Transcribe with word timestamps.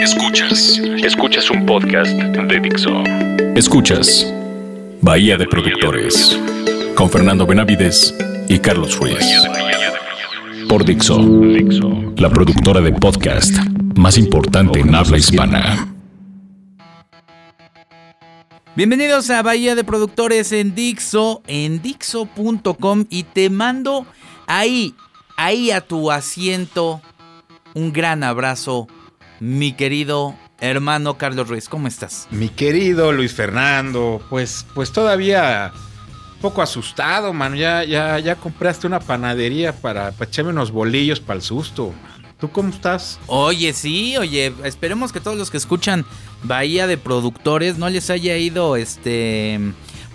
Escuchas. 0.00 0.78
Escuchas 1.04 1.50
un 1.50 1.66
podcast 1.66 2.10
de 2.12 2.60
Dixo. 2.60 3.02
Escuchas 3.54 4.32
Bahía 5.02 5.36
de 5.36 5.46
Productores 5.46 6.40
con 6.94 7.10
Fernando 7.10 7.46
Benavides 7.46 8.14
y 8.48 8.58
Carlos 8.60 8.98
Ruiz. 8.98 9.18
Por 10.70 10.86
Dixo, 10.86 11.20
la 12.16 12.30
productora 12.30 12.80
de 12.80 12.92
podcast 12.92 13.54
más 13.94 14.16
importante 14.16 14.80
en 14.80 14.94
habla 14.94 15.18
hispana. 15.18 15.92
Bienvenidos 18.74 19.28
a 19.28 19.42
Bahía 19.42 19.74
de 19.74 19.84
Productores 19.84 20.52
en 20.52 20.74
Dixo, 20.74 21.42
en 21.46 21.82
Dixo.com 21.82 23.04
y 23.10 23.24
te 23.24 23.50
mando 23.50 24.06
ahí, 24.46 24.94
ahí 25.36 25.70
a 25.70 25.82
tu 25.82 26.10
asiento 26.10 27.02
un 27.74 27.92
gran 27.92 28.24
abrazo, 28.24 28.88
mi 29.40 29.72
querido 29.72 30.36
hermano 30.60 31.16
Carlos 31.18 31.48
Ruiz. 31.48 31.68
¿Cómo 31.68 31.88
estás? 31.88 32.28
Mi 32.30 32.48
querido 32.50 33.12
Luis 33.12 33.32
Fernando, 33.32 34.22
pues, 34.30 34.66
pues 34.74 34.92
todavía 34.92 35.72
un 36.34 36.40
poco 36.40 36.62
asustado, 36.62 37.32
man. 37.32 37.56
Ya, 37.56 37.82
ya, 37.84 38.18
ya 38.18 38.36
compraste 38.36 38.86
una 38.86 39.00
panadería 39.00 39.72
para, 39.72 40.12
para 40.12 40.30
echarme 40.30 40.50
unos 40.50 40.70
bolillos 40.70 41.20
para 41.20 41.38
el 41.38 41.42
susto. 41.42 41.92
¿Tú 42.38 42.50
cómo 42.50 42.70
estás? 42.70 43.18
Oye, 43.26 43.72
sí, 43.72 44.16
oye, 44.16 44.54
esperemos 44.64 45.12
que 45.12 45.20
todos 45.20 45.36
los 45.36 45.50
que 45.50 45.58
escuchan 45.58 46.06
Bahía 46.42 46.86
de 46.86 46.96
Productores 46.96 47.76
no 47.76 47.90
les 47.90 48.08
haya 48.08 48.36
ido 48.36 48.76
este 48.76 49.60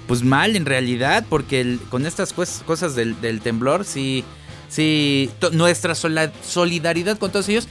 pues 0.07 0.21
mal 0.23 0.55
en 0.55 0.65
realidad, 0.65 1.25
porque 1.29 1.79
con 1.89 2.05
estas 2.05 2.31
cosas 2.33 2.95
del, 2.95 3.19
del 3.21 3.41
temblor 3.41 3.85
sí 3.85 4.23
Sí, 4.67 5.29
nuestra 5.51 5.95
solidaridad 5.95 7.17
con 7.17 7.31
todos 7.31 7.47
ellos. 7.49 7.67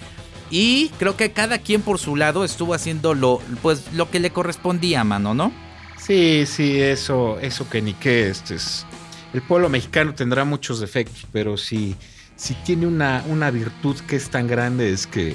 Y 0.50 0.90
creo 0.98 1.16
que 1.16 1.32
cada 1.32 1.58
quien 1.58 1.82
por 1.82 1.98
su 1.98 2.16
lado 2.16 2.44
estuvo 2.44 2.74
haciendo 2.74 3.14
lo, 3.14 3.40
pues, 3.62 3.92
lo 3.92 4.10
que 4.10 4.20
le 4.20 4.30
correspondía, 4.30 5.04
mano, 5.04 5.34
¿no? 5.34 5.52
Sí, 5.98 6.44
sí, 6.46 6.80
eso, 6.80 7.38
eso 7.40 7.68
que 7.68 7.80
ni 7.80 7.94
qué. 7.94 8.28
Este 8.28 8.56
es, 8.56 8.86
el 9.32 9.42
pueblo 9.42 9.68
mexicano 9.68 10.14
tendrá 10.14 10.44
muchos 10.44 10.80
defectos, 10.80 11.26
pero 11.32 11.56
si, 11.56 11.96
si 12.36 12.54
tiene 12.54 12.86
una, 12.86 13.24
una 13.28 13.50
virtud 13.50 13.96
que 14.06 14.16
es 14.16 14.28
tan 14.30 14.46
grande 14.46 14.92
es 14.92 15.06
que 15.06 15.34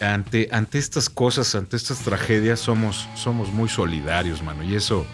ante, 0.00 0.48
ante 0.50 0.78
estas 0.78 1.08
cosas, 1.08 1.54
ante 1.54 1.76
estas 1.76 2.00
tragedias, 2.00 2.60
somos, 2.60 3.08
somos 3.14 3.52
muy 3.52 3.68
solidarios, 3.68 4.42
mano. 4.42 4.64
Y 4.64 4.74
eso, 4.74 5.06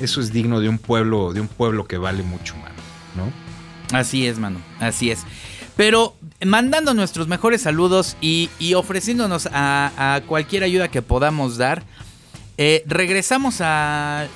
eso 0.00 0.20
es 0.20 0.32
digno 0.32 0.60
de 0.60 0.68
un 0.68 0.78
pueblo, 0.78 1.32
de 1.32 1.40
un 1.40 1.48
pueblo 1.48 1.86
que 1.86 1.98
vale 1.98 2.22
mucho, 2.22 2.56
mano, 2.56 2.76
¿no? 3.16 3.98
Así 3.98 4.26
es, 4.26 4.38
mano, 4.38 4.60
así 4.78 5.10
es. 5.10 5.24
Pero 5.76 6.16
mandando 6.44 6.94
nuestros 6.94 7.28
mejores 7.28 7.62
saludos 7.62 8.16
y, 8.20 8.48
ofreciéndonos 8.74 9.48
a, 9.52 10.20
cualquier 10.26 10.62
ayuda 10.62 10.88
que 10.88 11.02
podamos 11.02 11.56
dar, 11.56 11.82
eh, 12.56 12.82
regresamos 12.86 13.60
a, 13.60 14.26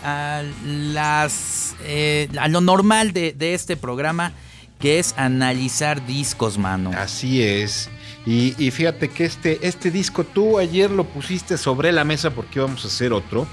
las, 0.65 1.75
eh, 1.83 2.29
a 2.39 2.49
lo 2.49 2.61
normal 2.61 3.13
de, 3.13 3.55
este 3.55 3.77
programa, 3.77 4.33
que 4.79 4.99
es 4.99 5.15
analizar 5.17 6.07
discos, 6.07 6.59
mano. 6.59 6.91
Así 6.97 7.43
es. 7.43 7.91
Y, 8.27 8.71
fíjate 8.71 9.09
que 9.09 9.25
este, 9.25 9.67
este 9.67 9.91
disco 9.91 10.25
tú 10.25 10.59
ayer 10.59 10.91
lo 10.91 11.05
pusiste 11.05 11.59
sobre 11.59 11.93
la 11.93 12.05
mesa 12.05 12.31
porque 12.31 12.59
íbamos 12.59 12.85
a 12.85 12.89
hacer 12.89 13.13
otro. 13.13 13.47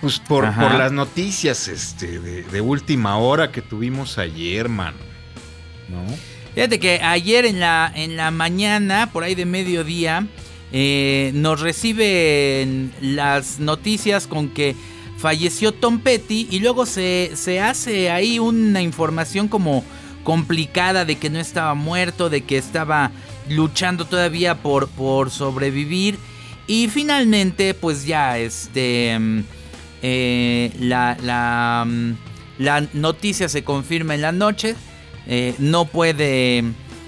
Pues 0.00 0.20
por, 0.20 0.44
las 0.44 0.92
noticias 0.92 1.66
este, 1.66 2.20
de, 2.20 2.60
última 2.60 3.16
hora 3.18 3.50
que 3.50 3.62
tuvimos 3.62 4.16
ayer, 4.18 4.68
man. 4.68 4.94
¿No? 5.88 6.04
Fíjate 6.54 6.78
que 6.78 7.00
ayer 7.02 7.46
en 7.46 7.60
la, 7.60 7.92
en 7.94 8.16
la 8.16 8.30
mañana, 8.30 9.10
por 9.12 9.22
ahí 9.22 9.34
de 9.34 9.46
mediodía, 9.46 10.26
eh, 10.72 11.30
nos 11.34 11.60
reciben 11.60 12.92
las 13.00 13.58
noticias 13.58 14.26
con 14.26 14.48
que 14.48 14.74
falleció 15.16 15.72
Tom 15.72 16.00
Petty 16.00 16.48
y 16.50 16.60
luego 16.60 16.86
se, 16.86 17.32
se 17.34 17.60
hace 17.60 18.10
ahí 18.10 18.38
una 18.38 18.82
información 18.82 19.48
como 19.48 19.84
complicada 20.24 21.04
de 21.04 21.16
que 21.16 21.30
no 21.30 21.38
estaba 21.38 21.74
muerto, 21.74 22.28
de 22.28 22.42
que 22.42 22.58
estaba 22.58 23.10
luchando 23.48 24.04
todavía 24.04 24.56
por, 24.56 24.88
por 24.88 25.30
sobrevivir. 25.30 26.18
Y 26.66 26.88
finalmente, 26.88 27.72
pues 27.72 28.04
ya, 28.04 28.38
este 28.38 29.16
eh, 30.02 30.70
la, 30.78 31.84
mm, 31.86 32.12
la, 32.58 32.86
noticia 32.92 33.48
se 33.48 33.64
confirma 33.64 34.14
en 34.14 34.22
la 34.22 34.32
noche. 34.32 34.76
Eh, 35.28 35.54
no 35.58 35.84
puede 35.84 36.64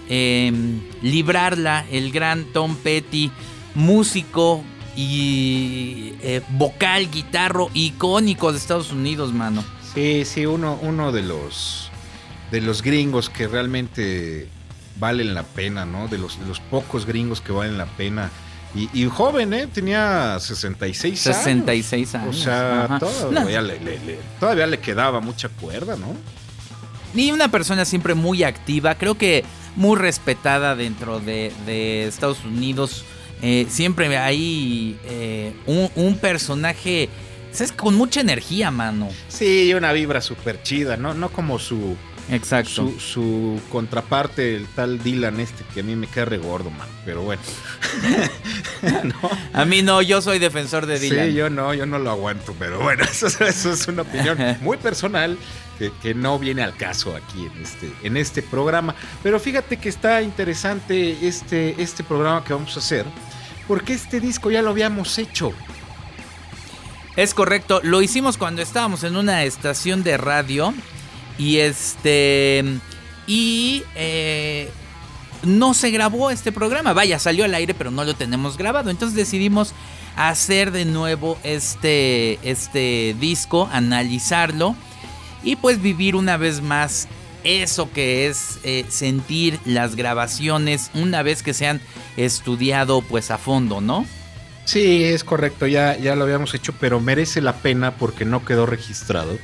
em, 0.08 0.80
librarla 1.02 1.86
el 1.90 2.12
gran 2.12 2.44
Tom 2.52 2.76
Petty, 2.76 3.30
músico 3.74 4.62
y 4.94 6.12
eh, 6.22 6.42
vocal, 6.50 7.10
guitarro 7.10 7.70
icónico 7.72 8.52
de 8.52 8.58
Estados 8.58 8.92
Unidos, 8.92 9.32
mano. 9.32 9.64
Sí, 9.94 10.24
sí, 10.24 10.46
uno, 10.46 10.78
uno 10.82 11.12
de 11.12 11.22
los 11.22 11.90
de 12.50 12.60
los 12.60 12.82
gringos 12.82 13.30
que 13.30 13.46
realmente 13.46 14.48
valen 14.98 15.34
la 15.34 15.44
pena, 15.44 15.86
¿no? 15.86 16.08
De 16.08 16.18
los, 16.18 16.38
de 16.38 16.46
los 16.46 16.60
pocos 16.60 17.06
gringos 17.06 17.40
que 17.40 17.52
valen 17.52 17.78
la 17.78 17.86
pena 17.86 18.30
y, 18.72 19.04
joven, 19.06 19.52
¿eh? 19.52 19.66
Tenía 19.66 20.38
66 20.38 21.26
años. 21.26 21.38
66 21.38 22.14
años. 22.14 22.36
O 22.36 22.40
sea, 22.40 23.00
todavía, 23.00 23.62
le, 23.62 24.78
quedaba 24.78 25.20
mucha 25.20 25.48
cuerda, 25.48 25.96
¿no? 25.96 26.14
Y 27.14 27.32
una 27.32 27.50
persona 27.50 27.84
siempre 27.84 28.14
muy 28.14 28.42
activa, 28.42 28.94
creo 28.96 29.16
que 29.16 29.44
muy 29.76 29.96
respetada 29.96 30.76
dentro 30.76 31.20
de, 31.20 32.06
Estados 32.06 32.44
Unidos. 32.44 33.04
Eh, 33.42 33.66
siempre 33.70 34.16
hay 34.18 34.98
eh, 35.04 35.52
un, 35.66 36.18
personaje, 36.18 37.08
¿sabes? 37.52 37.72
Con 37.72 37.94
mucha 37.94 38.20
energía, 38.20 38.70
mano. 38.70 39.08
Sí, 39.28 39.72
una 39.74 39.92
vibra 39.92 40.20
súper 40.20 40.62
chida, 40.62 40.96
¿no? 40.96 41.14
No 41.14 41.30
como 41.30 41.58
su 41.58 41.96
Exacto. 42.30 42.92
Su, 42.98 43.60
contraparte, 43.70 44.54
el 44.54 44.66
tal 44.68 45.02
Dylan 45.02 45.40
este, 45.40 45.64
que 45.74 45.80
a 45.80 45.82
mí 45.82 45.96
me 45.96 46.06
queda 46.06 46.26
regordo, 46.26 46.70
man. 46.70 46.88
Pero 47.04 47.22
bueno. 47.22 47.42
A 49.52 49.64
mí 49.64 49.82
no, 49.82 50.00
yo 50.00 50.22
soy 50.22 50.38
defensor 50.38 50.86
de 50.86 50.98
Dylan. 50.98 51.28
Sí, 51.28 51.34
yo 51.34 51.50
no, 51.50 51.74
yo 51.74 51.86
no 51.86 51.98
lo 51.98 52.10
aguanto. 52.10 52.54
Pero 52.58 52.80
bueno, 52.80 53.04
eso, 53.10 53.26
es 53.44 53.88
una 53.88 54.02
opinión 54.02 54.38
muy 54.60 54.76
personal 54.76 55.36
que, 55.88 56.14
no 56.14 56.38
viene 56.38 56.62
al 56.62 56.76
caso 56.76 57.16
aquí 57.16 57.46
en 57.46 57.62
este, 57.62 57.92
en 58.02 58.16
este 58.16 58.42
programa. 58.42 58.94
Pero 59.22 59.40
fíjate 59.40 59.78
que 59.78 59.88
está 59.88 60.22
interesante 60.22 61.26
este, 61.26 61.80
este 61.80 62.04
programa 62.04 62.44
que 62.44 62.52
vamos 62.52 62.76
a 62.76 62.80
hacer. 62.80 63.06
Porque 63.66 63.94
este 63.94 64.20
disco 64.20 64.50
ya 64.50 64.62
lo 64.62 64.70
habíamos 64.70 65.16
hecho. 65.18 65.52
Es 67.16 67.34
correcto, 67.34 67.80
lo 67.82 68.02
hicimos 68.02 68.36
cuando 68.36 68.62
estábamos 68.62 69.04
en 69.04 69.16
una 69.16 69.44
estación 69.44 70.02
de 70.02 70.16
radio 70.16 70.74
y 71.38 71.58
este. 71.58 72.64
Y. 73.26 73.82
Eh, 73.94 74.70
no 75.42 75.72
se 75.72 75.90
grabó 75.90 76.30
este 76.30 76.52
programa. 76.52 76.92
Vaya, 76.92 77.18
salió 77.18 77.46
al 77.46 77.54
aire, 77.54 77.72
pero 77.72 77.90
no 77.90 78.04
lo 78.04 78.14
tenemos 78.14 78.58
grabado. 78.58 78.90
Entonces 78.90 79.16
decidimos 79.16 79.72
hacer 80.16 80.70
de 80.70 80.84
nuevo 80.84 81.38
este, 81.42 82.38
este 82.42 83.16
disco, 83.18 83.68
analizarlo 83.72 84.76
y 85.42 85.56
pues 85.56 85.80
vivir 85.82 86.16
una 86.16 86.36
vez 86.36 86.60
más 86.62 87.08
eso 87.44 87.90
que 87.92 88.26
es 88.26 88.58
eh, 88.64 88.84
sentir 88.88 89.58
las 89.64 89.96
grabaciones 89.96 90.90
una 90.94 91.22
vez 91.22 91.42
que 91.42 91.54
se 91.54 91.66
han 91.66 91.80
estudiado 92.16 93.02
pues 93.02 93.30
a 93.30 93.38
fondo, 93.38 93.80
¿no? 93.80 94.06
Sí, 94.66 95.02
es 95.04 95.24
correcto, 95.24 95.66
ya, 95.66 95.96
ya 95.96 96.14
lo 96.14 96.24
habíamos 96.24 96.54
hecho, 96.54 96.74
pero 96.78 97.00
merece 97.00 97.40
la 97.40 97.54
pena 97.54 97.92
porque 97.92 98.24
no 98.24 98.44
quedó 98.44 98.66
registrado 98.66 99.38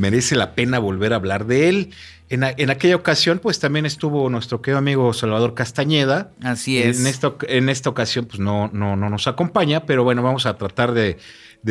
merece 0.00 0.34
la 0.34 0.54
pena 0.54 0.78
volver 0.78 1.12
a 1.12 1.16
hablar 1.16 1.46
de 1.46 1.68
él. 1.68 1.90
En, 2.28 2.44
aquella 2.44 2.94
ocasión, 2.94 3.40
pues 3.40 3.58
también 3.58 3.86
estuvo 3.86 4.30
nuestro 4.30 4.62
querido 4.62 4.78
amigo 4.78 5.12
Salvador 5.12 5.54
Castañeda. 5.54 6.30
Así 6.44 6.78
es. 6.78 7.00
En 7.00 7.08
esta, 7.08 7.34
en 7.48 7.68
esta 7.68 7.90
ocasión, 7.90 8.26
pues 8.26 8.38
no, 8.38 8.70
no, 8.72 8.94
no 8.94 9.10
nos 9.10 9.26
acompaña, 9.26 9.84
pero 9.84 10.04
bueno, 10.04 10.22
vamos 10.22 10.46
a 10.46 10.56
tratar 10.56 10.92
de, 10.92 11.18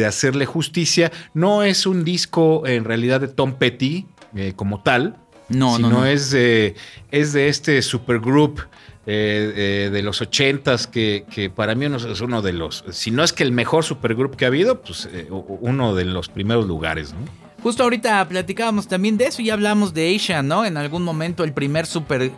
hacerle 0.05 0.45
justicia. 0.45 1.11
No 1.33 1.63
es 1.63 1.85
un 1.85 2.03
disco 2.03 2.65
en 2.65 2.85
realidad 2.85 3.21
de 3.21 3.27
Tom 3.27 3.53
Petty 3.53 4.05
eh, 4.35 4.53
como 4.55 4.81
tal. 4.81 5.17
No, 5.49 5.75
sino 5.75 5.89
no, 5.89 6.05
Es, 6.05 6.29
de, 6.29 6.75
es 7.09 7.33
de 7.33 7.49
este 7.49 7.81
supergroup 7.81 8.59
eh, 9.07 9.53
eh, 9.87 9.89
de 9.91 10.03
los 10.03 10.21
ochentas 10.21 10.85
que, 10.85 11.25
que, 11.31 11.49
para 11.49 11.73
mí 11.73 11.85
es 11.85 12.21
uno 12.21 12.43
de 12.43 12.53
los, 12.53 12.85
si 12.91 13.09
no 13.09 13.23
es 13.23 13.33
que 13.33 13.41
el 13.41 13.51
mejor 13.51 13.83
supergroup 13.83 14.35
que 14.35 14.45
ha 14.45 14.49
habido, 14.49 14.81
pues 14.81 15.09
uno 15.31 15.95
de 15.95 16.05
los 16.05 16.29
primeros 16.29 16.67
lugares, 16.67 17.13
¿no? 17.13 17.19
Justo 17.63 17.83
ahorita 17.83 18.25
platicábamos 18.27 18.87
también 18.87 19.17
de 19.17 19.25
eso 19.25 19.41
y 19.41 19.49
hablamos 19.49 19.93
de 19.93 20.15
Asia, 20.15 20.43
¿no? 20.43 20.65
En 20.65 20.77
algún 20.77 21.03
momento 21.03 21.43
el 21.43 21.51
primer 21.51 21.87
super, 21.87 22.31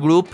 group. 0.00 0.28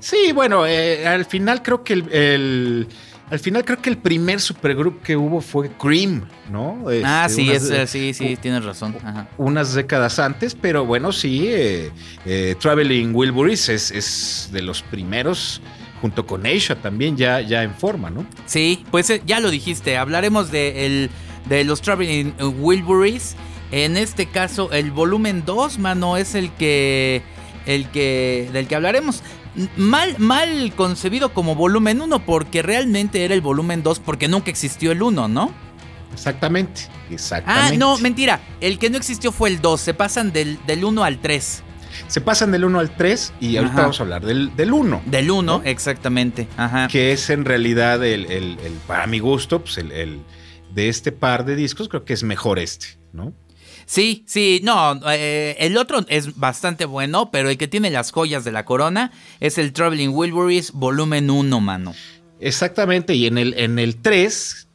Sí, 0.00 0.32
bueno, 0.34 0.64
al 0.64 1.24
final 1.24 1.62
creo 1.62 1.84
que 1.84 1.92
el, 1.92 2.88
al 3.32 3.38
final 3.38 3.64
creo 3.64 3.80
que 3.80 3.88
el 3.88 3.96
primer 3.96 4.42
supergroup 4.42 5.00
que 5.00 5.16
hubo 5.16 5.40
fue 5.40 5.70
Cream, 5.70 6.28
¿no? 6.50 6.84
ah, 7.02 7.24
este, 7.26 7.34
sí, 7.34 7.50
es, 7.50 7.90
sí, 7.90 8.12
sí, 8.12 8.36
tienes 8.36 8.62
razón. 8.62 8.94
Unas 9.38 9.72
décadas 9.72 10.18
antes, 10.18 10.54
pero 10.54 10.84
bueno, 10.84 11.12
sí, 11.12 11.46
eh, 11.48 11.90
eh, 12.26 12.54
Traveling 12.60 13.14
Wilburys 13.14 13.70
es, 13.70 13.90
es 13.90 14.50
de 14.52 14.60
los 14.60 14.82
primeros 14.82 15.62
junto 16.02 16.26
con 16.26 16.44
Asia 16.46 16.76
también 16.76 17.16
ya, 17.16 17.40
ya 17.40 17.62
en 17.62 17.72
forma, 17.74 18.10
¿no? 18.10 18.26
Sí, 18.44 18.84
pues 18.90 19.08
eh, 19.08 19.22
ya 19.24 19.40
lo 19.40 19.50
dijiste, 19.50 19.96
hablaremos 19.96 20.50
de, 20.50 21.08
de 21.48 21.64
los 21.64 21.80
Traveling 21.80 22.34
Wilburys. 22.58 23.34
En 23.70 23.96
este 23.96 24.26
caso, 24.26 24.70
el 24.72 24.90
volumen 24.90 25.44
2, 25.46 25.78
mano, 25.78 26.18
es 26.18 26.34
el 26.34 26.52
que, 26.52 27.22
el 27.64 27.88
que, 27.88 28.50
del 28.52 28.68
que 28.68 28.74
hablaremos. 28.74 29.22
Mal, 29.76 30.16
mal 30.18 30.72
concebido 30.74 31.34
como 31.34 31.54
volumen 31.54 32.00
1, 32.00 32.24
porque 32.24 32.62
realmente 32.62 33.24
era 33.24 33.34
el 33.34 33.40
volumen 33.40 33.82
2, 33.82 34.00
porque 34.00 34.28
nunca 34.28 34.50
existió 34.50 34.92
el 34.92 35.02
1, 35.02 35.28
¿no? 35.28 35.52
Exactamente, 36.12 36.82
exactamente. 37.10 37.74
Ah, 37.74 37.78
no, 37.78 37.98
mentira. 37.98 38.40
El 38.60 38.78
que 38.78 38.90
no 38.90 38.96
existió 38.96 39.32
fue 39.32 39.50
el 39.50 39.60
2. 39.60 39.80
Se 39.80 39.94
pasan 39.94 40.32
del, 40.32 40.58
del 40.66 40.84
1 40.84 41.04
al 41.04 41.20
3. 41.20 41.62
Se 42.06 42.20
pasan 42.20 42.52
del 42.52 42.64
1 42.64 42.78
al 42.78 42.96
3 42.96 43.34
y 43.40 43.56
ahorita 43.56 43.76
vamos 43.76 44.00
a 44.00 44.02
hablar 44.02 44.24
del, 44.24 44.54
del 44.56 44.72
1. 44.72 45.02
Del 45.06 45.30
1, 45.30 45.62
exactamente. 45.64 46.48
Ajá. 46.56 46.88
Que 46.88 47.12
es 47.12 47.30
en 47.30 47.44
realidad 47.44 48.04
el, 48.04 48.26
el, 48.26 48.56
para 48.86 49.06
mi 49.06 49.18
gusto, 49.18 49.60
pues 49.60 49.78
el, 49.78 49.92
el, 49.92 50.20
de 50.74 50.88
este 50.88 51.12
par 51.12 51.44
de 51.44 51.56
discos, 51.56 51.88
creo 51.88 52.04
que 52.04 52.14
es 52.14 52.22
mejor 52.22 52.58
este, 52.58 52.98
¿no? 53.12 53.32
Sí, 53.86 54.24
sí, 54.26 54.60
no, 54.62 55.00
eh, 55.10 55.56
el 55.58 55.76
otro 55.76 56.04
es 56.08 56.36
bastante 56.36 56.84
bueno, 56.84 57.30
pero 57.30 57.50
el 57.50 57.58
que 57.58 57.68
tiene 57.68 57.90
las 57.90 58.10
joyas 58.10 58.44
de 58.44 58.52
la 58.52 58.64
corona 58.64 59.12
es 59.40 59.58
el 59.58 59.72
Traveling 59.72 60.10
Wilburys 60.10 60.72
volumen 60.72 61.30
1, 61.30 61.60
mano. 61.60 61.94
Exactamente, 62.40 63.14
y 63.14 63.26
en 63.26 63.38
el, 63.38 63.54
en 63.56 63.78
el 63.78 63.96
3, 63.96 64.66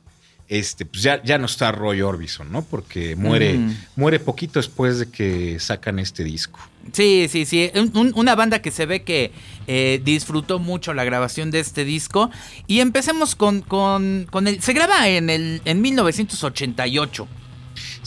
este, 0.50 0.86
pues 0.86 1.04
ya, 1.04 1.22
ya 1.24 1.38
no 1.38 1.46
está 1.46 1.72
Roy 1.74 2.02
Orbison, 2.02 2.52
¿no? 2.52 2.62
Porque 2.62 3.18
muere, 3.18 3.60
muere 3.98 4.20
poquito 4.20 4.60
después 4.60 5.00
de 5.00 5.10
que 5.12 5.60
sacan 5.60 6.00
este 6.00 6.24
disco. 6.24 6.60
Sí, 6.94 7.28
sí, 7.30 7.46
sí. 7.46 7.70
una 7.94 8.36
banda 8.36 8.62
que 8.62 8.72
se 8.72 8.86
ve 8.86 9.04
que 9.04 9.32
eh, 9.68 10.02
disfrutó 10.04 10.60
mucho 10.60 10.94
la 10.94 11.04
grabación 11.04 11.52
de 11.52 11.60
este 11.60 11.84
disco. 11.84 12.32
Y 12.66 12.80
empecemos 12.80 13.36
con, 13.36 13.62
con, 13.62 14.26
con 14.30 14.48
el. 14.48 14.62
Se 14.62 14.72
graba 14.72 15.10
en, 15.10 15.30
el, 15.30 15.62
en 15.66 15.82
1988. 15.82 17.28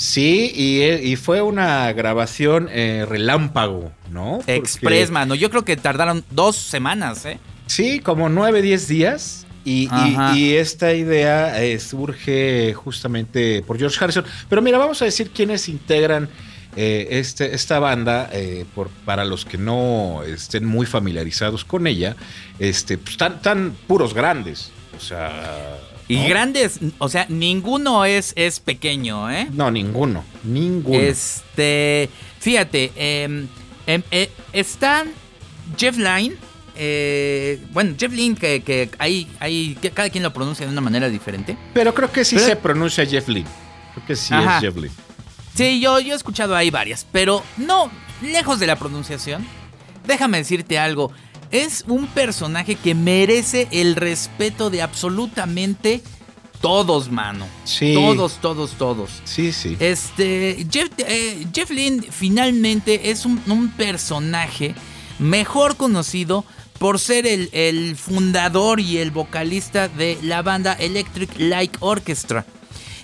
Sí, 0.00 0.50
y, 0.55 1.17
fue 1.17 1.43
una 1.43 1.93
grabación 1.93 2.70
eh, 2.70 3.05
relámpago, 3.06 3.93
¿no? 4.11 4.38
Express, 4.47 5.11
mano. 5.11 5.35
Yo 5.35 5.50
creo 5.50 5.67
que 5.67 5.76
tardaron 5.76 6.25
dos 6.31 6.56
semanas, 6.56 7.26
¿eh? 7.26 7.38
Sí, 7.67 8.00
como 8.00 8.31
nueve, 8.31 8.62
diez 8.62 8.88
días. 8.88 9.47
Y, 9.62 9.91
esta 10.55 10.94
idea 10.94 11.62
eh, 11.62 11.79
surge 11.79 12.73
justamente 12.73 13.62
por 13.67 13.79
George 13.79 14.02
Harrison. 14.02 14.25
Pero 14.49 14.62
mira, 14.62 14.79
vamos 14.79 15.02
a 15.02 15.05
decir 15.05 15.32
quiénes 15.32 15.69
integran 15.69 16.31
eh, 16.76 17.08
este, 17.11 17.55
esta 17.55 17.79
banda, 17.79 18.31
eh, 18.32 18.64
por, 18.75 18.88
para 19.05 19.26
los 19.26 19.44
que 19.44 19.58
no 19.58 20.23
estén 20.23 20.64
muy 20.64 20.87
familiarizados 20.87 21.67
con 21.67 21.87
ella, 21.87 22.17
este, 22.58 22.97
pues, 22.97 23.19
tan, 23.19 23.73
puros 23.87 24.14
grandes. 24.14 24.73
O 24.97 25.00
sea. 25.00 25.76
Y 26.15 26.29
grandes, 26.29 26.81
o 26.99 27.09
sea, 27.09 27.27
ninguno 27.29 28.05
es, 28.05 28.33
es 28.37 28.61
pequeño, 28.61 29.31
¿eh? 29.31 29.49
No, 29.53 29.71
ninguno, 29.71 30.25
ninguno. 30.43 30.99
Este, 30.99 32.11
fíjate, 32.39 32.93
em, 32.97 33.47
em, 33.87 34.03
está 34.53 35.05
Jeff 35.77 35.97
Line 35.97 36.37
eh, 36.83 37.61
bueno, 37.73 37.95
Jeff 37.99 38.11
Lynn, 38.11 38.35
que, 38.35 38.62
que 38.62 38.89
hay, 38.99 39.29
hay, 39.39 39.77
que 39.83 39.91
cada 39.91 40.09
quien 40.09 40.23
lo 40.23 40.33
pronuncia 40.33 40.65
de 40.65 40.73
una 40.73 40.81
manera 40.81 41.11
diferente. 41.11 41.55
Pero 41.75 41.95
creo 41.95 42.11
que 42.11 42.25
sí 42.25 42.39
se 42.39 42.57
pronuncia 42.57 43.05
Jeff 43.05 43.29
Lynn. 43.29 43.45
Creo 43.95 44.07
que 44.07 44.17
sí 44.17 44.33
es 44.35 44.61
Jeff 44.61 44.77
Lynn. 44.77 44.93
Sí, 45.55 45.79
yo, 45.79 46.01
yo 46.01 46.15
he 46.15 46.17
escuchado 46.17 46.57
ahí 46.57 46.71
varias, 46.71 47.07
pero 47.12 47.43
no, 47.59 47.91
lejos 48.23 48.59
de 48.61 48.67
la 48.67 48.77
pronunciación. 48.77 49.45
Déjame 50.07 50.39
decirte 50.39 50.79
algo. 50.79 51.12
Es 51.50 51.85
un 51.88 52.06
personaje 52.06 52.76
que 52.76 52.94
merece 52.94 53.69
el 53.70 53.97
respeto 53.97 54.70
de 54.70 54.82
absolutamente 54.82 56.02
todos, 56.61 57.11
mano. 57.11 57.47
Sí. 57.64 57.94
Todos, 57.94 58.38
todos, 58.41 58.73
todos. 58.73 59.11
Sí, 59.25 59.52
sí. 59.52 59.76
Este, 59.81 60.67
Jeff, 60.70 60.91
eh, 60.99 61.47
Jeff 61.55 61.70
Lynn 61.70 62.05
finalmente 62.11 63.11
es 63.11 63.25
un, 63.25 63.41
un 63.47 63.70
personaje 63.70 64.75
mejor 65.19 65.76
conocido 65.76 66.44
por 66.79 66.99
ser 66.99 67.26
el, 67.26 67.97
fundador 67.97 68.81
y 68.81 68.99
el 68.99 69.11
vocalista 69.11 69.88
de 69.88 70.19
la 70.23 70.41
banda 70.41 70.73
Electric 70.73 71.31
Light 71.38 71.76
Orchestra. 71.81 72.47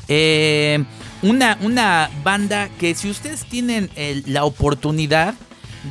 Eh, 0.09 0.83
una, 1.23 1.59
una, 1.61 2.11
banda 2.23 2.71
que 2.79 2.95
si 2.95 3.11
ustedes 3.11 3.45
tienen 3.45 3.91
la 4.27 4.45
oportunidad 4.45 5.35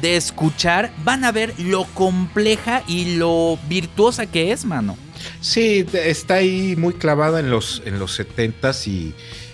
de 0.01 0.15
escuchar, 0.15 0.91
van 1.03 1.23
a 1.23 1.31
ver 1.31 1.53
lo 1.59 1.85
compleja 1.85 2.83
y 2.87 3.15
lo 3.15 3.57
virtuosa 3.67 4.25
que 4.25 4.51
es, 4.51 4.65
mano. 4.65 4.97
Sí, 5.41 5.85
está 5.93 6.35
ahí 6.35 6.75
muy 6.77 6.93
clavada 6.93 7.39
en 7.39 7.49
los, 7.49 7.81
en 7.85 7.99
los 7.99 8.19
70s 8.19 8.87
y, 8.87 9.13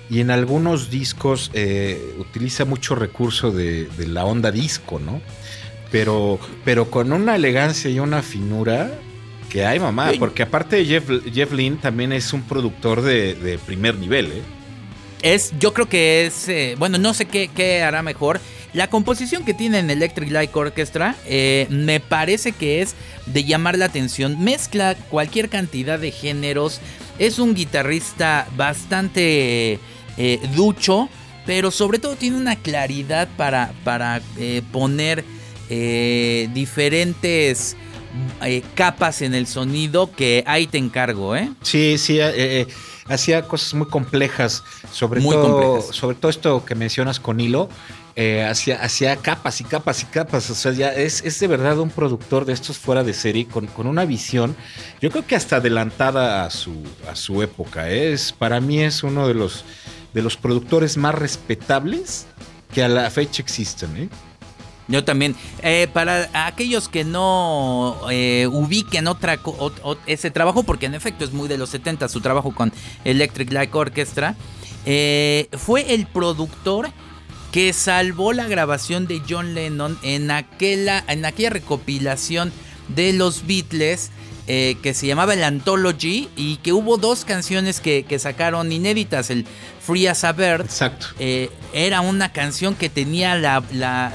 en 0.10 0.30
algunos 0.30 0.90
discos 0.90 1.52
eh, 1.54 2.16
utiliza 2.20 2.66
mucho 2.66 2.96
recurso 2.96 3.52
de, 3.52 3.86
de 3.86 4.08
la 4.08 4.26
onda 4.26 4.52
disco, 4.52 5.00
¿no? 5.00 5.22
pero, 5.92 6.40
pero 6.64 6.90
con 6.90 7.12
una 7.12 7.36
elegancia 7.36 7.92
y 7.92 8.00
una 8.00 8.24
finura 8.24 8.92
que 9.50 9.66
hay, 9.66 9.80
mamá. 9.80 10.12
Porque 10.18 10.44
aparte 10.44 10.78
de 10.78 10.86
Jeff, 10.86 11.04
Jeff 11.32 11.52
Lynn, 11.52 11.78
también 11.78 12.14
es 12.14 12.32
un 12.32 12.44
productor 12.44 13.02
de, 13.02 13.60
primer 13.66 13.98
nivel, 13.98 14.28
¿eh? 14.28 14.42
Es, 15.22 15.54
yo 15.60 15.72
creo 15.74 15.88
que 15.88 16.26
es, 16.26 16.50
eh, 16.50 16.76
bueno, 16.80 16.98
no 16.98 17.14
sé 17.14 17.26
qué, 17.26 17.84
hará 17.84 18.02
mejor. 18.02 18.40
La 18.74 18.90
composición 18.90 19.44
que 19.44 19.54
tiene 19.54 19.80
en 19.80 19.90
Electric 19.90 20.32
Light 20.32 20.56
Orchestra 20.56 21.16
eh, 21.26 21.68
me 21.70 22.00
parece 22.00 22.54
que 22.54 22.82
es 22.82 22.96
de 23.26 23.44
llamar 23.44 23.78
la 23.78 23.86
atención. 23.86 24.42
Mezcla 24.44 24.96
cualquier 25.10 25.50
cantidad 25.50 26.00
de 26.00 26.12
géneros. 26.12 26.80
Es 27.20 27.38
un 27.40 27.54
guitarrista 27.54 28.48
bastante 28.56 29.80
eh, 30.18 30.40
ducho, 30.56 31.10
pero 31.46 31.70
sobre 31.72 32.00
todo 32.00 32.16
tiene 32.16 32.38
una 32.38 32.56
claridad 32.56 33.28
para, 33.36 33.74
para 33.84 34.22
poner 34.72 35.26
eh, 35.74 36.50
diferentes 36.54 37.78
eh, 38.44 38.62
capas 38.76 39.22
en 39.22 39.34
el 39.34 39.48
sonido 39.48 40.12
que 40.12 40.44
ahí 40.46 40.68
te 40.68 40.78
encargo, 40.78 41.34
¿eh? 41.34 41.50
Sí, 41.62 41.98
sí, 41.98 42.18
eh, 42.20 42.68
hacía 43.08 43.48
cosas 43.48 43.74
muy 43.74 43.88
complejas, 43.88 44.66
sobre, 44.92 45.22
todo, 45.22 45.82
sobre 45.94 46.18
todo 46.18 46.30
esto 46.30 46.66
que 46.66 46.76
mencionas 46.76 47.22
con 47.22 47.40
hilo. 47.40 47.70
Hacía, 48.50 48.82
hacía, 48.84 49.16
capas 49.18 49.62
y 49.62 49.64
capas 49.64 50.04
y 50.04 50.06
capas. 50.06 50.50
O 50.50 50.56
sea, 50.56 50.72
ya 50.72 50.94
es, 50.94 51.24
es 51.24 51.40
de 51.40 51.48
verdad 51.48 51.80
un 51.80 51.90
productor 51.90 52.46
de 52.46 52.54
estos 52.54 52.78
fuera 52.78 53.04
de 53.04 53.14
serie 53.14 53.48
con, 53.48 53.68
con, 53.68 53.88
una 53.88 54.06
visión, 54.06 54.56
yo 55.02 55.10
creo 55.12 55.26
que 55.26 55.36
hasta 55.36 55.58
adelantada 55.58 56.46
a 56.46 56.50
su, 56.50 56.84
a 57.10 57.16
su 57.16 57.42
época. 57.42 57.90
Es, 57.90 58.32
para 58.32 58.60
mí 58.60 58.82
es 58.82 59.04
uno 59.04 59.28
de 59.28 59.34
los, 59.34 59.66
de 60.14 60.22
los 60.22 60.38
productores 60.38 60.98
más 60.98 61.16
respetables 61.16 62.28
que 62.74 62.84
a 62.84 62.88
la 62.88 63.10
fecha 63.10 63.42
existen. 63.42 63.96
¿eh? 63.98 64.10
Yo 64.88 65.04
también. 65.04 65.36
Eh, 65.64 65.88
para 65.94 66.30
aquellos 66.46 66.90
que 66.90 67.04
no 67.04 67.98
eh, 68.10 68.48
ubiquen 68.52 69.08
otra, 69.08 69.40
ese 70.06 70.32
trabajo, 70.32 70.64
porque 70.64 70.86
en 70.86 70.96
efecto 70.96 71.24
es 71.24 71.32
muy 71.32 71.48
de 71.48 71.58
los 71.58 71.70
70 71.70 72.08
su 72.10 72.22
trabajo 72.22 72.54
con 72.54 72.74
Electric 73.06 73.52
Light 73.52 73.74
Orchestra, 73.74 74.36
eh, 74.86 75.48
fue 75.54 75.94
el 75.94 76.08
productor 76.08 76.90
que 77.52 77.74
salvó 77.74 78.34
la 78.34 78.48
grabación 78.48 79.08
de 79.08 79.22
John 79.28 79.54
Lennon 79.54 79.98
en 80.04 80.32
aquella, 80.32 81.04
en 81.08 81.26
aquella 81.26 81.50
recopilación 81.50 82.52
de 82.88 83.14
los 83.14 83.46
Beatles 83.46 84.12
eh, 84.48 84.78
que 84.82 84.94
se 84.94 85.08
llamaba 85.08 85.34
el 85.34 85.44
Anthology 85.44 86.30
y 86.36 86.58
que 86.58 86.74
hubo 86.74 86.98
dos 86.98 87.26
canciones 87.26 87.80
que, 87.80 88.06
sacaron 88.20 88.72
inéditas, 88.72 89.30
el 89.30 89.46
Free 89.82 90.08
as 90.08 90.24
a 90.24 90.34
Bird. 90.34 90.62
Exacto. 90.62 91.08
Eh, 91.20 91.52
era 91.74 92.02
una 92.02 92.32
canción 92.32 92.76
que 92.76 92.90
tenía 92.90 93.36
la, 93.36 93.58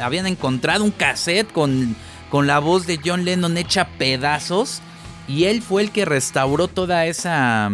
habían 0.02 0.26
encontrado 0.26 0.82
un 0.82 0.90
cassette 0.90 1.50
con, 1.52 1.94
con 2.30 2.46
la 2.46 2.58
voz 2.58 2.86
de 2.86 2.98
John 3.04 3.24
Lennon 3.24 3.56
hecha 3.56 3.86
pedazos 3.98 4.80
y 5.28 5.44
él 5.44 5.62
fue 5.62 5.82
el 5.82 5.90
que 5.90 6.04
restauró 6.04 6.68
toda 6.68 7.06
esa, 7.06 7.70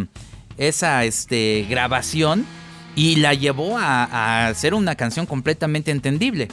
esa 0.59 1.05
este, 1.05 1.67
grabación 1.69 2.47
y 2.95 3.17
la 3.17 3.35
llevó 3.35 3.79
a, 3.79 4.49
hacer 4.49 4.75
una 4.75 4.95
canción 4.95 5.27
completamente 5.27 5.91
entendible. 5.91 6.49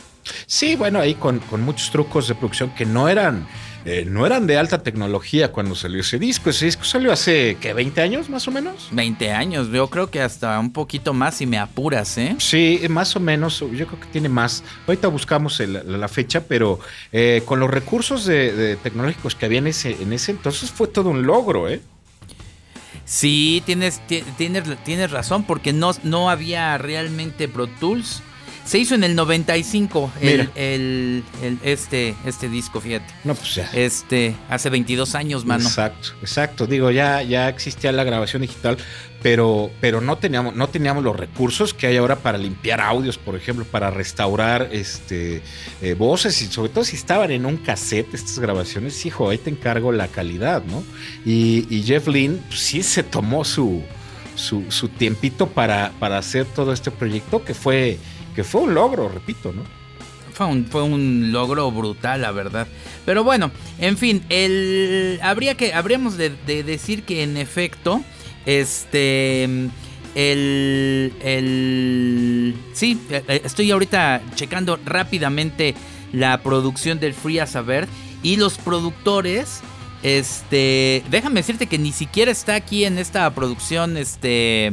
Sí, 0.46 0.76
bueno, 0.76 1.00
ahí 1.00 1.16
con, 1.16 1.40
con 1.40 1.62
muchos 1.62 1.92
trucos 1.92 2.28
de 2.28 2.36
producción 2.36 2.70
que 2.76 2.86
no 2.86 3.10
eran 3.10 3.48
eh, 3.86 4.06
no 4.06 4.26
eran 4.26 4.46
de 4.46 4.58
alta 4.58 4.84
tecnología 4.84 5.52
cuando 5.52 5.74
salió 5.74 6.02
ese 6.02 6.20
disco. 6.20 6.50
Ese 6.50 6.66
disco 6.66 6.84
salió 6.84 7.12
hace, 7.12 7.58
¿qué? 7.62 7.74
¿20 7.74 7.98
años 8.00 8.30
más 8.30 8.48
o 8.48 8.52
menos? 8.52 8.90
20 8.92 9.32
años, 9.32 9.70
yo 9.72 9.90
creo 9.90 10.12
que 10.12 10.22
hasta 10.22 10.60
un 10.60 10.74
poquito 10.74 11.14
más 11.14 11.36
si 11.36 11.46
me 11.46 11.58
apuras, 11.58 12.18
¿eh? 12.18 12.36
Sí, 12.40 12.82
más 12.90 13.16
o 13.16 13.20
menos, 13.20 13.60
yo 13.60 13.88
creo 13.88 14.00
que 14.00 14.08
tiene 14.12 14.30
más. 14.30 14.64
Ahorita 14.86 15.08
buscamos 15.08 15.60
la 15.60 16.08
fecha, 16.08 16.42
pero 16.42 16.80
eh, 17.12 17.42
con 17.46 17.60
los 17.60 17.70
recursos 17.70 18.26
de, 18.26 18.78
tecnológicos 18.84 19.36
que 19.36 19.46
había 19.46 19.60
en 19.60 19.68
ese, 19.68 19.96
en 20.02 20.12
ese 20.12 20.32
entonces 20.32 20.72
fue 20.72 20.88
todo 20.88 21.10
un 21.10 21.26
logro, 21.26 21.70
¿eh? 21.70 21.82
Sí, 23.10 23.64
tienes, 23.66 24.02
tienes, 24.38 24.84
tienes 24.84 25.10
razón, 25.10 25.44
porque 25.44 25.74
no, 25.74 25.90
no 26.04 26.30
había 26.30 26.78
realmente 26.78 27.48
Pro 27.48 27.66
Tools 27.66 28.22
Se 28.70 28.78
hizo 28.78 28.94
en 28.94 29.04
el 29.04 29.16
95 29.16 30.12
el, 30.22 30.52
el, 30.54 31.24
este, 31.64 32.14
este 32.24 32.50
disco, 32.50 32.80
fíjate. 32.80 33.12
No, 33.24 33.34
pues 33.34 33.56
ya. 33.56 33.68
Este, 33.74 34.36
hace 34.48 34.70
22 34.70 35.16
años, 35.16 35.44
mano. 35.44 35.64
Exacto, 35.64 36.10
exacto. 36.22 36.68
Digo, 36.68 36.92
ya, 36.92 37.24
ya 37.24 37.50
existía 37.50 37.92
la 37.92 38.04
grabación 38.04 38.44
digital, 38.44 38.78
pero, 39.24 39.72
pero 39.82 40.02
no, 40.02 40.20
teníamos, 40.20 40.54
no 40.54 40.70
teníamos 40.70 41.04
los 41.04 41.18
recursos 41.18 41.74
que 41.74 41.88
hay 41.88 41.98
ahora 41.98 42.18
para 42.18 42.38
limpiar 42.38 42.80
audios, 42.80 43.18
por 43.18 43.36
ejemplo, 43.36 43.66
para 43.66 43.90
restaurar 43.90 44.70
este, 44.72 45.42
eh, 45.82 45.96
voces 45.96 46.40
y 46.44 46.46
sobre 46.46 46.70
todo 46.70 46.84
si 46.84 46.96
estaban 46.96 47.32
en 47.32 47.48
un 47.48 47.58
cassette 47.58 48.14
estas 48.14 48.38
grabaciones, 48.38 49.04
hijo, 49.04 49.32
ahí 49.32 49.40
te 49.40 49.50
encargo 49.50 49.92
la 49.92 50.10
calidad, 50.10 50.64
¿no? 50.66 50.84
Y, 51.26 51.82
Jeff 51.88 52.08
Lynne 52.08 52.38
pues, 52.48 52.60
sí 52.60 52.84
se 52.84 53.02
tomó 53.02 53.44
su, 53.44 53.82
su, 54.36 54.66
su 54.70 54.90
tiempito 54.90 55.48
para, 55.48 55.92
para 55.98 56.20
hacer 56.20 56.46
todo 56.46 56.72
este 56.72 56.92
proyecto 56.92 57.44
que 57.44 57.56
fue 57.56 57.98
que 58.36 58.44
fue 58.44 58.62
un 58.62 58.74
logro, 58.74 59.10
repito, 59.10 59.52
¿no? 59.54 59.64
Fue 60.34 60.46
un, 60.46 60.66
fue 60.66 60.84
un 60.84 61.32
logro 61.32 61.70
brutal, 61.72 62.22
la 62.22 62.32
verdad. 62.32 62.68
Pero 63.06 63.24
bueno, 63.24 63.52
en 63.80 63.98
fin, 63.98 64.24
el, 64.30 65.20
habría 65.22 65.56
que, 65.56 65.74
habríamos 65.74 66.18
de, 66.18 66.30
decir 66.64 67.04
que 67.04 67.24
en 67.24 67.36
efecto, 67.38 68.02
este, 68.46 69.44
el, 70.16 71.14
el, 71.22 72.56
sí, 72.74 73.02
eh, 73.10 73.42
estoy 73.44 73.72
ahorita 73.72 74.22
checando 74.36 74.80
rápidamente 74.86 75.76
la 76.14 76.42
producción 76.42 77.00
del 77.00 77.14
Free 77.14 77.40
a 77.40 77.46
Bird 77.62 77.90
y 78.24 78.38
los 78.38 78.58
productores, 78.58 79.62
este, 80.04 81.04
déjame 81.10 81.42
decirte 81.42 81.68
que 81.68 81.78
ni 81.78 81.92
siquiera 81.92 82.32
está 82.32 82.56
aquí 82.56 82.86
en 82.86 82.98
esta 82.98 83.30
producción, 83.34 83.98
este 83.98 84.72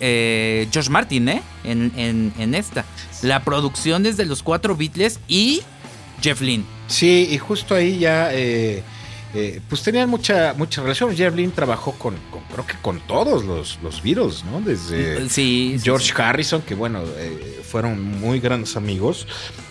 eh, 0.00 0.68
Josh 0.72 0.88
Martin, 0.88 1.28
¿eh? 1.28 1.42
En, 1.64 2.54
esta. 2.54 2.84
La 3.22 3.44
producción 3.44 4.06
es 4.06 4.16
de 4.16 4.24
los 4.24 4.42
cuatro 4.42 4.76
Beatles 4.76 5.20
y 5.28 5.62
Jeff 6.20 6.40
Lynne. 6.40 6.64
Sí, 6.86 7.28
y 7.30 7.38
justo 7.38 7.74
ahí 7.74 7.98
ya. 7.98 8.32
Eh, 8.32 8.82
eh, 9.34 9.60
pues 9.68 9.82
tenían 9.82 10.08
mucha, 10.08 10.54
mucha 10.56 10.82
relación. 10.82 11.14
Jeff 11.14 11.34
Lynne 11.34 11.52
trabajó 11.52 11.92
con, 11.92 12.16
creo 12.52 12.66
que 12.66 12.74
con 12.80 13.00
todos 13.00 13.44
los, 13.44 13.78
los 13.82 14.02
Beatles, 14.02 14.44
¿no? 14.44 14.60
Desde 14.60 15.28
George 15.82 16.12
Harrison, 16.16 16.62
que 16.62 16.74
bueno, 16.74 17.02
fueron 17.62 18.20
muy 18.20 18.40
grandes 18.40 18.76
amigos. 18.76 19.26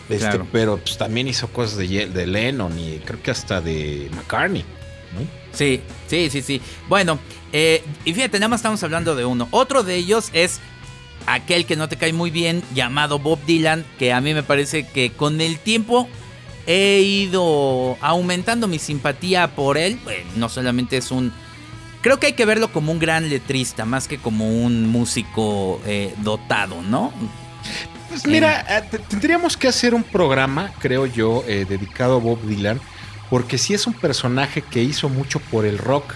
Este, 0.09 0.39
pero 0.51 0.77
pues 0.77 0.97
también 0.97 1.27
hizo 1.27 1.47
cosas 1.49 1.77
de, 1.77 2.07
de 2.07 2.27
Lennon 2.27 2.77
y 2.79 2.99
creo 2.99 3.21
que 3.21 3.31
hasta 3.31 3.59
de 3.59 4.09
McCartney. 4.15 4.63
Sí, 5.51 5.81
sí, 6.07 6.29
sí, 6.29 6.41
sí. 6.41 6.61
Bueno, 6.87 7.19
eh, 7.53 7.83
y 8.05 8.13
fíjate, 8.13 8.39
nada 8.39 8.49
más 8.49 8.59
estamos 8.59 8.83
hablando 8.83 9.15
de 9.15 9.25
uno. 9.25 9.47
Otro 9.51 9.83
de 9.83 9.95
ellos 9.95 10.29
es 10.33 10.59
aquel 11.25 11.65
que 11.65 11.75
no 11.75 11.89
te 11.89 11.97
cae 11.97 12.13
muy 12.13 12.31
bien, 12.31 12.63
llamado 12.73 13.19
Bob 13.19 13.39
Dylan, 13.45 13.85
que 13.99 14.13
a 14.13 14.21
mí 14.21 14.33
me 14.33 14.43
parece 14.43 14.87
que 14.87 15.11
con 15.11 15.41
el 15.41 15.59
tiempo 15.59 16.07
he 16.65 16.99
ido 17.01 17.97
aumentando 18.01 18.67
mi 18.67 18.79
simpatía 18.79 19.55
por 19.55 19.77
él. 19.77 19.99
no 20.35 20.49
solamente 20.49 20.97
es 20.97 21.11
un... 21.11 21.31
Creo 22.01 22.19
que 22.19 22.27
hay 22.27 22.33
que 22.33 22.45
verlo 22.45 22.71
como 22.71 22.91
un 22.91 22.99
gran 22.99 23.29
letrista, 23.29 23.83
más 23.83 24.07
que 24.07 24.17
como 24.17 24.49
un 24.49 24.87
músico 24.87 25.81
eh, 25.85 26.13
dotado, 26.19 26.81
¿no? 26.83 27.11
Pues 28.07 28.25
mira, 28.25 28.65
eh, 28.69 28.99
tendríamos 29.09 29.57
que 29.57 29.67
hacer 29.67 29.93
un 29.93 30.03
programa, 30.03 30.71
creo 30.79 31.05
yo, 31.05 31.43
dedicado 31.45 32.15
a 32.15 32.19
Bob 32.19 32.41
Dylan, 32.43 32.79
porque 33.29 33.57
sí 33.57 33.73
es 33.73 33.87
un 33.87 33.93
personaje 33.93 34.61
que 34.61 34.81
hizo 34.83 35.09
mucho 35.09 35.39
por 35.39 35.65
el 35.65 35.77
rock 35.77 36.13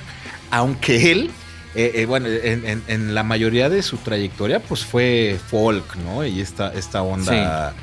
aunque 0.51 1.11
él, 1.11 1.31
eh, 1.75 1.91
eh, 1.95 2.05
bueno, 2.05 2.27
en, 2.29 3.15
la 3.15 3.23
mayoría 3.23 3.69
de 3.69 3.81
su 3.81 3.97
trayectoria, 3.97 4.59
pues 4.59 4.85
fue 4.85 5.39
folk, 5.47 5.95
¿no? 5.95 6.25
Y 6.25 6.41
esta, 6.41 6.73
esta 6.73 7.01
onda 7.01 7.73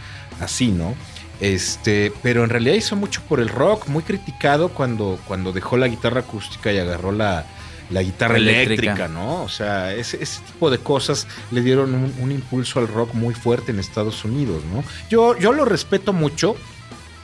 así, 0.40 0.68
¿no? 0.68 0.94
Este, 1.40 2.12
pero 2.22 2.44
en 2.44 2.50
realidad 2.50 2.74
hizo 2.74 2.94
mucho 2.94 3.22
por 3.22 3.40
el 3.40 3.48
rock, 3.48 3.88
muy 3.88 4.02
criticado 4.02 4.68
cuando, 4.68 5.18
cuando 5.26 5.52
dejó 5.52 5.76
la 5.76 5.88
guitarra 5.88 6.20
acústica 6.20 6.72
y 6.72 6.78
agarró 6.78 7.10
la, 7.10 7.46
guitarra 7.90 8.36
eléctrica. 8.36 9.08
¿no? 9.08 9.44
O 9.44 9.48
sea, 9.48 9.94
ese, 9.94 10.18
tipo 10.18 10.70
de 10.70 10.78
cosas 10.78 11.26
le 11.50 11.62
dieron 11.62 11.94
un, 11.94 12.14
un, 12.18 12.32
impulso 12.32 12.80
al 12.80 12.88
rock 12.88 13.14
muy 13.14 13.34
fuerte 13.34 13.70
en 13.70 13.78
Estados 13.78 14.24
Unidos, 14.24 14.62
¿no? 14.72 14.84
Yo, 15.08 15.38
yo 15.38 15.52
lo 15.52 15.64
respeto 15.64 16.12
mucho, 16.12 16.56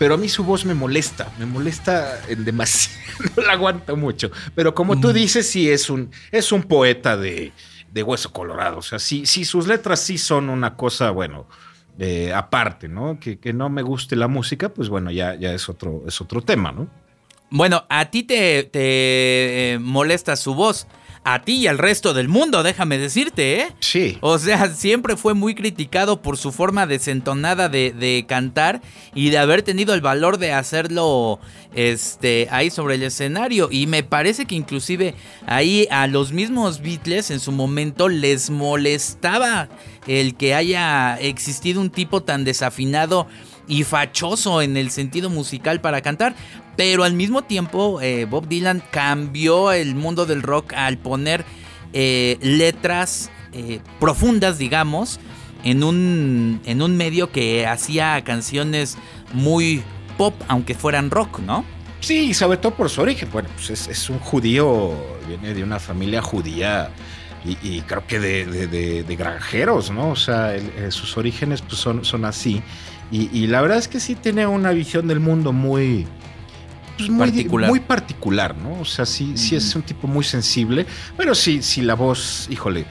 pero 0.05 0.17
a 0.17 0.19
mí 0.19 0.29
su 0.29 0.45
voz 0.45 0.67
me 0.67 0.75
molesta, 0.75 1.33
me 1.39 1.47
molesta 1.47 2.21
demasiado, 2.37 3.01
no 3.37 3.43
la 3.43 3.55
aguanto 3.55 3.97
mucho. 3.97 4.31
Pero 4.55 4.75
como 4.75 5.01
tú 5.01 5.09
mm. 5.09 5.13
dices, 5.15 5.49
sí 5.49 5.71
es 5.71 5.89
un, 5.89 6.11
es 6.31 6.53
un 6.53 6.65
poeta 6.65 7.17
de, 7.17 7.53
hueso 8.05 8.31
colorado. 8.31 8.77
O 8.77 8.83
sea, 8.83 8.99
sí, 8.99 9.25
sí, 9.25 9.47
sus 9.47 9.67
letras 9.67 10.01
sí 10.01 10.19
son 10.19 10.51
una 10.51 10.77
cosa, 10.77 11.11
bueno, 11.11 11.49
eh, 11.99 12.35
aparte, 12.35 12.87
¿no? 12.87 13.19
Que, 13.19 13.39
no 13.55 13.71
me 13.71 13.81
guste 13.81 14.15
la 14.15 14.29
música, 14.29 14.69
pues 14.69 14.91
bueno, 14.91 15.11
ya, 15.11 15.37
ya 15.37 15.55
es, 15.55 15.71
otro, 15.71 16.03
es 16.07 16.21
otro 16.21 16.43
tema, 16.43 16.71
¿no? 16.71 16.87
Bueno, 17.49 17.87
a 17.89 18.11
ti 18.11 18.25
te, 18.25 18.65
te 18.65 19.73
eh, 19.73 19.79
molesta 19.79 20.37
su 20.37 20.55
voz 20.55 20.87
a 21.25 21.43
ti 21.43 21.55
y 21.55 21.67
al 21.67 21.79
resto 21.79 22.13
del 22.13 22.29
mundo, 22.29 22.63
déjame 22.63 22.99
decirte, 22.99 23.61
¿eh? 23.61 23.69
Sí. 23.81 24.19
O 24.21 24.39
sea, 24.39 24.69
siempre 24.75 25.17
fue 25.17 25.33
muy 25.33 25.55
criticado 25.55 26.21
por 26.21 26.37
su 26.37 26.53
forma 26.53 26.87
desentonada 26.87 27.71
de, 27.71 27.93
de 27.93 28.27
cantar 28.29 28.83
y 29.15 29.31
de 29.31 29.39
haber 29.39 29.63
tenido 29.63 29.95
el 29.95 30.03
valor 30.03 30.37
de 30.37 30.53
hacerlo 30.53 31.41
este, 31.75 32.47
ahí 32.51 32.71
sobre 32.71 32.97
el 32.97 33.03
escenario. 33.03 33.69
Y 33.71 33.87
me 33.87 34.03
parece 34.03 34.45
que 34.45 34.55
inclusive 34.55 35.15
ahí 35.47 35.89
a 35.91 36.07
los 36.07 36.33
mismos 36.33 36.81
Beatles 36.81 37.31
en 37.31 37.41
su 37.41 37.53
momento 37.53 38.09
les 38.09 38.51
molestaba 38.51 39.69
el 40.07 40.37
que 40.37 40.55
haya 40.55 41.17
existido 41.17 41.81
un 41.81 41.91
tipo 41.91 42.23
tan 42.23 42.45
desafinado 42.45 43.27
y 43.67 43.85
fachoso 43.85 44.61
en 44.63 44.77
el 44.77 44.91
sentido 44.91 45.31
musical 45.31 45.81
para 45.81 46.03
cantar. 46.03 46.35
Pero 46.77 47.05
al 47.05 47.15
mismo 47.15 47.43
tiempo, 47.43 48.01
eh, 48.01 48.25
Bob 48.25 48.49
Dylan 48.49 48.83
cambió 48.91 49.73
el 49.73 49.95
mundo 49.95 50.27
del 50.27 50.43
rock 50.43 50.73
al 50.75 50.99
poner 50.99 51.45
eh, 51.93 52.39
letras 52.41 53.31
eh, 53.53 53.81
profundas, 54.01 54.59
digamos, 54.59 55.21
en 55.63 55.85
un, 55.85 56.61
en 56.65 56.83
un 56.83 56.97
medio 56.97 57.31
que 57.31 57.67
hacía 57.67 58.23
canciones 58.25 58.99
muy 59.33 59.83
pop, 60.19 60.35
aunque 60.49 60.75
fueran 60.75 61.11
rock, 61.11 61.39
¿no? 61.41 61.65
Sí, 62.01 62.35
sobre 62.35 62.59
todo 62.59 62.75
por 62.75 62.91
su 62.91 63.01
origen. 63.01 63.29
Bueno, 63.33 63.49
pues 63.55 63.89
es, 63.89 64.11
un 64.11 64.19
judío, 64.19 64.93
viene 65.27 65.55
de 65.55 65.63
una 65.63 65.79
familia 65.79 66.21
judía 66.21 66.91
y, 67.63 67.81
creo 67.83 68.07
que 68.07 68.19
de, 68.19 69.17
granjeros, 69.17 69.91
¿no? 69.91 70.11
O 70.11 70.17
sea, 70.17 70.55
sus 70.91 71.17
orígenes 71.17 71.63
pues 71.63 71.77
son, 71.77 72.05
son 72.05 72.25
así. 72.25 72.63
Y, 73.11 73.47
la 73.47 73.61
verdad 73.61 73.79
es 73.79 73.87
que 73.87 74.01
sí 74.01 74.17
tiene 74.17 74.47
una 74.47 74.73
visión 74.73 75.07
del 75.07 75.21
mundo 75.21 75.53
muy, 75.53 76.07
pues 76.97 77.11
muy 77.11 77.27
particular. 77.27 77.71
muy 77.71 77.81
particular, 77.81 78.57
¿no? 78.57 78.81
O 78.81 78.85
sea, 78.85 79.07
sí, 79.07 79.37
sí 79.37 79.57
es 79.57 79.75
un 79.75 79.83
tipo 79.83 80.07
muy 80.07 80.25
sensible, 80.25 80.87
pero 81.17 81.35
sí, 81.35 81.63
sí 81.63 81.83
la 81.83 81.95
voz, 81.95 82.47
híjole, 82.51 82.87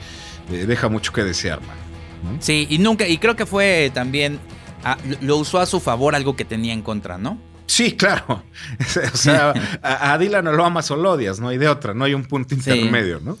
eh, 0.50 0.66
deja 0.66 0.88
mucho 0.88 1.12
que 1.12 1.24
desear, 1.24 1.60
man. 1.62 2.38
Sí, 2.40 2.66
y 2.70 2.78
nunca, 2.78 3.06
y 3.06 3.18
creo 3.18 3.36
que 3.36 3.46
fue 3.46 3.90
también, 3.92 4.38
lo 5.20 5.36
usó 5.36 5.58
a 5.60 5.66
su 5.66 5.80
favor 5.80 6.14
algo 6.14 6.36
que 6.36 6.44
tenía 6.44 6.72
en 6.72 6.82
contra, 6.82 7.18
¿no? 7.18 7.38
Sí, 7.66 7.92
claro. 7.92 8.42
o 9.12 9.16
sea, 9.16 9.52
a, 9.82 10.18
Dylan 10.18 10.44
no 10.44 10.52
lo 10.52 10.64
amas 10.64 10.90
o 10.90 10.96
lo 10.96 11.12
odias, 11.12 11.40
no 11.40 11.48
hay 11.48 11.58
de 11.58 11.68
otra, 11.68 11.94
no 11.94 12.04
hay 12.04 12.14
un 12.14 12.24
punto 12.24 12.54
intermedio, 12.54 13.20
¿no? 13.20 13.38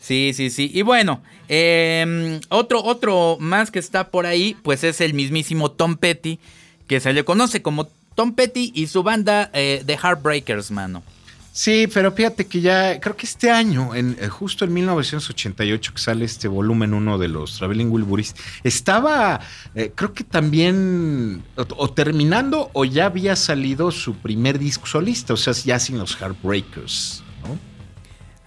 Sí, 0.00 0.32
sí, 0.34 0.50
sí. 0.50 0.70
Y 0.72 0.82
bueno, 0.82 1.22
em, 1.48 2.40
otro, 2.48 2.82
otro 2.82 3.36
más 3.40 3.70
que 3.70 3.78
está 3.78 4.10
por 4.10 4.26
ahí, 4.26 4.56
pues 4.62 4.84
es 4.84 5.00
el 5.00 5.12
mismísimo 5.12 5.70
Tom 5.70 5.96
Petty, 5.96 6.38
que 6.86 7.00
se 7.00 7.12
le 7.12 7.24
conoce 7.24 7.60
como 7.60 7.88
Tom 8.18 8.32
Petty 8.32 8.72
y 8.74 8.88
su 8.88 9.04
banda 9.04 9.48
eh, 9.52 9.84
The 9.86 9.96
Heartbreakers, 9.96 10.72
mano. 10.72 11.04
Sí, 11.52 11.86
pero 11.86 12.10
fíjate 12.10 12.48
que 12.48 12.60
ya, 12.60 12.98
creo 12.98 13.16
que 13.16 13.26
este 13.26 13.48
año, 13.48 13.94
en, 13.94 14.16
eh, 14.20 14.26
justo 14.26 14.64
en 14.64 14.72
1988 14.72 15.92
que 15.94 16.00
sale 16.00 16.24
este 16.24 16.48
volumen 16.48 16.94
uno 16.94 17.16
de 17.16 17.28
los 17.28 17.58
Traveling 17.58 17.92
Wilburys, 17.92 18.34
estaba, 18.64 19.38
eh, 19.76 19.92
creo 19.94 20.14
que 20.14 20.24
también, 20.24 21.44
o, 21.76 21.90
terminando 21.90 22.70
o 22.72 22.84
ya 22.84 23.06
había 23.06 23.36
salido 23.36 23.92
su 23.92 24.16
primer 24.16 24.58
disco 24.58 24.86
solista, 24.86 25.34
o 25.34 25.36
sea, 25.36 25.52
ya 25.52 25.78
sin 25.78 25.98
los 25.98 26.16
Heartbreakers, 26.16 27.22
¿no? 27.44 27.56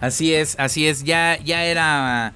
Así 0.06 0.34
es, 0.34 0.54
así 0.58 0.86
es, 0.86 1.02
ya, 1.02 1.38
ya 1.42 1.64
era, 1.64 2.34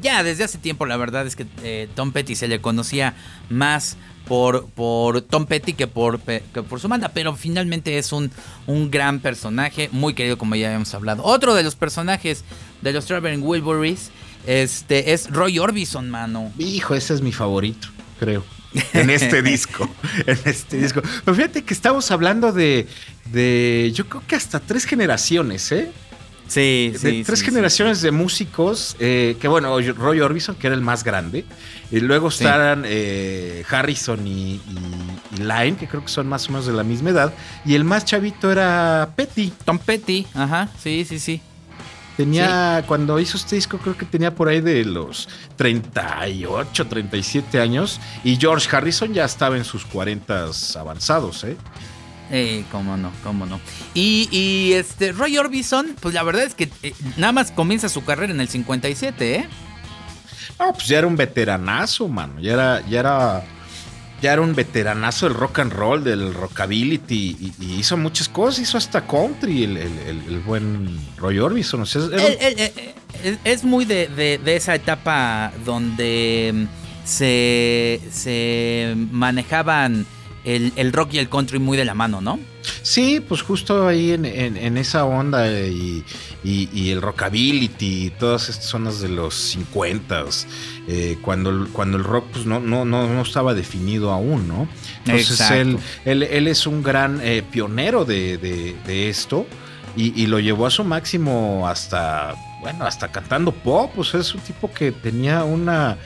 ya 0.00 0.22
desde 0.22 0.44
hace 0.44 0.56
tiempo 0.56 0.86
la 0.86 0.96
verdad 0.96 1.26
es 1.26 1.36
que 1.36 1.88
Tom 1.94 2.12
Petty 2.12 2.36
se 2.36 2.48
le 2.48 2.62
conocía 2.62 3.14
más 3.50 3.98
por, 4.26 4.66
por 4.70 5.22
Tom 5.22 5.46
Petty 5.46 5.72
que 5.72 5.86
por, 5.86 6.20
por 6.20 6.80
su 6.80 6.88
banda, 6.88 7.10
pero 7.12 7.34
finalmente 7.34 7.98
es 7.98 8.12
un, 8.12 8.30
un 8.66 8.90
gran 8.90 9.20
personaje, 9.20 9.88
muy 9.92 10.14
querido 10.14 10.38
como 10.38 10.54
ya 10.54 10.68
habíamos 10.68 10.94
hablado. 10.94 11.24
Otro 11.24 11.54
de 11.54 11.62
los 11.62 11.74
personajes 11.76 12.44
de 12.82 12.92
los 12.92 13.06
Traveling 13.06 13.42
Wilburys 13.42 14.10
este, 14.46 15.12
es 15.12 15.30
Roy 15.30 15.58
Orbison, 15.58 16.08
mano. 16.10 16.52
Hijo, 16.58 16.94
ese 16.94 17.14
es 17.14 17.20
mi 17.20 17.32
favorito, 17.32 17.88
creo. 18.18 18.44
en 18.92 19.10
este 19.10 19.42
disco. 19.42 19.88
En 20.26 20.38
este 20.44 20.78
disco. 20.78 21.02
Pero 21.24 21.34
fíjate 21.34 21.64
que 21.64 21.74
estamos 21.74 22.10
hablando 22.10 22.52
de, 22.52 22.86
de. 23.32 23.90
Yo 23.94 24.06
creo 24.06 24.22
que 24.26 24.36
hasta 24.36 24.60
tres 24.60 24.84
generaciones, 24.84 25.72
¿eh? 25.72 25.90
Sí, 26.50 26.94
sí. 26.98 27.22
tres 27.24 27.42
generaciones 27.42 28.02
de 28.02 28.10
músicos, 28.10 28.96
eh, 28.98 29.36
que 29.40 29.46
bueno, 29.46 29.78
Roy 29.92 30.20
Orbison, 30.20 30.56
que 30.56 30.66
era 30.66 30.74
el 30.74 30.82
más 30.82 31.04
grande, 31.04 31.44
y 31.92 32.00
luego 32.00 32.28
están 32.28 32.82
eh, 32.86 33.62
Harrison 33.70 34.26
y, 34.26 34.60
Line, 35.38 35.76
que 35.76 35.86
creo 35.86 36.02
que 36.02 36.08
son 36.08 36.26
más 36.26 36.48
o 36.48 36.50
menos 36.50 36.66
de 36.66 36.72
la 36.72 36.82
misma 36.82 37.10
edad, 37.10 37.32
y 37.64 37.76
el 37.76 37.84
más 37.84 38.04
chavito 38.04 38.50
era 38.50 39.10
Petty. 39.14 39.52
Tom 39.64 39.78
Petty, 39.78 40.26
ajá, 40.34 40.68
sí, 40.82 41.06
sí, 41.08 41.20
sí. 41.20 41.40
Tenía, 42.16 42.82
cuando 42.84 43.20
hizo 43.20 43.36
este 43.36 43.54
disco, 43.54 43.78
creo 43.78 43.96
que 43.96 44.04
tenía 44.04 44.34
por 44.34 44.48
ahí 44.48 44.60
de 44.60 44.84
los 44.84 45.28
38, 45.54 46.88
37 46.88 47.60
años, 47.60 48.00
y 48.24 48.34
George 48.34 48.68
Harrison 48.76 49.14
ya 49.14 49.24
estaba 49.24 49.56
en 49.56 49.64
sus 49.64 49.84
40 49.84 50.48
avanzados, 50.76 51.44
¿eh? 51.44 51.56
Eh, 52.30 52.64
cómo 52.70 52.96
no, 52.96 53.10
cómo 53.24 53.44
no. 53.44 53.60
Y, 53.92 54.72
este 54.74 55.12
Roy 55.12 55.36
Orbison, 55.36 55.96
pues 56.00 56.14
la 56.14 56.22
verdad 56.22 56.44
es 56.44 56.54
que 56.54 56.70
eh, 56.82 56.94
nada 57.16 57.32
más 57.32 57.50
comienza 57.50 57.88
su 57.88 58.04
carrera 58.04 58.32
en 58.32 58.40
el 58.40 58.48
57, 58.48 59.34
¿eh? 59.34 59.48
No, 60.58 60.72
pues 60.72 60.86
ya 60.86 60.98
era 60.98 61.06
un 61.06 61.16
veteranazo, 61.16 62.06
mano. 62.08 62.38
Ya 62.40 62.52
era, 62.52 62.86
ya 62.88 63.00
era, 63.00 63.44
ya 64.22 64.32
era 64.34 64.42
un 64.42 64.54
veteranazo 64.54 65.26
del 65.26 65.34
rock 65.34 65.60
and 65.60 65.72
roll, 65.72 66.04
del 66.04 66.32
rockabilly 66.34 67.00
y, 67.08 67.52
hizo 67.60 67.96
muchas 67.96 68.28
cosas. 68.28 68.60
Hizo 68.60 68.78
hasta 68.78 69.06
country 69.06 69.64
el, 69.64 70.42
buen 70.46 71.00
Roy 71.16 71.38
Orbison. 71.38 71.82
es 73.44 73.64
muy 73.64 73.86
de, 73.86 74.40
esa 74.44 74.74
etapa 74.74 75.50
donde 75.64 76.52
mm, 76.54 77.06
se, 77.06 78.00
se 78.12 78.94
manejaban 79.10 80.06
el, 80.44 80.92
rock 80.92 81.14
y 81.14 81.18
el 81.18 81.28
country 81.28 81.58
muy 81.58 81.76
de 81.76 81.84
la 81.84 81.94
mano, 81.94 82.20
¿no? 82.20 82.38
Sí, 82.82 83.20
pues 83.26 83.42
justo 83.42 83.86
ahí 83.86 84.12
en, 84.12 84.76
esa 84.76 85.04
onda 85.04 85.46
y, 85.50 86.04
el 86.44 87.02
rockabilly 87.02 87.70
y 87.78 88.10
todas 88.10 88.48
estas 88.48 88.66
zonas 88.66 89.00
de 89.00 89.08
los 89.08 89.34
50 89.34 90.24
eh, 90.88 91.18
cuando, 91.22 91.68
cuando 91.72 91.98
el 91.98 92.04
rock 92.04 92.26
pues, 92.32 92.46
no, 92.46 92.60
no, 92.60 92.84
no, 92.84 93.22
estaba 93.22 93.54
definido 93.54 94.10
aún, 94.10 94.48
¿no? 94.48 94.68
Entonces 95.06 95.40
él, 95.50 95.78
él, 96.04 96.48
es 96.48 96.66
un 96.66 96.82
gran 96.82 97.20
eh, 97.22 97.42
pionero 97.50 98.04
de, 98.04 99.08
esto 99.08 99.46
y, 99.96 100.26
lo 100.26 100.38
llevó 100.38 100.66
a 100.66 100.70
su 100.70 100.84
máximo 100.84 101.68
hasta, 101.68 102.34
bueno, 102.60 102.84
hasta 102.84 103.08
cantando 103.08 103.52
pop, 103.52 103.90
pues 103.94 104.14
es 104.14 104.34
un 104.34 104.40
tipo 104.40 104.72
que 104.72 104.92
tenía 104.92 105.44
una 105.44 105.98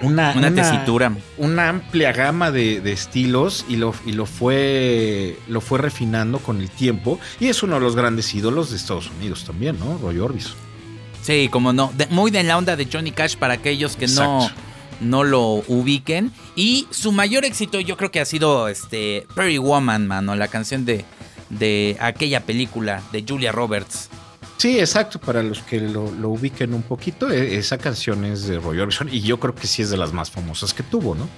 una, 0.00 0.54
tesitura. 0.54 1.12
Una 1.36 1.68
amplia 1.68 2.12
gama 2.12 2.50
de, 2.50 2.92
estilos 2.92 3.64
y, 3.68 3.76
lo, 3.76 3.94
y 4.06 4.12
lo, 4.12 4.26
fue, 4.26 5.38
lo 5.48 5.60
fue 5.60 5.78
refinando 5.78 6.38
con 6.38 6.60
el 6.60 6.70
tiempo. 6.70 7.18
Y 7.40 7.48
es 7.48 7.62
uno 7.62 7.74
de 7.74 7.80
los 7.80 7.96
grandes 7.96 8.34
ídolos 8.34 8.70
de 8.70 8.76
Estados 8.76 9.10
Unidos 9.18 9.44
también, 9.44 9.78
¿no? 9.78 9.98
Roy 9.98 10.18
Orbison. 10.18 10.54
Sí, 11.22 11.48
como 11.50 11.72
no. 11.72 11.92
muy 12.10 12.30
de 12.30 12.42
la 12.42 12.56
onda 12.56 12.76
de 12.76 12.88
Johnny 12.90 13.10
Cash 13.10 13.36
para 13.36 13.54
aquellos 13.54 13.96
que 13.96 14.06
no, 14.06 14.48
no 15.00 15.24
lo 15.24 15.62
ubiquen. 15.66 16.32
Y 16.56 16.86
su 16.90 17.12
mayor 17.12 17.44
éxito 17.44 17.80
yo 17.80 17.96
creo 17.96 18.10
que 18.10 18.20
ha 18.20 18.24
sido 18.24 18.68
este 18.68 19.26
Perry 19.34 19.58
Woman, 19.58 20.06
mano. 20.06 20.36
La 20.36 20.48
canción 20.48 20.84
de, 20.84 21.04
de 21.50 21.96
aquella 22.00 22.44
película 22.44 23.02
de 23.12 23.24
Julia 23.28 23.52
Roberts. 23.52 24.08
Sí, 24.58 24.78
exacto. 24.80 25.20
Para 25.20 25.42
los 25.42 25.60
que 25.62 25.80
lo, 25.80 26.02
ubiquen 26.28 26.74
un 26.74 26.82
poquito, 26.82 27.30
e, 27.30 27.56
esa 27.56 27.78
canción 27.78 28.24
es 28.24 28.46
de 28.46 28.58
Roy 28.58 28.80
Orbison 28.80 29.08
y 29.10 29.20
yo 29.20 29.40
creo 29.40 29.54
que 29.54 29.66
sí 29.66 29.82
es 29.82 29.90
de 29.90 29.96
las 29.96 30.12
más 30.12 30.30
famosas 30.30 30.74
que 30.74 30.82
tuvo, 30.82 31.14
¿no? 31.14 31.28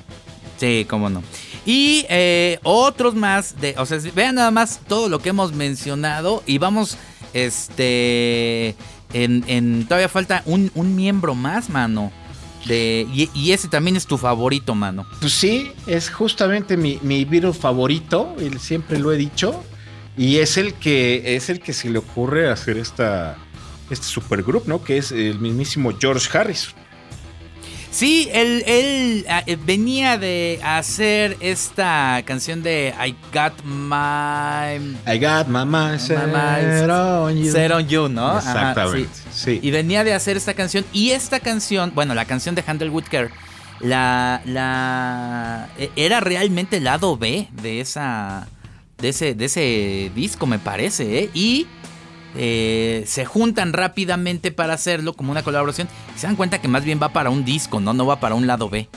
Sí, 0.58 0.86
cómo 0.88 1.08
no. 1.08 1.22
Y 1.64 2.06
eh, 2.08 2.58
otros 2.62 3.14
más, 3.14 3.60
de, 3.60 3.74
o 3.78 3.86
sea, 3.86 3.98
vean 4.14 4.34
nada 4.34 4.50
más 4.50 4.80
todo 4.88 5.08
lo 5.08 5.18
que 5.20 5.28
hemos 5.28 5.52
mencionado 5.52 6.42
y 6.46 6.58
vamos, 6.58 6.96
este, 7.34 8.74
en, 9.12 9.84
todavía 9.86 10.08
falta 10.08 10.42
un, 10.46 10.70
miembro 10.96 11.34
más, 11.34 11.68
mano. 11.68 12.12
De, 12.66 13.06
y, 13.12 13.52
ese 13.52 13.68
también 13.68 13.96
es 13.96 14.06
tu 14.06 14.18
favorito, 14.18 14.74
mano. 14.74 15.06
Pues 15.20 15.32
sí, 15.32 15.72
es 15.86 16.10
justamente 16.10 16.76
mi, 16.76 16.98
mi 17.02 17.24
virus 17.24 17.56
favorito, 17.56 18.34
siempre 18.58 18.98
lo 18.98 19.12
he 19.12 19.16
dicho. 19.16 19.62
Y 20.20 20.40
es 20.40 20.58
el 20.58 20.74
que 20.74 21.34
es 21.34 21.48
el 21.48 21.60
que 21.60 21.72
se 21.72 21.88
le 21.88 21.96
ocurre 21.96 22.50
hacer 22.50 22.76
esta 22.76 23.38
este 23.88 24.04
supergroup, 24.04 24.68
¿no? 24.68 24.84
Que 24.84 24.98
es 24.98 25.12
el 25.12 25.38
mismísimo 25.38 25.92
George 25.98 26.28
Harrison. 26.36 26.74
Sí, 27.90 28.28
él, 28.30 28.62
él 28.66 29.24
ah, 29.30 29.42
eh, 29.46 29.56
venía 29.64 30.18
de 30.18 30.60
hacer 30.62 31.38
esta 31.40 32.22
canción 32.26 32.62
de 32.62 32.94
I 33.02 33.16
Got 33.32 33.64
My... 33.64 34.94
I 35.10 35.18
Got 35.18 35.48
My 35.48 35.64
Mind 35.64 35.98
Set, 35.98 36.18
on 36.90 37.36
You. 37.42 37.50
Set 37.50 37.72
on 37.72 37.88
You, 37.88 38.08
¿no? 38.10 38.36
Exactamente, 38.36 39.08
sí. 39.32 39.58
Y 39.62 39.70
venía 39.70 40.04
de 40.04 40.12
hacer 40.12 40.36
esta 40.36 40.52
canción. 40.52 40.84
Y 40.92 41.12
esta 41.12 41.40
canción, 41.40 41.92
bueno, 41.94 42.14
la 42.14 42.26
canción 42.26 42.54
de 42.54 42.62
Handel 42.66 42.90
Whitaker, 42.90 43.30
la, 43.80 44.42
la... 44.44 45.70
E, 45.78 45.90
era 45.96 46.20
realmente 46.20 46.76
el 46.76 46.84
lado 46.84 47.16
B 47.16 47.48
de 47.62 47.80
esa 47.80 48.46
de 49.00 49.08
ese, 49.10 49.34
de 49.34 49.44
ese 49.46 50.12
disco, 50.14 50.46
me 50.46 50.58
parece, 50.58 51.24
¿eh? 51.24 51.30
Y 51.34 51.66
eh, 52.36 53.02
se 53.06 53.24
juntan 53.24 53.72
rápidamente 53.72 54.52
para 54.52 54.74
hacerlo 54.74 55.14
como 55.14 55.32
una 55.32 55.42
colaboración 55.42 55.88
y 56.14 56.18
se 56.18 56.26
dan 56.26 56.36
cuenta 56.36 56.60
que 56.60 56.68
más 56.68 56.84
bien 56.84 57.00
va 57.02 57.08
para 57.12 57.30
un 57.30 57.44
disco, 57.44 57.80
¿no? 57.80 57.92
No 57.92 58.06
va 58.06 58.20
para 58.20 58.34
un 58.34 58.46
lado 58.46 58.68
B. 58.68 58.88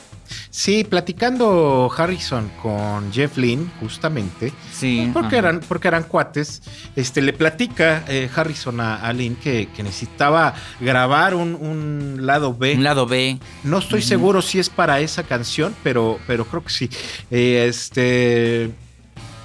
Sí, 0.50 0.84
platicando 0.84 1.92
Harrison 1.96 2.50
con 2.62 3.12
Jeff 3.12 3.38
Lynne, 3.38 3.66
justamente, 3.80 4.54
sí, 4.72 5.10
porque, 5.14 5.38
eran, 5.38 5.60
porque 5.68 5.88
eran 5.88 6.04
cuates, 6.04 6.62
este, 6.96 7.22
le 7.22 7.34
platica 7.34 8.04
eh, 8.08 8.30
Harrison 8.34 8.80
a, 8.80 9.12
Lynn 9.14 9.36
que, 9.36 9.68
necesitaba 9.80 10.54
grabar 10.80 11.36
un, 11.36 12.18
lado 12.22 12.56
B. 12.56 12.76
Un 12.76 12.84
lado 12.84 13.06
B. 13.06 13.38
No 13.64 13.80
estoy 13.80 14.02
seguro 14.02 14.42
si 14.42 14.60
es 14.60 14.70
para 14.70 15.00
esa 15.02 15.24
canción, 15.24 15.76
pero, 15.84 16.20
pero 16.26 16.46
creo 16.46 16.64
que 16.64 16.72
sí. 16.72 16.90
Eh, 17.30 17.66
este, 17.68 18.72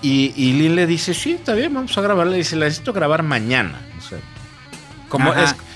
y, 0.02 0.32
y 0.36 0.52
Lynn 0.52 0.76
le 0.76 0.86
dice, 0.86 1.14
sí, 1.14 1.32
está 1.32 1.54
bien, 1.54 1.74
vamos 1.74 1.96
a 1.96 2.00
grabar. 2.00 2.26
Le 2.26 2.36
dice, 2.36 2.56
la 2.56 2.66
necesito 2.66 2.92
grabar 2.92 3.22
mañana. 3.22 3.80
O 3.98 4.00
sea, 4.00 4.18
como 5.08 5.32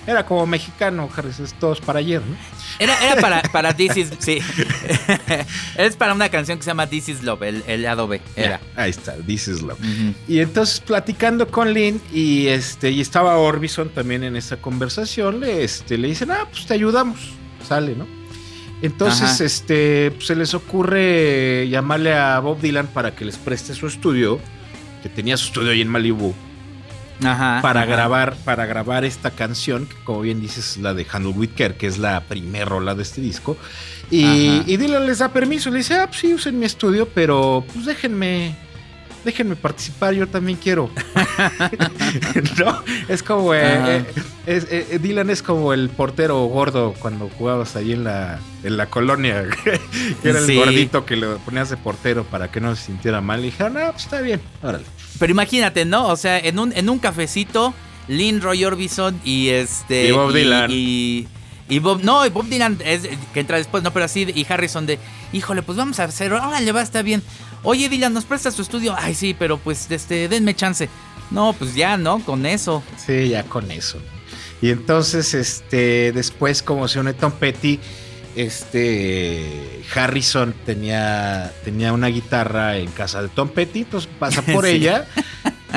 era 0.06 0.26
como 0.26 0.46
mexicano, 0.46 1.08
Harris, 1.14 1.38
es 1.38 1.54
todos 1.54 1.80
para 1.80 2.00
ayer, 2.00 2.20
¿no? 2.22 2.36
Era, 2.78 2.98
era 3.04 3.20
para, 3.20 3.42
para 3.52 3.74
This 3.74 3.96
is, 3.96 4.10
sí. 4.18 4.40
es 5.76 5.96
para 5.96 6.12
una 6.12 6.28
canción 6.28 6.58
que 6.58 6.64
se 6.64 6.70
llama 6.70 6.88
This 6.88 7.08
is 7.08 7.22
Love, 7.22 7.42
el, 7.42 7.64
el 7.68 7.82
lado 7.82 8.08
B. 8.08 8.20
Era. 8.34 8.60
ahí 8.74 8.90
está, 8.90 9.14
This 9.14 9.48
is 9.48 9.62
Love. 9.62 9.78
Y 10.26 10.40
entonces 10.40 10.80
platicando 10.80 11.46
con 11.46 11.72
Lynn 11.72 12.00
y 12.12 12.48
este 12.48 12.90
y 12.90 13.00
estaba 13.00 13.36
Orbison 13.36 13.90
también 13.90 14.24
en 14.24 14.34
esa 14.34 14.56
conversación, 14.56 15.40
le, 15.40 15.62
este, 15.62 15.96
le 15.96 16.08
dicen, 16.08 16.32
ah, 16.32 16.48
pues 16.50 16.66
te 16.66 16.74
ayudamos. 16.74 17.32
Sale, 17.66 17.94
¿no? 17.94 18.21
Entonces, 18.82 19.40
este, 19.40 20.10
pues, 20.10 20.26
se 20.26 20.36
les 20.36 20.54
ocurre 20.54 21.68
llamarle 21.68 22.14
a 22.14 22.38
Bob 22.40 22.60
Dylan 22.60 22.88
para 22.88 23.14
que 23.14 23.24
les 23.24 23.36
preste 23.36 23.74
su 23.74 23.86
estudio, 23.86 24.40
que 25.02 25.08
tenía 25.08 25.36
su 25.36 25.46
estudio 25.46 25.70
ahí 25.70 25.80
en 25.80 25.88
Malibu. 25.88 26.34
para 27.62 27.84
grabar 27.84 28.34
para 28.44 28.66
grabar 28.66 29.04
esta 29.04 29.30
canción 29.30 29.86
que 29.86 29.94
como 30.02 30.22
bien 30.22 30.40
dices 30.40 30.70
es 30.70 30.76
la 30.78 30.92
de 30.92 31.06
Handle 31.08 31.32
Whitaker 31.32 31.76
que 31.76 31.86
es 31.86 31.98
la 31.98 32.22
primera 32.22 32.64
rola 32.64 32.96
de 32.96 33.04
este 33.04 33.20
disco 33.20 33.56
y, 34.10 34.62
y, 34.66 34.76
Dylan 34.76 35.06
les 35.06 35.18
da 35.18 35.28
permiso 35.28 35.70
le 35.70 35.78
dice 35.78 35.94
ah 35.94 36.08
pues 36.08 36.18
sí 36.18 36.34
usen 36.34 36.58
mi 36.58 36.66
estudio 36.66 37.06
pero 37.14 37.64
pues 37.72 37.86
déjenme 37.86 38.56
déjenme 39.24 39.56
participar, 39.56 40.14
yo 40.14 40.26
también 40.28 40.58
quiero. 40.62 40.90
¿No? 42.58 42.82
Es 43.08 43.22
como, 43.22 43.54
eh, 43.54 43.98
eh, 43.98 44.04
eh, 44.46 44.98
Dylan 45.00 45.30
es 45.30 45.42
como 45.42 45.72
el 45.72 45.88
portero 45.88 46.44
gordo 46.46 46.94
cuando 46.98 47.28
jugabas 47.38 47.76
ahí 47.76 47.92
en 47.92 48.04
la, 48.04 48.40
en 48.64 48.76
la 48.76 48.86
colonia, 48.86 49.44
era 50.24 50.38
el 50.38 50.56
gordito 50.56 51.04
que 51.04 51.16
le 51.16 51.26
ponías 51.36 51.70
de 51.70 51.76
portero 51.76 52.24
para 52.24 52.50
que 52.50 52.60
no 52.60 52.74
se 52.74 52.86
sintiera 52.86 53.20
mal. 53.20 53.40
Y 53.40 53.44
dijeron, 53.44 53.76
ah, 53.78 53.90
pues 53.92 54.04
está 54.04 54.20
bien, 54.20 54.40
órale. 54.62 54.84
Pero 55.18 55.30
imagínate, 55.30 55.84
¿no? 55.84 56.08
O 56.08 56.16
sea, 56.16 56.38
en 56.38 56.58
un, 56.58 56.72
en 56.72 56.88
un 56.88 56.98
cafecito, 56.98 57.72
Lynn 58.08 58.40
Roy 58.40 58.64
Orbison 58.64 59.20
y 59.24 59.48
este... 59.48 60.08
Y 60.08 60.12
Bob 60.12 60.32
Dylan. 60.32 60.70
Y, 60.72 61.28
y 61.68 61.78
Bob, 61.78 62.02
no, 62.02 62.28
Bob 62.30 62.46
Dylan 62.46 62.78
es 62.84 63.08
que 63.32 63.40
entra 63.40 63.58
después, 63.58 63.82
no, 63.82 63.92
pero 63.92 64.04
así, 64.04 64.26
y 64.34 64.46
Harrison 64.48 64.86
de, 64.86 64.98
híjole, 65.32 65.62
pues 65.62 65.78
vamos 65.78 66.00
a 66.00 66.04
hacer, 66.04 66.32
órale, 66.32 66.72
va, 66.72 66.80
a 66.80 66.82
estar 66.82 67.04
bien. 67.04 67.22
Oye, 67.62 67.88
Dylan, 67.88 68.12
¿nos 68.12 68.24
prestas 68.24 68.56
tu 68.56 68.62
estudio? 68.62 68.94
Ay, 68.98 69.14
sí, 69.14 69.36
pero 69.38 69.58
pues, 69.58 69.88
este, 69.90 70.28
denme 70.28 70.56
chance. 70.56 70.88
No, 71.30 71.54
pues 71.54 71.74
ya, 71.74 71.96
¿no? 71.96 72.18
Con 72.18 72.44
eso. 72.44 72.82
Sí, 72.98 73.28
ya 73.28 73.44
con 73.44 73.70
eso. 73.70 73.98
Y 74.62 74.70
entonces, 74.70 75.34
este, 75.34 76.12
después, 76.12 76.62
como 76.62 76.86
se 76.86 77.00
une 77.00 77.12
Tom 77.14 77.32
Petty, 77.32 77.80
este, 78.36 79.82
Harrison 79.94 80.54
tenía, 80.64 81.52
tenía 81.64 81.92
una 81.92 82.06
guitarra 82.06 82.76
en 82.76 82.90
casa 82.92 83.22
de 83.22 83.28
Tom 83.28 83.48
Petty, 83.48 83.80
entonces 83.80 84.08
pasa 84.20 84.40
por 84.52 84.64
ella 84.64 85.06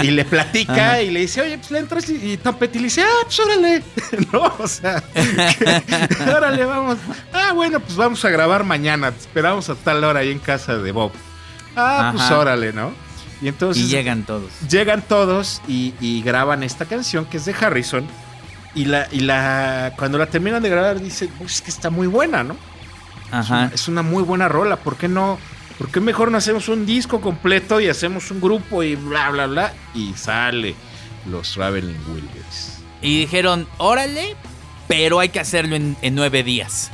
y 0.04 0.12
le 0.12 0.24
platica 0.24 1.02
y 1.02 1.10
le 1.10 1.22
dice, 1.22 1.42
oye, 1.42 1.58
pues 1.58 1.72
le 1.72 1.80
entras 1.80 2.08
y, 2.10 2.38
Tom 2.38 2.58
Petty 2.58 2.78
le 2.78 2.86
dice, 2.86 3.02
ah, 3.02 3.24
pues 3.24 3.40
órale, 3.40 3.84
no, 4.32 4.54
o 4.60 4.68
sea, 4.68 5.04
órale, 6.36 6.66
vamos. 6.66 6.98
Ah, 7.34 7.54
bueno, 7.54 7.80
pues 7.80 7.96
vamos 7.96 8.24
a 8.24 8.30
grabar 8.30 8.64
mañana, 8.64 9.12
te 9.12 9.20
esperamos 9.20 9.68
a 9.70 9.76
tal 9.76 10.04
hora 10.04 10.20
ahí 10.20 10.32
en 10.32 10.40
casa 10.40 10.78
de 10.78 10.92
Bob. 10.92 11.12
Ah, 11.76 12.12
pues 12.16 12.30
órale, 12.30 12.72
¿no? 12.72 12.94
Y 13.42 13.48
entonces. 13.48 13.84
Y 13.84 13.88
llegan 13.88 14.24
todos. 14.24 14.52
Llegan 14.70 15.02
todos 15.02 15.62
y, 15.68 15.94
y 16.00 16.22
graban 16.22 16.64
esta 16.64 16.86
canción 16.86 17.26
que 17.26 17.38
es 17.38 17.46
de 17.46 17.54
Harrison. 17.60 18.08
Y 18.76 18.86
la, 18.86 19.08
y 19.12 19.22
la. 19.22 19.94
Cuando 19.98 20.18
la 20.18 20.28
terminan 20.28 20.62
de 20.62 20.70
grabar, 20.70 21.00
dice, 21.00 21.30
pues 21.38 21.56
es 21.56 21.62
que 21.62 21.70
está 21.72 21.90
muy 21.90 22.08
buena, 22.08 22.44
¿no? 22.44 22.58
Ajá. 23.32 23.42
Es 23.42 23.50
una, 23.50 23.66
es 23.74 23.88
una 23.88 24.02
muy 24.02 24.24
buena 24.24 24.50
rola. 24.50 24.76
¿Por 24.76 24.98
qué 24.98 25.08
no? 25.08 25.40
¿Por 25.78 25.90
qué 25.90 26.00
mejor 26.00 26.32
no 26.32 26.38
hacemos 26.38 26.70
un 26.70 26.86
disco 26.86 27.22
completo 27.22 27.80
y 27.80 27.88
hacemos 27.90 28.30
un 28.32 28.42
grupo 28.42 28.84
y 28.84 28.96
bla, 28.96 29.30
bla, 29.32 29.48
bla? 29.48 29.74
Y 29.94 30.14
sale 30.14 30.76
los 31.30 31.54
Traveling 31.54 32.00
Wilburys. 32.08 32.80
Y 33.02 33.20
dijeron, 33.20 33.68
órale, 33.78 34.36
pero 34.88 35.20
hay 35.20 35.30
que 35.30 35.40
hacerlo 35.40 35.76
en, 35.76 35.98
en 36.02 36.16
nueve 36.16 36.44
días. 36.44 36.92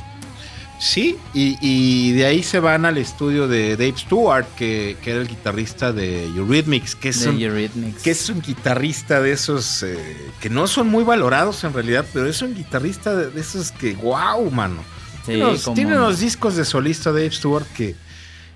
Sí, 0.82 1.16
y, 1.32 1.56
y 1.60 2.10
de 2.10 2.26
ahí 2.26 2.42
se 2.42 2.58
van 2.58 2.84
al 2.84 2.98
estudio 2.98 3.46
de 3.46 3.76
Dave 3.76 3.94
Stewart, 3.96 4.44
que, 4.56 4.96
que 5.00 5.12
era 5.12 5.20
el 5.20 5.28
guitarrista 5.28 5.92
de 5.92 6.24
Eurythmics, 6.24 6.96
que 6.96 7.10
es, 7.10 7.20
De 7.22 7.30
un, 7.30 7.40
Eurythmics. 7.40 8.02
que 8.02 8.10
es 8.10 8.28
un 8.28 8.42
guitarrista 8.42 9.20
de 9.20 9.30
esos 9.30 9.84
eh, 9.84 9.96
que 10.40 10.50
no 10.50 10.66
son 10.66 10.88
muy 10.88 11.04
valorados 11.04 11.62
en 11.62 11.72
realidad, 11.72 12.04
pero 12.12 12.26
es 12.26 12.42
un 12.42 12.52
guitarrista 12.56 13.14
de, 13.14 13.40
esos 13.40 13.70
que, 13.70 13.94
wow, 13.94 14.50
mano. 14.50 14.82
Sí, 15.24 15.34
tiene, 15.34 15.44
unos, 15.44 15.74
tiene 15.74 16.16
discos 16.16 16.56
de 16.56 16.64
solista 16.64 17.12
Dave 17.12 17.30
Stewart 17.30 17.66
que, 17.76 17.94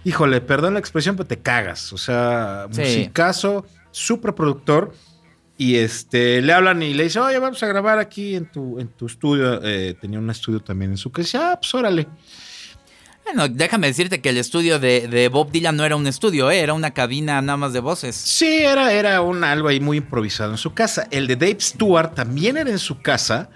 híjole, 0.03 0.41
perdón 0.41 0.75
la 0.75 0.81
expresión, 0.81 1.15
pero 1.15 1.29
te 1.29 1.39
cagas. 1.39 1.93
O 1.93 1.97
sea, 1.99 2.67
Sí. 2.73 2.81
musicazo, 2.81 3.65
súper 3.93 4.35
productor. 4.35 4.93
Y 5.59 5.77
este, 5.77 6.43
le 6.43 6.53
hablan 6.53 6.83
y 6.83 6.93
le 6.93 7.05
dicen, 7.05 7.23
oye, 7.23 7.39
vamos 7.39 7.63
a 7.63 7.67
grabar 7.67 7.99
aquí 7.99 8.35
en 8.37 8.51
tu, 8.51 8.79
en 8.79 8.89
tu 8.89 9.07
estudio. 9.07 9.61
Eh, 9.65 9.95
tenía 10.01 10.19
un 10.19 10.29
estudio 10.29 10.61
también 10.61 10.91
en 10.91 10.97
su 10.99 11.11
casa. 11.11 11.53
Ah, 11.53 11.59
pues 11.61 11.75
órale. 11.75 12.07
Bueno, 13.25 13.49
déjame 13.49 13.89
decirte 13.89 14.21
que 14.21 14.29
el 14.29 14.37
estudio 14.37 14.79
de, 14.79 15.09
de 15.09 15.29
Bob 15.29 15.51
Dylan 15.51 15.77
no 15.77 15.85
era 15.85 15.97
un 15.97 16.07
estudio, 16.07 16.49
¿eh? 16.51 16.61
era 16.61 16.75
una 16.75 16.93
cabina 16.93 17.41
nada 17.43 17.57
más 17.57 17.73
de 17.73 17.81
voces. 17.81 18.15
Sí, 18.15 18.59
era, 18.63 18.93
era 18.93 19.21
un 19.21 19.43
algo 19.43 19.67
ahí 19.69 19.81
muy 19.81 19.97
improvisado 19.97 20.53
en 20.53 20.59
su 20.59 20.75
casa. 20.75 21.09
El 21.11 21.27
de 21.27 21.35
Dave 21.35 21.57
Stewart 21.59 22.15
también 22.15 22.57
era 22.57 22.71
en 22.71 22.79
su 22.79 23.01
casa, 23.01 23.49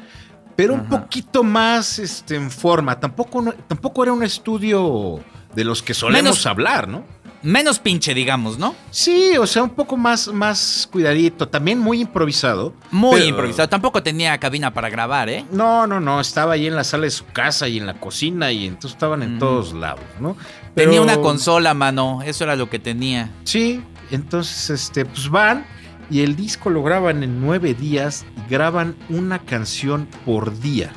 pero 0.57 0.75
un 0.75 0.89
poquito 0.89 1.45
más 1.45 2.01
este, 2.01 2.35
en 2.35 2.51
forma. 2.51 2.99
Tampoco, 2.99 3.45
tampoco 3.69 4.03
era 4.03 4.13
un 4.13 4.25
estudio 4.25 5.21
de 5.55 5.63
los 5.65 5.83
que 5.85 5.95
solemos 5.95 6.23
Menos- 6.25 6.47
hablar, 6.47 6.89
¿no? 6.89 7.05
Menos 7.43 7.79
pinche, 7.79 8.13
digamos, 8.13 8.59
¿no? 8.59 8.75
Sí, 8.91 9.37
o 9.39 9.47
sea, 9.47 9.63
un 9.63 9.71
poco 9.71 9.97
más, 9.97 10.29
más 10.29 10.87
cuidadito. 10.93 11.49
También 11.49 11.79
muy 11.79 12.03
improvisado. 12.03 12.75
Muy 12.91 13.15
pero- 13.21 13.29
improvisado. 13.31 13.69
Tampoco 13.69 14.03
tenía 14.03 14.37
cabina 14.39 14.75
para 14.75 14.91
grabar, 14.91 15.31
¿eh? 15.31 15.47
No, 15.51 15.87
no, 15.87 16.01
no. 16.01 16.21
Estaba 16.21 16.53
ahí 16.53 16.67
en 16.67 16.77
la 16.77 16.85
sala 16.85 17.05
de 17.05 17.11
su 17.11 17.25
casa 17.27 17.67
y 17.67 17.79
en 17.79 17.87
la 17.87 17.95
cocina 17.99 18.53
y 18.53 18.67
entonces 18.67 18.93
estaban 18.93 19.23
en 19.23 19.37
Mm. 19.37 19.39
todos 19.39 19.73
lados, 19.73 20.05
¿no? 20.21 20.37
Tenía 20.75 21.01
una 21.01 21.17
consola, 21.17 21.73
mano. 21.73 22.21
Eso 22.25 22.45
era 22.45 22.57
lo 22.57 22.69
que 22.69 22.79
tenía. 22.79 23.31
Sí, 23.45 23.83
entonces, 24.11 24.69
este, 24.69 25.07
pues 25.07 25.31
van 25.31 25.65
y 26.11 26.21
el 26.21 26.37
disco 26.37 26.69
lo 26.69 26.83
graban 26.83 27.23
en 27.23 27.41
nueve 27.41 27.73
días 27.73 28.27
y 28.37 28.51
graban 28.51 28.97
una 29.09 29.39
canción 29.39 30.07
por 30.27 30.61
día. 30.61 30.93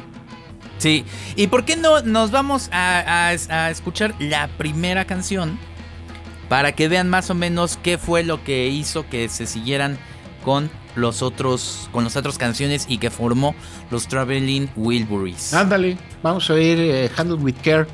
Sí. 0.77 1.05
¿Y 1.37 1.47
por 1.47 1.63
qué 1.63 1.77
no 1.77 2.01
nos 2.01 2.31
vamos 2.31 2.67
a, 2.73 3.29
a- 3.29 3.29
a 3.29 3.69
escuchar 3.71 4.13
la 4.19 4.49
primera 4.57 5.05
canción? 5.05 5.57
Para 6.53 6.73
que 6.73 6.87
vean 6.87 7.09
más 7.09 7.31
o 7.31 7.33
menos 7.33 7.79
qué 7.81 7.97
fue 7.97 8.23
lo 8.23 8.43
que 8.43 8.67
hizo 8.67 9.09
que 9.09 9.27
se 9.27 9.47
siguieran 9.47 9.97
con 10.45 10.69
los 10.93 11.23
otros, 11.23 11.89
con 11.91 12.03
las 12.03 12.15
otras 12.15 12.37
canciones 12.37 12.85
y 12.87 12.99
que 12.99 13.09
formó 13.09 13.55
los 13.89 14.07
Traveling 14.07 14.69
Wilburys. 14.75 15.55
Ándale, 15.55 15.97
vamos 16.21 16.47
a 16.51 16.53
oír 16.53 16.77
eh, 16.79 17.09
Handle 17.17 17.37
with 17.37 17.55
Care, 17.63 17.87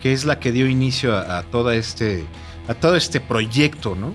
que 0.00 0.12
es 0.12 0.24
la 0.24 0.38
que 0.38 0.52
dio 0.52 0.68
inicio 0.68 1.16
a, 1.16 1.38
a 1.38 1.42
toda 1.42 1.74
este, 1.74 2.24
a 2.68 2.74
todo 2.74 2.94
este 2.94 3.18
proyecto, 3.18 3.96
¿no? 3.96 4.14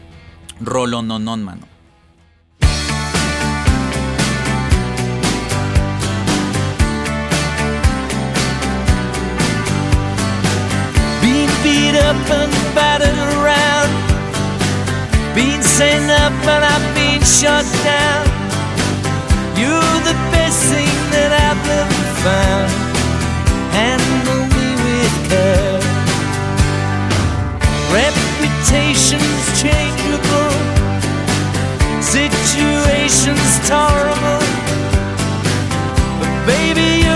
Rolo 0.61 1.01
no 1.01 1.19
non, 1.19 1.43
mano. 1.43 1.67
Being 11.21 11.49
beat 11.63 11.95
up 11.95 12.31
and 12.31 12.73
battered 12.73 13.43
around. 13.43 13.78
Being 15.39 15.61
sent 15.61 16.11
up 16.11 16.33
and 16.53 16.63
I've 16.65 16.87
been 16.93 17.23
shot 17.23 17.63
down. 17.87 18.25
You're 19.55 19.99
the 20.03 20.17
best 20.35 20.59
thing 20.67 20.95
that 21.15 21.31
I've 21.47 21.65
ever 21.79 22.03
found. 22.25 22.69
Handle 23.71 24.43
me 24.55 24.67
with 24.83 25.15
care. 25.31 25.79
Reputations 28.01 29.39
changeable. 29.61 30.55
Situations 32.03 33.49
tolerable. 33.63 34.43
But 36.19 36.33
baby, 36.45 37.08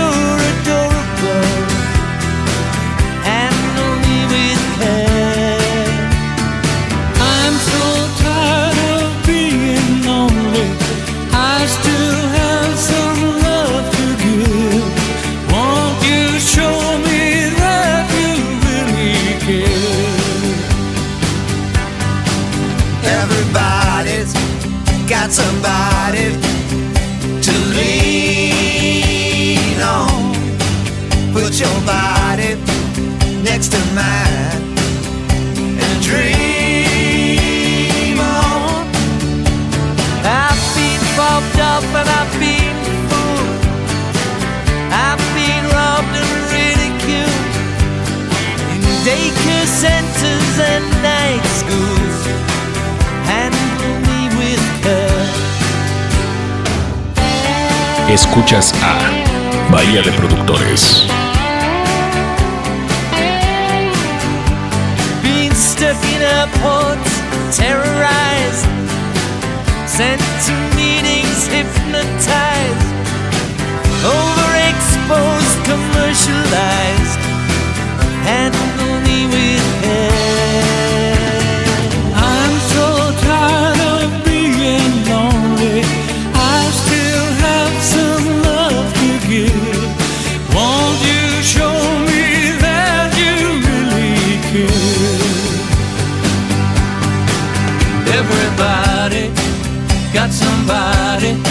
your 31.64 31.80
body 31.86 32.52
next 33.42 33.68
to 33.72 33.78
mine 33.96 34.62
and 35.82 35.94
dream 36.08 38.18
on. 38.20 38.86
I've 40.24 40.62
been 40.76 41.02
fobbed 41.16 41.58
up 41.72 41.84
and 42.00 42.08
I've 42.20 42.34
been 42.46 42.76
fooled. 43.08 43.62
I've 45.06 45.24
been 45.38 45.64
robbed 45.76 46.14
and 46.22 46.32
ridiculed 46.54 47.52
in 48.72 48.80
daycare 49.08 49.68
centers 49.84 50.52
and 50.72 50.84
night 51.02 51.44
schools. 51.60 52.18
Handle 53.30 53.94
me 54.08 54.20
with 54.38 54.64
care. 54.84 55.26
Escuchas 58.12 58.72
a 58.82 58.84
Bahía 59.70 60.02
de 60.02 60.12
Productores. 60.12 61.06
In 66.12 66.22
airports, 66.22 67.12
terrorized, 67.56 68.66
sent 69.86 70.20
to 70.46 70.54
meetings, 70.76 71.46
hypnotized, 71.46 72.88
overexposed, 74.02 75.56
commercialized. 75.70 77.20
Handle 78.26 79.00
me 79.06 79.26
with 79.26 79.82
care. 79.82 80.33
Somebody 100.66 101.43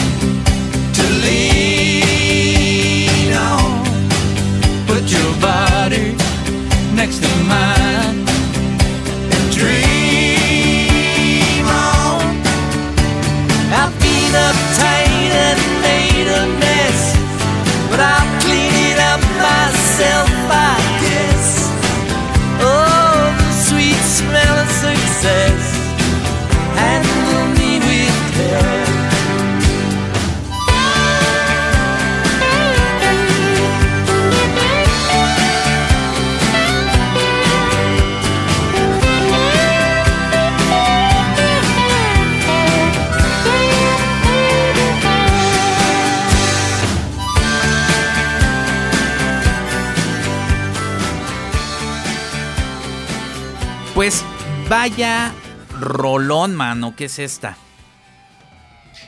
vaya 54.74 55.32
rolón, 55.80 56.56
mano, 56.56 56.96
¿qué 56.96 57.06
es 57.06 57.20
esta? 57.20 57.56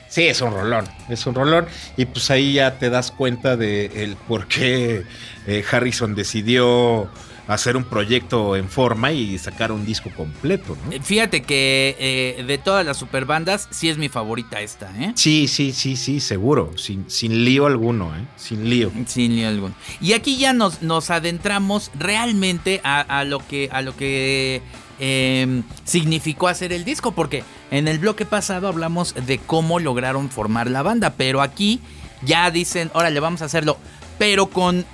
Sí, 0.08 0.22
es 0.22 0.40
un 0.40 0.52
rolón, 0.52 0.84
es 1.08 1.26
un 1.26 1.34
rolón. 1.34 1.66
Y 1.96 2.04
pues 2.04 2.30
ahí 2.30 2.52
ya 2.52 2.78
te 2.78 2.88
das 2.88 3.10
cuenta 3.10 3.56
de 3.56 3.86
el 4.04 4.14
por 4.14 4.46
qué 4.46 5.02
eh, 5.48 5.64
Harrison 5.68 6.14
decidió 6.14 7.10
hacer 7.48 7.76
un 7.76 7.82
proyecto 7.82 8.54
en 8.54 8.68
forma 8.68 9.10
y 9.10 9.38
sacar 9.38 9.72
un 9.72 9.84
disco 9.84 10.08
completo, 10.16 10.76
¿no? 10.84 10.92
Eh, 10.92 11.00
Fíjate 11.02 11.42
que 11.42 11.96
eh, 11.98 12.44
de 12.44 12.58
todas 12.58 12.86
las 12.86 12.96
superbandas, 12.96 13.66
sí 13.72 13.88
es 13.88 13.98
mi 13.98 14.08
favorita 14.08 14.60
esta, 14.60 14.92
¿eh? 14.96 15.14
Sí, 15.16 15.48
sí, 15.48 15.72
sí, 15.72 15.96
sí, 15.96 16.20
seguro. 16.20 16.78
Sin, 16.78 17.10
sin 17.10 17.44
lío 17.44 17.66
alguno, 17.66 18.16
¿eh? 18.16 18.24
Sin 18.36 18.70
lío. 18.70 18.92
Sin 19.08 19.34
lío 19.34 19.48
alguno. 19.48 19.74
Y 20.00 20.12
aquí 20.12 20.38
ya 20.38 20.52
nos, 20.52 20.82
nos 20.82 21.10
adentramos 21.10 21.90
realmente 21.98 22.80
a, 22.84 23.00
a 23.00 23.24
lo 23.24 23.44
que, 23.44 23.68
a 23.72 23.82
lo 23.82 23.96
que 23.96 24.62
eh, 25.00 25.62
significó 25.84 26.48
hacer 26.48 26.72
el 26.72 26.84
disco, 26.84 27.12
porque 27.12 27.44
en 27.70 27.88
el 27.88 27.98
bloque 27.98 28.24
pasado 28.24 28.68
hablamos 28.68 29.14
de 29.26 29.38
cómo 29.38 29.78
lograron 29.78 30.30
formar 30.30 30.68
la 30.70 30.82
banda, 30.82 31.14
pero 31.16 31.42
aquí 31.42 31.80
ya 32.22 32.50
dicen, 32.50 32.90
órale, 32.94 33.20
vamos 33.20 33.42
a 33.42 33.46
hacerlo. 33.46 33.78
Pero 34.18 34.46
con 34.46 34.84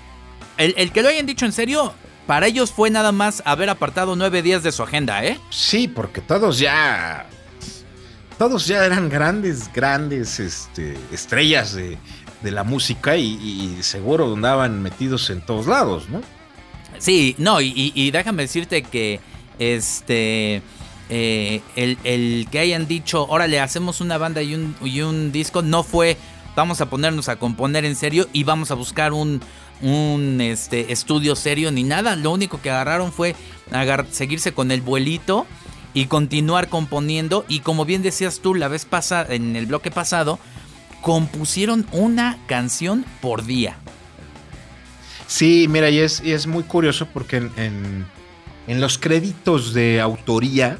el, 0.59 0.75
el 0.77 0.93
que 0.93 1.03
lo 1.03 1.09
hayan 1.09 1.27
dicho 1.27 1.45
en 1.47 1.53
serio, 1.53 1.95
para 2.27 2.47
ellos 2.47 2.73
fue 2.73 2.91
nada 2.91 3.13
más 3.13 3.43
haber 3.47 3.69
apartado 3.71 4.17
nueve 4.17 4.43
días 4.43 4.63
de 4.63 4.73
su 4.73 4.83
agenda, 4.83 5.25
¿eh? 5.25 5.39
Sí, 5.51 5.89
porque 5.89 6.21
todos 6.21 6.59
ya. 6.59 7.27
Todos 8.39 8.67
ya 8.67 8.85
eran 8.85 9.09
grandes, 9.09 9.73
grandes 9.73 10.41
este, 10.41 10.97
estrellas 11.13 11.75
de, 11.75 11.97
de 12.43 12.51
la 12.51 12.65
música 12.65 13.17
y, 13.17 13.35
y 13.79 13.83
seguro 13.83 14.33
andaban 14.35 14.83
metidos 14.83 15.31
en 15.31 15.41
todos 15.43 15.67
lados, 15.67 16.09
¿no? 16.09 16.21
Sí, 16.99 17.35
no, 17.39 17.61
y, 17.61 17.69
y- 17.69 17.93
y 17.95 18.11
déjame 18.11 18.43
decirte 18.43 18.83
que 18.83 19.21
este 19.59 20.63
eh, 21.11 21.61
el, 21.77 21.99
el 22.05 22.47
que 22.51 22.59
hayan 22.59 22.87
dicho, 22.87 23.27
órale, 23.29 23.61
hacemos 23.61 24.01
una 24.01 24.19
banda 24.19 24.43
y 24.43 24.55
un, 24.55 24.75
y 24.83 25.01
un 25.03 25.33
disco, 25.33 25.63
no 25.63 25.83
fue 25.83 26.17
vamos 26.55 26.81
a 26.81 26.91
ponernos 26.91 27.29
a 27.29 27.37
componer 27.37 27.85
en 27.85 27.97
serio 27.97 28.29
y 28.33 28.45
vamos 28.45 28.71
a 28.71 28.75
buscar 28.75 29.13
un, 29.13 29.41
un 29.81 30.41
este, 30.41 30.93
estudio 30.93 31.35
serio 31.35 31.71
ni 31.73 31.83
nada. 31.83 32.15
Lo 32.17 32.31
único 32.31 32.61
que 32.61 32.71
agarraron 32.71 33.13
fue 33.13 33.35
seguirse 34.11 34.53
con 34.53 34.71
el 34.71 34.83
vuelito 34.83 35.47
y 35.95 36.07
continuar 36.07 36.69
componiendo. 36.69 37.45
Y 37.49 37.61
como 37.61 37.85
bien 37.85 38.03
decías 38.03 38.41
tú 38.41 38.55
la 38.55 38.69
vez 38.69 38.85
pasada, 38.85 39.35
en 39.35 39.57
el 39.57 39.67
bloque 39.67 39.91
pasado, 39.91 40.39
compusieron 41.01 41.87
una 41.93 42.39
canción 42.47 43.05
por 43.21 43.45
día. 43.45 43.77
Sí, 45.27 45.67
mira, 45.69 45.89
y 45.89 45.99
es, 45.99 46.23
y 46.23 46.33
es 46.33 46.47
muy 46.47 46.63
curioso 46.65 47.07
porque 47.13 47.37
en- 47.39 48.07
en 48.67 48.81
los 48.81 48.99
créditos 48.99 49.75
de 49.75 50.01
autoría 50.01 50.79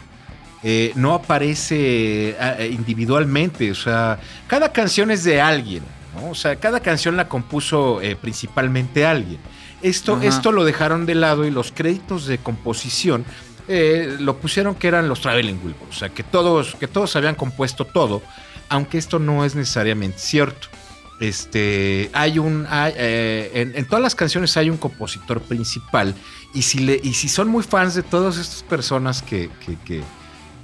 eh, 0.63 0.93
no 0.95 1.15
aparece 1.15 2.37
ah, 2.39 2.63
individualmente. 2.65 3.71
O 3.71 3.75
sea, 3.75 4.19
cada 4.47 4.73
canción 4.73 5.11
es 5.11 5.25
de 5.25 5.41
alguien, 5.41 5.83
¿no? 6.15 6.31
O 6.31 6.35
sea, 6.35 6.57
cada 6.57 6.81
canción 6.81 7.17
la 7.17 7.29
compuso 7.29 8.01
eh, 8.01 8.17
principalmente 8.17 9.05
alguien. 9.05 9.39
Esto, 9.83 10.15
Ajá. 10.15 10.27
esto 10.27 10.53
lo 10.53 10.65
dejaron 10.65 11.07
de 11.07 11.17
lado 11.17 11.45
y 11.45 11.51
los 11.51 11.73
créditos 11.73 12.27
de 12.27 12.39
composición 12.39 13.25
eh, 13.69 14.17
lo 14.19 14.37
pusieron 14.37 14.75
que 14.75 14.89
eran 14.89 15.09
los 15.09 15.21
Traveling 15.21 15.59
Wilburys. 15.63 15.97
O 15.97 15.99
sea, 15.99 16.09
que 16.09 16.23
todos, 16.23 16.75
que 16.77 16.89
todos 16.89 17.15
habían 17.17 17.35
compuesto 17.35 17.85
todo, 17.85 18.23
aunque 18.69 18.99
esto 18.99 19.19
no 19.19 19.45
es 19.45 19.55
necesariamente 19.55 20.19
cierto. 20.19 20.69
Este, 21.23 22.11
hay 22.15 22.41
un, 22.41 22.67
hay, 22.69 22.93
eh, 22.97 23.53
en, 23.55 23.77
en 23.77 23.85
todas 23.87 24.03
las 24.03 24.17
canciones 24.17 24.57
hay 24.57 24.69
un 24.71 24.77
compositor 24.77 25.41
principal 25.41 26.17
y 26.53 26.63
si, 26.63 26.81
le, 26.81 27.01
y 27.01 27.15
si 27.15 27.29
son 27.29 27.47
muy 27.47 27.63
fans 27.63 27.95
de 27.95 28.03
todas 28.03 28.39
estas 28.39 28.65
personas 28.65 29.23
que, 29.23 29.49
que, 29.65 29.77
que, 29.85 30.03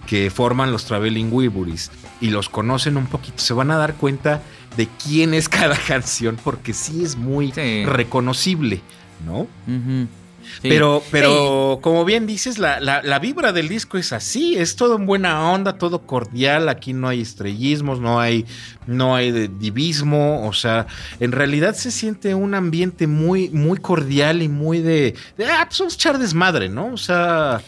que 0.09 0.31
forman 0.31 0.73
los 0.73 0.85
Traveling 0.85 1.29
Wilburys 1.33 1.93
y 2.21 2.31
los 2.31 2.49
conocen 2.49 2.97
un 2.97 3.07
poquito, 3.07 3.39
se 3.39 3.55
van 3.55 3.71
a 3.71 3.77
dar 3.77 3.95
cuenta 3.95 4.43
de 4.77 4.89
quién 5.05 5.33
es 5.33 5.49
cada 5.49 5.77
canción 5.87 6.37
porque 6.43 6.75
sí 6.75 7.05
es 7.05 7.15
muy 7.15 7.53
Sí. 7.53 7.85
reconocible, 7.85 8.81
¿no? 9.25 9.43
Ujú. 9.43 10.09
Sí. 10.63 10.69
Pero, 10.69 11.03
pero 11.11 11.79
como 11.83 12.05
bien 12.05 12.27
dices, 12.27 12.59
la, 12.59 12.81
la- 12.81 13.03
la 13.03 13.19
vibra 13.19 13.53
del 13.53 13.69
disco 13.69 13.99
es 13.99 14.13
así, 14.13 14.57
es 14.57 14.77
todo 14.77 14.97
en 14.97 15.07
buena 15.07 15.51
onda, 15.53 15.79
todo 15.79 16.03
cordial, 16.07 16.69
aquí 16.69 16.93
no 16.93 17.09
hay 17.09 17.21
estrellismos, 17.21 18.01
no 18.01 18.19
hay, 18.21 18.45
no 18.87 19.15
hay 19.15 19.49
divismo, 19.49 20.47
o 20.47 20.53
sea, 20.53 20.87
en 21.21 21.33
realidad 21.33 21.75
se 21.75 21.91
siente 21.91 22.35
un 22.35 22.55
ambiente 22.55 23.07
muy, 23.07 23.49
muy 23.51 23.79
cordial 23.79 24.43
y 24.43 24.49
muy 24.49 24.81
de, 24.81 25.15
de 25.37 25.45
ah, 25.47 25.65
pues 25.69 25.79
vamos 25.79 25.95
a 25.95 25.97
echar 25.97 26.19
desmadre, 26.19 26.69
¿no? 26.69 26.93
O 26.93 26.97
sea, 26.99 27.61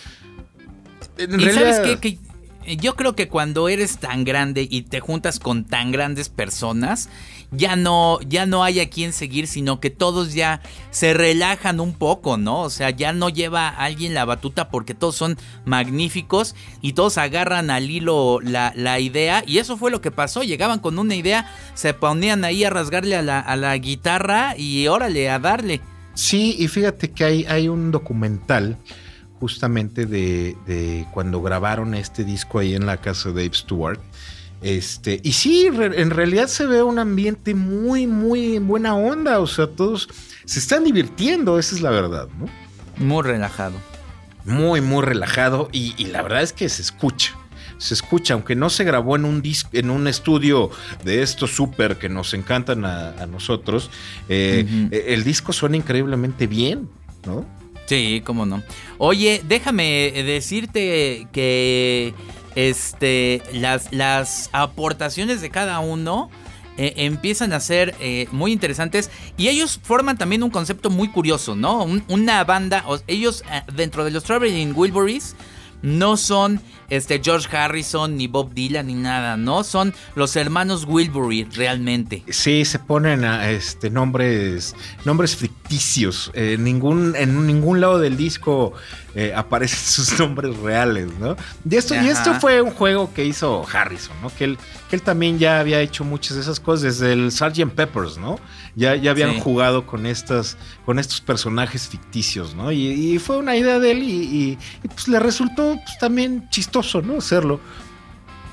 en 1.19 1.39
Y 1.41 1.45
realidad- 1.45 1.77
sabes 1.77 1.81
qué? 1.81 1.99
Que 2.01 2.77
yo 2.77 2.95
creo 2.95 3.17
que 3.17 3.27
cuando 3.29 3.69
eres 3.69 3.99
tan 3.99 4.25
grande 4.25 4.67
y 4.71 4.83
te 4.83 5.01
juntas 5.01 5.41
con 5.41 5.65
tan 5.65 5.93
grandes 5.93 6.29
personas, 6.29 7.09
ya 7.53 7.77
no, 7.77 8.21
ya 8.21 8.47
no 8.47 8.63
hay 8.63 8.81
a 8.81 8.89
quien 8.89 9.13
seguir, 9.13 9.47
sino 9.47 9.81
que 9.81 9.91
todos 9.91 10.35
ya 10.35 10.61
se 10.91 11.15
relajan 11.15 11.81
un 11.81 11.95
poco, 11.95 12.37
¿no? 12.37 12.61
O 12.63 12.71
sea, 12.71 12.91
ya 12.91 13.13
no 13.13 13.29
lleva 13.29 13.69
a 13.69 13.85
alguien 13.85 14.15
la 14.15 14.25
batuta 14.25 14.69
porque 14.71 14.95
todos 14.95 15.17
son 15.17 15.37
magníficos 15.65 16.55
y 16.81 16.93
todos 16.93 17.19
agarran 17.19 17.71
al 17.71 17.91
hilo 17.91 18.41
la, 18.41 18.73
la 18.77 19.01
idea. 19.01 19.43
Y 19.47 19.59
eso 19.59 19.77
fue 19.77 19.91
lo 19.91 20.01
que 20.01 20.11
pasó. 20.11 20.43
Llegaban 20.43 20.79
con 20.79 20.99
una 20.99 21.15
idea, 21.15 21.51
se 21.75 21.95
ponían 21.95 22.45
ahí 22.45 22.65
a 22.65 22.71
rasgarle 22.71 23.17
a 23.17 23.23
la, 23.23 23.41
a 23.41 23.57
la 23.57 23.77
guitarra 23.79 24.55
y 24.57 24.87
órale, 24.87 25.29
a 25.31 25.39
darle. 25.39 25.81
Sí, 26.15 26.57
y 26.59 26.69
fíjate 26.69 27.11
que 27.11 27.25
hay, 27.25 27.45
hay 27.45 27.69
un 27.69 27.91
documental 27.91 28.77
justamente 29.41 30.07
de, 30.07 30.57
de 30.67 31.07
cuando 31.13 31.41
grabaron 31.41 31.95
este 31.95 32.25
disco 32.25 32.59
ahí 32.59 32.75
en 32.75 32.87
la 32.87 32.99
casa 32.99 33.31
de 33.31 33.43
Dave 33.45 33.55
Stewart. 33.55 33.99
Este, 34.63 35.21
y 35.23 35.33
sí, 35.33 35.71
re- 35.71 36.01
en 36.03 36.11
realidad 36.11 36.47
se 36.49 36.67
ve 36.67 36.83
un 36.83 36.99
ambiente 36.99 37.55
muy, 37.55 38.07
muy 38.07 38.57
en 38.57 38.67
buena 38.67 38.95
onda. 38.95 39.41
O 39.41 39.47
sea, 39.47 39.67
todos 39.67 40.09
se 40.45 40.59
están 40.59 40.85
divirtiendo, 40.85 41.59
esa 41.59 41.75
es 41.75 41.81
la 41.81 41.91
verdad, 41.91 42.29
¿no? 42.39 42.47
Muy 43.05 43.23
relajado. 43.23 43.75
Muy, 44.45 44.81
muy 44.81 45.03
relajado. 45.05 45.69
Y, 45.73 45.95
y 45.97 46.07
la 46.07 46.23
verdad 46.23 46.43
es 46.43 46.53
que 46.53 46.69
se 46.69 46.83
escucha. 46.83 47.37
Se 47.79 47.95
escucha, 47.95 48.35
aunque 48.35 48.55
no 48.55 48.69
se 48.69 48.85
grabó 48.85 49.17
en 49.17 49.25
un 49.25 49.41
disco, 49.41 49.71
en 49.73 49.89
un 49.89 50.07
estudio 50.07 50.71
de 51.03 51.23
estos 51.23 51.51
súper 51.55 51.97
que 51.97 52.11
nos 52.11 52.35
encantan 52.35 52.85
a, 52.85 53.11
a 53.23 53.27
nosotros. 53.27 53.91
eh, 54.29 54.67
eh, 54.91 55.05
El 55.09 55.25
disco 55.25 55.55
suena 55.55 55.79
increíblemente 55.79 56.47
bien, 56.47 56.91
¿no? 57.27 57.47
Sí, 57.87 58.23
cómo 58.25 58.45
no. 58.45 58.63
Oye, 58.99 59.43
déjame 59.49 60.13
decirte 60.27 61.27
que 61.33 62.13
este 62.55 63.43
las, 63.53 63.93
las 63.93 64.51
aportaciones 64.53 65.41
de 65.41 65.51
cada 65.51 65.81
uno 65.81 66.31
eh, 66.77 66.95
empiezan 66.97 67.53
a 67.53 67.61
ser 67.61 67.95
eh, 68.01 68.27
muy 68.33 68.53
interesantes 68.53 69.11
y 69.37 69.49
ellos 69.49 69.79
forman 69.83 70.17
también 70.17 70.43
un 70.43 70.51
concepto 70.51 70.89
muy 70.91 71.09
curioso, 71.09 71.55
¿no? 71.55 71.83
Un- 71.85 72.05
una 72.09 72.43
banda, 72.45 72.85
ellos 73.07 73.45
eh, 73.53 73.63
dentro 73.75 74.05
de 74.05 74.11
los 74.11 74.25
Traveling 74.25 74.73
Wilburys 74.75 75.37
no 75.83 76.17
son 76.19 76.61
este 76.91 77.21
George 77.25 77.55
Harrison 77.57 78.17
ni 78.17 78.27
Bob 78.27 78.53
Dylan 78.53 78.87
ni 78.89 78.95
nada, 78.95 79.37
¿no? 79.39 79.65
Son 79.65 79.95
los 80.15 80.37
hermanos 80.37 80.85
Wilbury 80.87 81.45
realmente. 81.45 82.23
Sí, 82.29 82.65
se 82.67 82.79
ponen 82.81 83.25
a, 83.25 83.51
este, 83.51 83.89
nombres, 83.89 84.75
nombres 85.07 85.37
ficticios. 85.37 86.31
Eh, 86.35 86.57
ningún, 86.59 87.15
en 87.17 87.47
ningún 87.47 87.81
lado 87.81 87.99
del 87.99 88.17
disco 88.19 88.75
eh, 89.15 89.33
aparecen 89.35 89.79
sus 89.85 90.19
nombres 90.19 90.57
reales, 90.59 91.09
¿no? 91.19 91.37
Y 91.69 91.77
esto, 91.77 91.95
y 91.95 92.09
esto 92.09 92.35
fue 92.41 92.63
un 92.63 92.71
juego 92.71 93.13
que 93.13 93.25
hizo 93.25 93.67
Harrison, 93.73 94.15
¿no? 94.23 94.31
Que 94.35 94.45
él, 94.45 94.59
que 94.89 94.97
él 94.97 95.03
también 95.03 95.39
ya 95.39 95.61
había 95.61 95.81
hecho 95.81 96.05
muchas 96.05 96.37
de 96.37 96.43
esas 96.43 96.61
cosas 96.61 96.83
desde 96.83 97.13
el 97.13 97.31
Sgt. 97.33 97.71
Peppers, 97.75 98.19
¿no? 98.19 98.39
Ya, 98.77 98.95
ya 98.97 99.11
habían 99.11 99.35
Sí. 99.35 99.41
jugado 99.41 99.87
con, 99.87 100.07
estas, 100.07 100.57
con 100.87 100.99
estos 100.99 101.21
personajes 101.21 101.89
ficticios, 101.89 102.55
¿no? 102.55 102.71
Y, 102.73 102.87
y 102.87 103.19
fue 103.19 103.37
una 103.39 103.57
idea 103.57 103.79
de 103.79 103.91
él 103.91 104.03
y, 104.03 104.11
y- 104.13 104.59
y, 104.85 104.89
pues 104.89 105.09
le 105.09 105.19
resultó 105.19 105.75
pues, 105.85 105.99
también 105.99 106.49
chistoso, 106.51 107.03
¿no? 107.03 107.19
Hacerlo. 107.19 107.61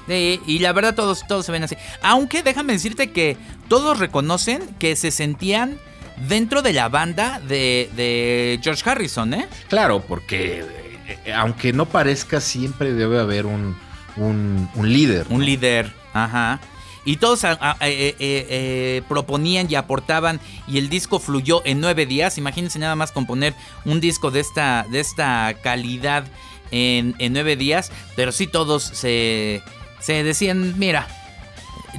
Sí, 0.08 0.40
y 0.48 0.60
la 0.60 0.72
verdad 0.72 0.96
todos, 0.96 1.28
todos 1.28 1.46
se 1.46 1.52
ven 1.52 1.64
así. 1.64 1.76
Aunque 2.02 2.42
déjame 2.42 2.74
decirte 2.74 3.12
que 3.12 3.36
todos 3.68 4.00
reconocen 4.00 4.62
que 4.80 4.96
se 4.96 5.12
sentían 5.12 5.78
dentro 6.28 6.62
de 6.62 6.74
la 6.74 6.90
banda 6.90 7.40
de, 7.40 7.90
de 7.96 8.60
George 8.64 8.90
Harrison, 8.90 9.34
¿eh? 9.34 9.48
Claro, 9.70 10.02
porque 10.02 10.62
eh, 11.08 11.20
eh, 11.26 11.34
aunque 11.34 11.74
no 11.74 11.86
parezca, 11.86 12.42
siempre 12.42 12.94
debe 12.94 13.20
haber 13.20 13.46
un, 13.46 13.76
un- 14.16 14.70
un 14.76 14.92
líder. 14.94 15.28
Un 15.30 15.46
líder, 15.46 15.94
ajá. 16.14 16.60
Y 17.06 17.18
todos 17.18 17.46
a- 17.46 17.58
a- 17.62 17.78
eh, 17.88 18.16
eh, 18.20 18.46
eh, 18.50 19.02
proponían 19.08 19.68
y 19.72 19.76
aportaban 19.76 20.42
y 20.68 20.78
el 20.78 20.90
disco 20.90 21.20
fluyó 21.20 21.62
en 21.66 21.80
nueve 21.80 22.06
días. 22.06 22.38
Imagínense 22.38 22.80
nada 22.80 22.96
más 22.96 23.12
componer 23.14 23.54
un 23.86 24.02
disco 24.02 24.30
de 24.30 24.42
esta, 24.42 24.86
de 24.92 25.00
esta 25.00 25.54
calidad 25.64 26.26
en, 26.72 27.16
en 27.20 27.32
nueve 27.32 27.56
días. 27.56 27.92
Pero 28.18 28.34
sí 28.34 28.46
todos 28.48 28.84
se, 28.84 29.62
se 30.02 30.24
decían, 30.24 30.78
mira, 30.78 31.08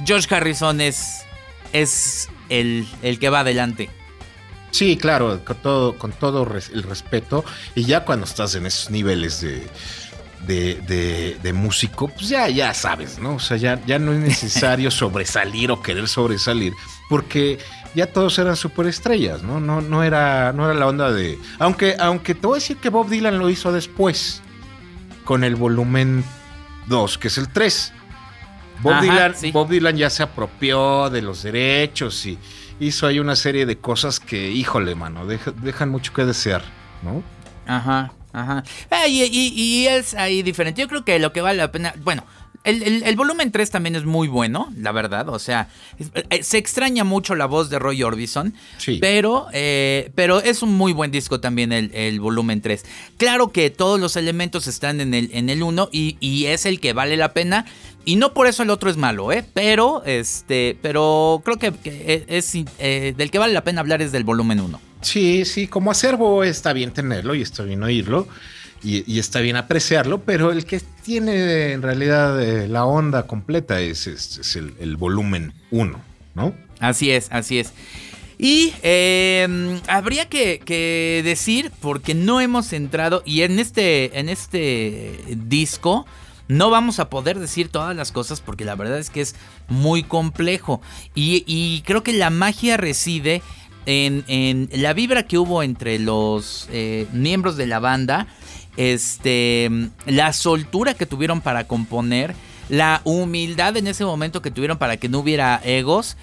George 0.05 0.33
Harrison 0.35 0.79
es, 0.79 1.21
es 1.73 2.29
el, 2.49 2.87
el 3.01 3.17
que 3.17 3.29
va 3.29 3.39
adelante. 3.39 3.89
Sí, 4.71 4.97
claro, 4.97 5.43
con 5.43 5.57
todo, 5.57 5.97
con 5.97 6.11
todo 6.11 6.43
el 6.43 6.83
respeto. 6.83 7.43
Y 7.75 7.85
ya 7.85 8.05
cuando 8.05 8.25
estás 8.25 8.55
en 8.55 8.65
esos 8.65 8.91
niveles 8.91 9.41
de, 9.41 9.67
de, 10.45 11.37
de, 11.41 11.53
músico, 11.53 12.07
pues 12.07 12.29
ya, 12.29 12.47
ya 12.49 12.73
sabes, 12.73 13.19
¿no? 13.19 13.35
O 13.35 13.39
sea, 13.39 13.57
ya, 13.57 13.79
ya 13.85 13.99
no 13.99 14.13
es 14.13 14.19
necesario 14.19 14.91
sobresalir 14.91 15.71
o 15.71 15.81
querer 15.81 16.07
sobresalir, 16.07 16.73
porque 17.09 17.59
ya 17.95 18.07
todos 18.07 18.37
eran 18.39 18.55
superestrellas, 18.55 19.43
¿no? 19.43 19.59
No, 19.59 19.81
no, 19.81 20.03
era, 20.03 20.53
no 20.53 20.65
era 20.65 20.73
la 20.73 20.87
onda 20.87 21.11
de... 21.11 21.37
Aunque, 21.57 21.95
aunque 21.99 22.35
te 22.35 22.47
voy 22.47 22.55
a 22.57 22.59
decir 22.59 22.77
que 22.77 22.89
Bob 22.89 23.09
Dylan 23.09 23.39
lo 23.39 23.49
hizo 23.49 23.71
después, 23.71 24.41
con 25.25 25.43
el 25.43 25.55
volumen 25.55 26.23
2, 26.87 27.17
que 27.17 27.27
es 27.27 27.37
el 27.37 27.49
3. 27.49 27.93
Bob, 28.81 29.01
Dylan, 29.01 29.35
Bob 29.51 29.69
Dylan 29.69 29.97
ya 29.97 30.09
se 30.09 30.23
apropió 30.23 31.09
de 31.09 31.21
los 31.21 31.43
derechos 31.43 32.25
y 32.25 32.39
hizo 32.79 33.07
ahí 33.07 33.19
una 33.19 33.35
serie 33.35 33.65
de 33.65 33.77
cosas 33.77 34.19
que, 34.19 34.51
híjole, 34.51 34.95
mano, 34.95 35.25
dejan 35.25 35.89
mucho 35.89 36.13
que 36.13 36.25
desear, 36.25 36.63
¿no? 37.03 37.23
Ajá, 37.65 38.13
ajá. 38.33 38.63
Ah, 38.89 39.07
y, 39.07 39.87
es 39.87 40.13
ahí 40.13 40.41
diferente. 40.41 40.81
Yo 40.81 40.87
creo 40.87 41.05
que 41.05 41.19
lo 41.19 41.33
que 41.33 41.41
vale 41.41 41.57
la 41.57 41.71
pena, 41.71 41.93
bueno, 42.03 42.23
el, 42.63 43.15
volumen 43.15 43.51
3 43.51 43.69
también 43.69 43.95
es 43.95 44.05
muy 44.05 44.27
bueno, 44.27 44.71
la 44.75 44.91
verdad. 44.91 45.29
O 45.29 45.39
sea, 45.39 45.69
eh, 46.29 46.43
se 46.43 46.57
extraña 46.57 47.03
mucho 47.03 47.35
la 47.35 47.45
voz 47.45 47.69
de 47.69 47.79
Roy 47.79 48.03
Orbison. 48.03 48.53
Sí. 48.77 48.97
Pero, 48.99 49.47
eh, 49.53 50.11
pero 50.15 50.39
es 50.39 50.61
un 50.61 50.73
muy 50.73 50.93
buen 50.93 51.11
disco 51.11 51.39
también 51.39 51.71
el, 51.71 52.19
volumen 52.19 52.61
3. 52.61 52.83
Claro 53.17 53.51
que 53.51 53.69
todos 53.69 53.99
los 53.99 54.15
elementos 54.15 54.67
están 54.67 54.99
en 54.99 55.13
el, 55.13 55.29
en 55.33 55.49
el 55.49 55.63
1 55.63 55.89
y, 55.91 56.45
es 56.45 56.65
el 56.65 56.79
que 56.79 56.93
vale 56.93 57.17
la 57.17 57.33
pena. 57.33 57.65
Y 58.05 58.15
no 58.15 58.33
por 58.33 58.47
eso 58.47 58.63
el 58.63 58.69
otro 58.69 58.89
es 58.89 58.97
malo, 58.97 59.31
¿eh? 59.31 59.45
Pero, 59.53 60.03
este, 60.05 60.77
pero 60.81 61.41
creo 61.43 61.57
que, 61.57 62.25
es, 62.27 62.55
eh, 62.79 63.13
del 63.15 63.29
que 63.29 63.39
vale 63.39 63.53
la 63.53 63.63
pena 63.63 63.81
hablar 63.81 64.01
es 64.01 64.11
del 64.11 64.23
volumen 64.23 64.59
1. 64.59 64.81
Sí, 65.01 65.45
sí, 65.45 65.67
como 65.67 65.91
acervo 65.91 66.43
está 66.43 66.73
bien 66.73 66.91
tenerlo 66.91 67.35
y 67.35 67.41
está 67.41 67.63
bien 67.63 67.83
oírlo 67.83 68.27
y, 68.83 69.19
está 69.19 69.41
bien 69.41 69.55
apreciarlo, 69.55 70.21
pero 70.21 70.51
el 70.51 70.65
que 70.65 70.81
tiene 71.03 71.73
en 71.73 71.81
realidad 71.81 72.41
eh, 72.41 72.67
la 72.67 72.85
onda 72.85 73.27
completa 73.27 73.81
es, 73.81 74.07
el, 74.55 74.95
volumen 74.97 75.53
1, 75.71 76.01
¿no? 76.35 76.53
Así 76.79 77.11
es, 77.11 77.27
así 77.31 77.59
es. 77.59 77.73
Y 78.37 78.73
em, 78.83 79.81
habría 79.87 80.29
que, 80.29 81.21
decir, 81.25 81.71
porque 81.81 82.15
no 82.15 82.39
hemos 82.39 82.71
entrado, 82.71 83.21
y 83.25 83.41
en 83.41 83.59
este, 83.59 84.17
en 84.17 84.29
este 84.29 85.19
disco 85.47 86.05
no 86.49 86.69
vamos 86.69 86.99
a 86.99 87.09
poder 87.09 87.39
decir 87.39 87.69
todas 87.69 87.95
las 87.95 88.11
cosas, 88.11 88.41
porque 88.41 88.65
la 88.65 88.75
verdad 88.75 88.99
es 88.99 89.09
que 89.09 89.21
es 89.21 89.35
muy 89.69 90.03
complejo. 90.03 90.81
Y, 91.15 91.81
creo 91.85 92.03
que 92.03 92.11
la 92.11 92.29
magia 92.29 92.75
reside 92.75 93.41
en, 93.85 94.69
la 94.73 94.91
vibra 94.91 95.23
que 95.23 95.37
hubo 95.37 95.63
entre 95.63 95.97
los 95.97 96.67
eh, 96.71 97.07
miembros 97.13 97.55
de 97.55 97.67
la 97.67 97.79
banda 97.79 98.27
este, 98.79 99.69
la 100.05 100.31
soltura 100.31 100.93
que 100.93 101.05
tuvieron 101.05 101.41
para 101.41 101.65
componer, 101.67 102.33
la 102.69 103.01
humildad 103.03 103.75
en 103.75 103.87
ese 103.87 104.05
momento 104.05 104.41
que 104.41 104.51
tuvieron 104.51 104.77
para 104.77 104.95
que 104.95 105.09
no 105.09 105.19
hubiera 105.19 105.59
egos 105.65 106.15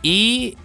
y 0.00 0.56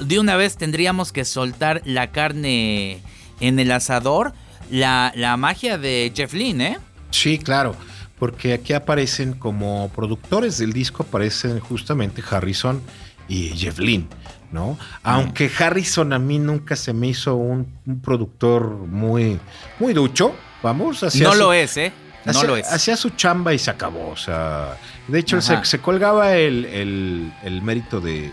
de 0.00 0.18
una 0.18 0.36
vez 0.36 0.58
tendríamos 0.58 1.12
que 1.12 1.24
soltar 1.24 1.80
la 1.86 2.10
carne 2.10 3.00
en 3.40 3.58
el 3.58 3.72
asador, 3.72 4.34
la, 4.70 5.12
magia 5.38 5.78
de 5.78 6.12
Jeff 6.14 6.34
Lynne, 6.34 6.66
¿eh? 6.66 6.78
Sí, 7.10 7.38
claro, 7.38 7.74
porque 8.18 8.52
aquí 8.52 8.72
aparecen 8.72 9.34
como 9.34 9.90
productores 9.94 10.58
del 10.58 10.72
disco, 10.72 11.04
aparecen 11.04 11.60
justamente 11.60 12.22
Harrison 12.28 12.82
y 13.28 13.50
Jeff 13.50 13.78
Lynne. 13.78 14.08
¿no? 14.52 14.72
Mm. 14.72 14.78
Aunque 15.02 15.50
Harrison 15.58 16.12
a 16.12 16.18
mí 16.18 16.38
nunca 16.38 16.76
se 16.76 16.92
me 16.92 17.08
hizo 17.08 17.34
un, 17.36 17.78
productor 18.02 18.70
muy, 18.70 19.38
muy 19.78 19.94
ducho, 19.94 20.34
vamos. 20.62 21.02
no 21.16 21.34
lo 21.34 21.52
es, 21.52 21.76
¿eh? 21.76 21.92
No 22.24 22.42
lo 22.42 22.56
es. 22.56 22.70
Hacía 22.70 22.96
su 22.96 23.10
chamba 23.10 23.54
y 23.54 23.58
se 23.58 23.70
acabó, 23.70 24.10
o 24.10 24.16
sea, 24.16 24.76
de 25.06 25.18
hecho 25.18 25.40
se, 25.40 25.78
colgaba 25.78 26.36
el, 26.36 27.32
mérito 27.62 28.00
de, 28.00 28.30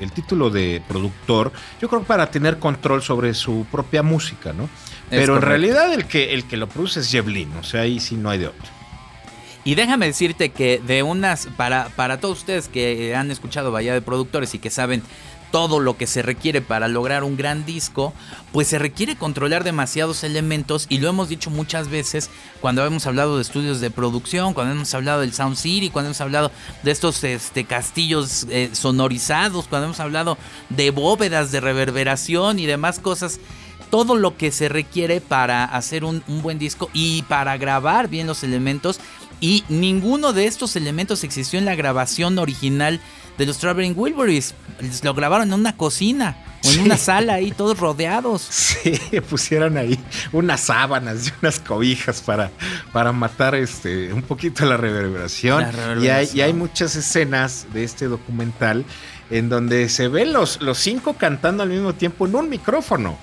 el 0.00 0.12
título 0.12 0.50
de 0.50 0.82
productor, 0.88 1.52
yo 1.80 1.88
creo 1.88 2.02
para 2.02 2.30
tener 2.30 2.58
control 2.58 3.02
sobre 3.02 3.34
su 3.34 3.66
propia 3.70 4.02
música, 4.02 4.52
¿no? 4.52 4.68
Pero 5.10 5.36
en 5.36 5.42
realidad 5.42 5.92
el 5.92 6.06
que, 6.06 6.34
el 6.34 6.44
que 6.48 6.56
lo 6.56 6.68
produce 6.68 7.00
es 7.00 7.10
Jevlin, 7.10 7.52
o 7.60 7.62
sea, 7.62 7.82
ahí 7.82 8.00
sí 8.00 8.16
no 8.16 8.30
hay 8.30 8.38
de 8.38 8.48
otro. 8.48 8.75
Y 9.66 9.74
déjame 9.74 10.06
decirte 10.06 10.50
que 10.50 10.78
de 10.78 11.02
unas, 11.02 11.48
para, 11.56 11.88
para 11.96 12.20
todos 12.20 12.38
ustedes 12.38 12.68
que 12.68 13.16
han 13.16 13.32
escuchado 13.32 13.72
Bahía 13.72 13.94
de 13.94 14.00
Productores 14.00 14.54
y 14.54 14.60
que 14.60 14.70
saben 14.70 15.02
todo 15.50 15.80
lo 15.80 15.96
que 15.96 16.06
se 16.06 16.22
requiere 16.22 16.60
para 16.60 16.86
lograr 16.86 17.24
un 17.24 17.36
gran 17.36 17.66
disco, 17.66 18.14
pues 18.52 18.68
se 18.68 18.78
requiere 18.78 19.16
controlar 19.16 19.64
demasiados 19.64 20.22
elementos 20.22 20.86
y 20.88 20.98
lo 20.98 21.08
hemos 21.08 21.28
dicho 21.28 21.50
muchas 21.50 21.88
veces 21.88 22.30
cuando 22.60 22.86
hemos 22.86 23.08
hablado 23.08 23.34
de 23.36 23.42
estudios 23.42 23.80
de 23.80 23.90
producción, 23.90 24.54
cuando 24.54 24.72
hemos 24.72 24.94
hablado 24.94 25.22
del 25.22 25.32
Sound 25.32 25.56
City, 25.56 25.90
cuando 25.90 26.10
hemos 26.10 26.20
hablado 26.20 26.52
de 26.84 26.90
estos 26.92 27.24
este, 27.24 27.64
castillos 27.64 28.46
eh, 28.48 28.70
sonorizados, 28.72 29.66
cuando 29.66 29.86
hemos 29.86 29.98
hablado 29.98 30.38
de 30.68 30.92
bóvedas 30.92 31.50
de 31.50 31.60
reverberación 31.60 32.60
y 32.60 32.66
demás 32.66 33.00
cosas 33.00 33.40
todo 33.90 34.16
lo 34.16 34.36
que 34.36 34.50
se 34.50 34.68
requiere 34.68 35.20
para 35.20 35.64
hacer 35.64 36.04
un, 36.04 36.22
un, 36.26 36.42
buen 36.42 36.58
disco 36.58 36.90
y 36.92 37.22
para 37.22 37.56
grabar 37.56 38.08
bien 38.08 38.26
los 38.26 38.42
elementos. 38.42 39.00
Y 39.40 39.64
ninguno 39.68 40.32
de 40.32 40.46
estos 40.46 40.76
elementos 40.76 41.24
existió 41.24 41.58
en 41.58 41.64
la 41.64 41.74
grabación 41.74 42.38
original 42.38 43.00
de 43.38 43.46
los 43.46 43.58
Traveling 43.58 43.94
Wilburys. 43.96 44.54
Lo 45.02 45.14
grabaron 45.14 45.48
en 45.48 45.54
una 45.54 45.76
cocina 45.76 46.36
o 46.64 46.70
en 46.70 46.80
una 46.80 46.96
sala 46.96 47.34
ahí, 47.34 47.52
todos 47.52 47.78
rodeados. 47.78 48.48
Sí, 48.86 49.20
pusieron 49.28 49.76
ahí 49.78 49.98
unas 50.32 50.60
sábanas 50.60 51.26
y 51.26 51.32
unas 51.42 51.58
cobijas 51.58 52.20
para, 52.20 52.52
para 52.92 53.10
matar 53.10 53.56
este, 53.56 54.12
un 54.12 54.22
poquito 54.22 54.64
la 54.64 54.76
reverberación. 54.76 55.66
Y, 56.00 56.08
hay, 56.08 56.52
muchas 56.52 56.94
escenas 56.94 57.66
de 57.72 57.82
este 57.82 58.06
documental 58.06 58.84
en 59.30 59.48
donde 59.48 59.88
se 59.88 60.06
ven 60.06 60.32
los, 60.32 60.60
los 60.60 60.78
cinco 60.78 61.14
cantando 61.14 61.64
al 61.64 61.70
mismo 61.70 61.94
tiempo 61.94 62.26
en 62.26 62.36
un 62.36 62.48
micrófono. 62.48 63.18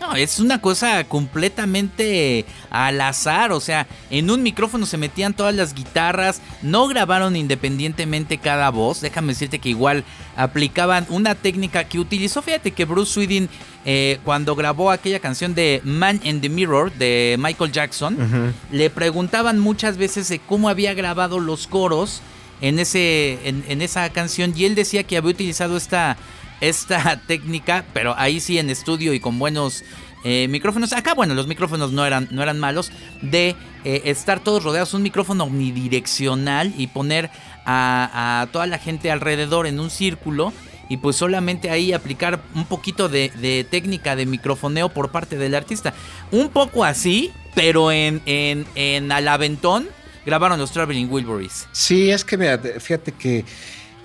No, 0.00 0.14
es 0.14 0.38
una 0.40 0.60
cosa 0.60 1.04
completamente 1.04 2.44
al 2.70 3.00
azar. 3.00 3.52
O 3.52 3.60
sea, 3.60 3.86
en 4.10 4.30
un 4.30 4.42
micrófono 4.42 4.86
se 4.86 4.98
metían 4.98 5.34
todas 5.34 5.54
las 5.54 5.74
guitarras. 5.74 6.40
No 6.62 6.86
grabaron 6.88 7.36
independientemente 7.36 8.38
cada 8.38 8.70
voz. 8.70 9.00
Déjame 9.00 9.28
decirte 9.28 9.58
que 9.58 9.70
igual 9.70 10.04
aplicaban 10.36 11.06
una 11.08 11.34
técnica 11.34 11.84
que 11.84 11.98
utilizó. 11.98 12.42
Fíjate 12.42 12.72
que 12.72 12.84
Bruce 12.84 13.12
Sweden, 13.12 13.48
eh, 13.84 14.18
cuando 14.24 14.54
grabó 14.54 14.90
aquella 14.90 15.20
canción 15.20 15.54
de 15.54 15.80
Man 15.84 16.20
in 16.24 16.40
the 16.40 16.48
Mirror 16.48 16.92
de 16.92 17.36
Michael 17.38 17.72
Jackson, 17.72 18.54
le 18.70 18.90
preguntaban 18.90 19.58
muchas 19.58 19.96
veces 19.96 20.28
de 20.28 20.38
cómo 20.38 20.68
había 20.68 20.94
grabado 20.94 21.38
los 21.38 21.66
coros 21.66 22.20
en, 22.60 22.78
ese, 22.78 23.38
en 23.48 23.82
esa 23.82 24.08
canción. 24.10 24.52
Y 24.54 24.66
él 24.66 24.74
decía 24.74 25.04
que 25.04 25.16
había 25.16 25.30
utilizado 25.30 25.76
esta 25.76 26.16
esta 26.60 27.20
técnica, 27.26 27.84
pero 27.92 28.14
ahí 28.16 28.40
sí 28.40 28.58
en 28.58 28.70
estudio 28.70 29.12
y 29.14 29.20
con 29.20 29.38
buenos 29.38 29.84
eh, 30.24 30.48
micrófonos. 30.48 30.92
Acá, 30.92 31.14
bueno, 31.14 31.34
los 31.34 31.46
micrófonos 31.46 31.92
no 31.92 32.04
eran, 32.04 32.28
no 32.30 32.42
eran 32.42 32.58
malos. 32.58 32.90
De 33.22 33.54
eh, 33.84 34.02
estar 34.06 34.40
todos 34.40 34.64
rodeados, 34.64 34.94
un 34.94 35.02
micrófono 35.02 35.44
omnidireccional 35.44 36.74
y 36.76 36.88
poner 36.88 37.30
a, 37.64 38.48
toda 38.52 38.66
la 38.66 38.78
gente 38.78 39.10
alrededor 39.10 39.66
en 39.66 39.78
un 39.78 39.90
círculo. 39.90 40.52
Y 40.88 40.98
pues 40.98 41.16
solamente 41.16 41.70
ahí 41.70 41.92
aplicar 41.92 42.40
un 42.54 42.64
poquito 42.64 43.08
de, 43.08 43.66
técnica 43.70 44.14
de 44.14 44.24
microfoneo 44.24 44.88
por 44.88 45.10
parte 45.10 45.36
del 45.36 45.54
artista. 45.54 45.94
Un 46.30 46.48
poco 46.48 46.84
así, 46.84 47.32
pero 47.56 47.90
en, 47.90 48.22
en, 48.24 48.66
en 48.76 49.10
al 49.10 49.26
aventón 49.26 49.88
grabaron 50.24 50.58
los 50.58 50.72
Traveling 50.72 51.10
Wilburys. 51.10 51.66
Sí, 51.72 52.10
es 52.10 52.24
que 52.24 52.36
fíjate 52.78 53.12
que 53.12 53.44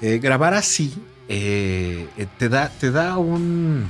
eh, 0.02 0.20
grabar 0.20 0.54
así 0.54 0.94
eh, 1.34 2.10
eh, 2.18 2.28
te, 2.38 2.50
da, 2.50 2.68
te 2.68 2.92
da 2.92 3.18
un, 3.18 3.90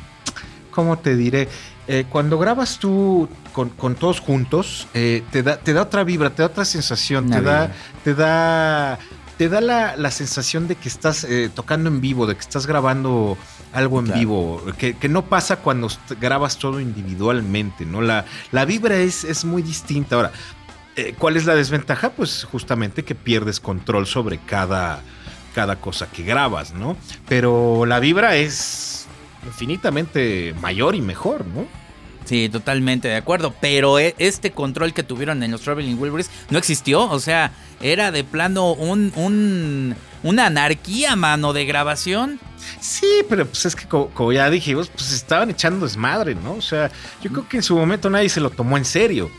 ¿cómo 0.70 1.00
te 1.00 1.16
diré? 1.16 1.50
Eh, 1.88 2.06
cuando 2.08 2.38
grabas 2.38 2.78
tú 2.78 3.28
con, 3.52 3.96
todos 3.96 4.20
juntos, 4.20 4.88
te, 4.94 5.24
da, 5.42 5.58
te 5.58 5.74
da 5.74 5.82
otra 5.82 6.04
vibra, 6.04 6.30
te 6.30 6.44
da 6.44 6.50
otra 6.50 6.66
sensación, 6.66 7.32
te 7.32 7.42
da, 7.42 7.72
te 8.04 8.14
da, 8.14 9.00
te 9.38 9.50
da 9.50 9.60
la, 9.60 10.12
sensación 10.12 10.68
de 10.68 10.76
que 10.76 10.88
estás 10.88 11.26
tocando 11.56 11.89
en 11.89 12.00
vivo, 12.00 12.28
de 12.28 12.36
que 12.36 12.42
estás 12.42 12.68
grabando 12.68 13.39
algo 13.74 14.00
en 14.02 14.14
vivo, 14.14 14.64
que, 14.78 15.10
no 15.10 15.26
pasa 15.26 15.56
cuando 15.56 15.88
grabas 16.20 16.60
todo 16.60 16.80
individualmente, 16.80 17.88
¿no? 17.88 18.02
La, 18.02 18.26
la 18.52 18.66
vibra 18.66 18.98
es, 18.98 19.24
es 19.24 19.46
muy 19.46 19.64
distinta. 19.64 20.16
Ahora, 20.16 20.32
¿cuál 21.18 21.38
es 21.38 21.46
la 21.46 21.56
desventaja? 21.56 22.12
Pues 22.12 22.44
justamente 22.44 23.04
que 23.04 23.16
pierdes 23.16 23.60
control 23.60 24.06
sobre 24.06 24.38
cada 24.38 25.02
cada 25.54 25.76
cosa 25.78 26.10
que 26.10 26.24
grabas, 26.24 26.74
¿no? 26.74 26.97
Pero 27.28 27.86
la 27.86 27.99
vibra 27.99 28.36
es 28.36 29.08
infinitamente 29.45 30.54
mayor 30.62 30.95
y 30.95 31.02
mejor, 31.02 31.45
¿no? 31.45 31.66
Sí, 32.26 32.49
totalmente 32.49 33.08
de 33.08 33.16
acuerdo. 33.16 33.54
Pero 33.60 33.99
e, 33.99 34.16
este 34.18 34.52
control 34.52 34.93
que 34.93 35.04
tuvieron 35.04 35.43
en 35.43 35.52
los 35.52 35.62
Traveling 35.62 35.99
Wilburys 35.99 36.30
no 36.49 36.58
existió. 36.58 37.10
O 37.10 37.20
sea, 37.20 37.52
era 37.82 38.12
de 38.12 38.24
plano 38.24 38.74
un, 38.74 39.12
un, 39.16 39.95
una 40.24 40.45
anarquía, 40.45 41.16
mano, 41.16 41.54
de 41.54 41.66
grabación. 41.66 42.39
Sí, 42.80 43.24
pero 43.28 43.45
pues 43.45 43.66
es 43.66 43.76
que 43.76 43.86
como, 43.88 44.32
ya 44.32 44.49
dijimos, 44.49 44.89
pues 44.89 45.12
estaban 45.12 45.49
echando 45.49 45.86
desmadre, 45.86 46.36
¿no? 46.36 46.54
O 46.54 46.62
sea, 46.62 46.91
yo 47.22 47.32
creo 47.32 47.49
que 47.49 47.58
en 47.58 47.64
su 47.64 47.76
momento 47.76 48.10
nadie 48.10 48.30
se 48.30 48.39
lo 48.39 48.49
tomó 48.49 48.78
en 48.78 48.86
serio. 48.86 49.32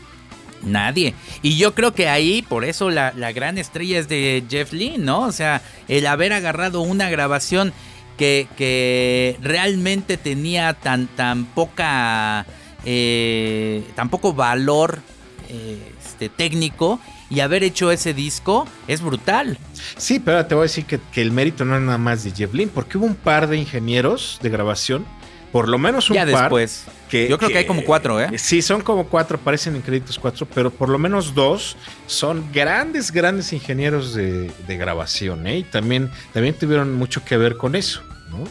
Nadie. 0.63 1.13
Y 1.41 1.57
yo 1.57 1.73
creo 1.75 1.93
que 1.93 2.07
ahí, 2.07 2.41
por 2.41 2.63
eso 2.63 2.89
la, 2.89 3.11
gran 3.33 3.57
estrella 3.57 3.99
es 3.99 4.07
de 4.07 4.43
Jeff 4.49 4.73
Lee, 4.73 4.95
¿no? 4.97 5.21
O 5.21 5.31
sea, 5.31 5.61
el 5.87 6.07
haber 6.07 6.33
agarrado 6.33 6.81
una 6.81 7.09
grabación 7.09 7.73
que, 8.17 8.47
que 8.57 9.37
realmente 9.41 10.17
tenía 10.17 10.73
tan, 10.73 11.07
tan 11.07 11.45
poca. 11.45 12.45
Eh, 12.85 13.81
tan 13.95 14.09
poco 14.09 14.33
valor 14.33 14.99
eh, 15.47 15.93
este, 16.05 16.27
técnico 16.27 16.99
y 17.29 17.39
haber 17.39 17.63
hecho 17.63 17.91
ese 17.91 18.13
disco 18.13 18.67
es 18.87 19.01
brutal. 19.01 19.57
Sí, 19.97 20.19
pero 20.19 20.45
te 20.45 20.53
voy 20.53 20.63
a 20.63 20.63
decir 20.63 20.85
que, 20.85 20.99
que 21.11 21.21
el 21.21 21.31
mérito 21.31 21.65
no 21.65 21.75
es 21.75 21.81
nada 21.81 21.97
más 21.97 22.23
de 22.23 22.31
Jeff 22.31 22.53
Lynne, 22.53 22.71
porque 22.73 22.97
hubo 22.97 23.05
un 23.05 23.15
par 23.15 23.47
de 23.47 23.57
ingenieros 23.57 24.37
de 24.41 24.49
grabación 24.49 25.05
por 25.53 25.69
lo 25.69 25.77
menos 25.77 26.09
un 26.09 26.15
ya 26.15 26.25
par. 26.25 26.41
después. 26.41 26.85
Que, 27.09 27.29
Yo 27.29 27.37
creo 27.37 27.51
que, 27.51 27.59
hay 27.59 27.67
como 27.67 27.83
cuatro, 27.83 28.19
¿eh? 28.19 28.39
Sí, 28.39 28.63
son 28.63 28.81
como 28.81 29.05
cuatro, 29.05 29.37
aparecen 29.37 29.75
en 29.75 29.83
créditos 29.83 30.17
cuatro, 30.17 30.47
pero 30.51 30.71
por 30.71 30.89
lo 30.89 30.97
menos 30.97 31.35
dos 31.35 31.77
son 32.07 32.51
grandes, 32.51 33.11
grandes 33.11 33.53
ingenieros 33.53 34.15
de, 34.15 34.51
grabación, 34.67 35.45
¿eh? 35.45 35.59
Y 35.59 35.63
también, 35.63 36.09
también 36.33 36.55
tuvieron 36.55 36.95
mucho 36.95 37.23
que 37.23 37.37
ver 37.37 37.55
con 37.55 37.75
eso, 37.75 38.01
¿no? 38.31 38.45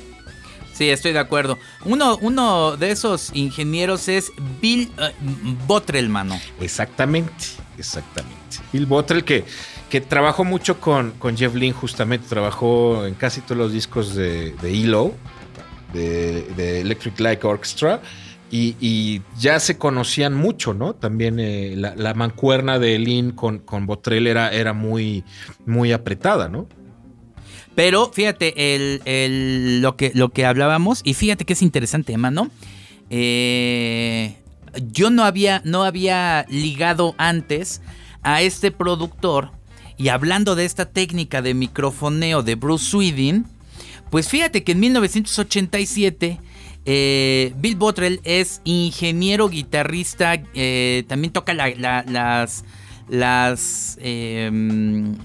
Sí, 0.72 0.90
estoy 0.90 1.12
de 1.12 1.18
acuerdo. 1.18 1.58
Uno, 1.84 2.18
uno 2.22 2.76
de 2.76 2.92
esos 2.92 3.32
ingenieros 3.34 4.06
es 4.06 4.30
Bill 4.60 4.88
uh, 4.96 5.66
Bottrell, 5.66 6.08
mano. 6.08 6.40
Exactamente, 6.60 7.46
exactamente. 7.78 8.58
Bill 8.72 8.86
Bottrell 8.86 9.24
que, 9.24 9.44
que 9.90 10.00
trabajó 10.00 10.44
mucho 10.44 10.80
con, 10.80 11.10
con 11.18 11.36
Jeff 11.36 11.52
Lynne, 11.56 11.72
justamente 11.72 12.28
trabajó 12.28 13.06
en 13.06 13.14
casi 13.14 13.40
todos 13.40 13.58
los 13.58 13.72
discos 13.72 14.14
de, 14.14 14.52
de 14.62 14.82
ELO 14.84 15.12
de, 15.92 16.80
Electric 16.80 17.18
Light 17.20 17.44
Orchestra. 17.44 18.00
Y, 18.50 19.22
ya 19.38 19.58
se 19.60 19.78
conocían 19.78 20.34
mucho, 20.34 20.74
¿no? 20.74 20.94
También 20.94 21.40
eh, 21.40 21.74
la, 21.76 22.14
mancuerna 22.14 22.78
de 22.78 22.98
Lynn 22.98 23.32
con, 23.32 23.60
con 23.60 23.86
Botrell 23.86 24.26
era, 24.26 24.50
era 24.52 24.74
muy, 24.74 25.24
muy 25.64 25.92
apretada, 25.92 26.48
¿no? 26.48 26.68
Pero 27.74 28.10
fíjate, 28.12 28.74
el, 28.74 29.80
lo, 29.80 29.96
que, 29.96 30.12
lo 30.14 30.28
que 30.28 30.44
hablábamos, 30.44 31.00
y 31.04 31.14
fíjate 31.14 31.44
que 31.44 31.54
es 31.54 31.62
interesante, 31.62 32.16
mano. 32.18 32.50
Eh, 33.08 34.36
yo 34.90 35.10
no 35.10 35.24
había, 35.24 35.62
no 35.64 35.84
había 35.84 36.44
ligado 36.48 37.14
antes 37.18 37.80
a 38.22 38.42
este 38.42 38.70
productor, 38.70 39.50
y 39.96 40.08
hablando 40.08 40.54
de 40.54 40.64
esta 40.64 40.86
técnica 40.86 41.42
de 41.42 41.54
microfoneo 41.54 42.42
de 42.42 42.54
Bruce 42.54 42.90
Sweden, 42.90 43.46
pues 44.12 44.28
fíjate 44.28 44.62
que 44.62 44.72
en 44.72 44.80
1987 44.80 46.38
eh, 46.84 47.54
Bill 47.56 47.76
Bottrell 47.76 48.20
es 48.24 48.60
ingeniero 48.64 49.48
guitarrista, 49.48 50.34
eh, 50.52 51.04
también 51.08 51.32
toca 51.32 51.54
las 51.54 52.64
las 53.08 53.98
em, 54.02 55.16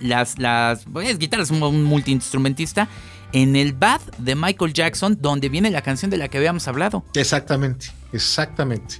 las 0.00 0.38
las 0.38 0.84
pues, 0.90 1.18
guitarras, 1.18 1.50
un 1.50 1.84
multiinstrumentista 1.84 2.88
en 3.34 3.54
el 3.54 3.74
Bad 3.74 4.00
de 4.16 4.34
Michael 4.34 4.72
Jackson, 4.72 5.18
donde 5.20 5.50
viene 5.50 5.70
la 5.70 5.82
canción 5.82 6.10
de 6.10 6.16
la 6.16 6.28
que 6.28 6.38
habíamos 6.38 6.66
hablado. 6.68 7.04
Exactamente, 7.12 7.88
exactamente. 8.14 8.94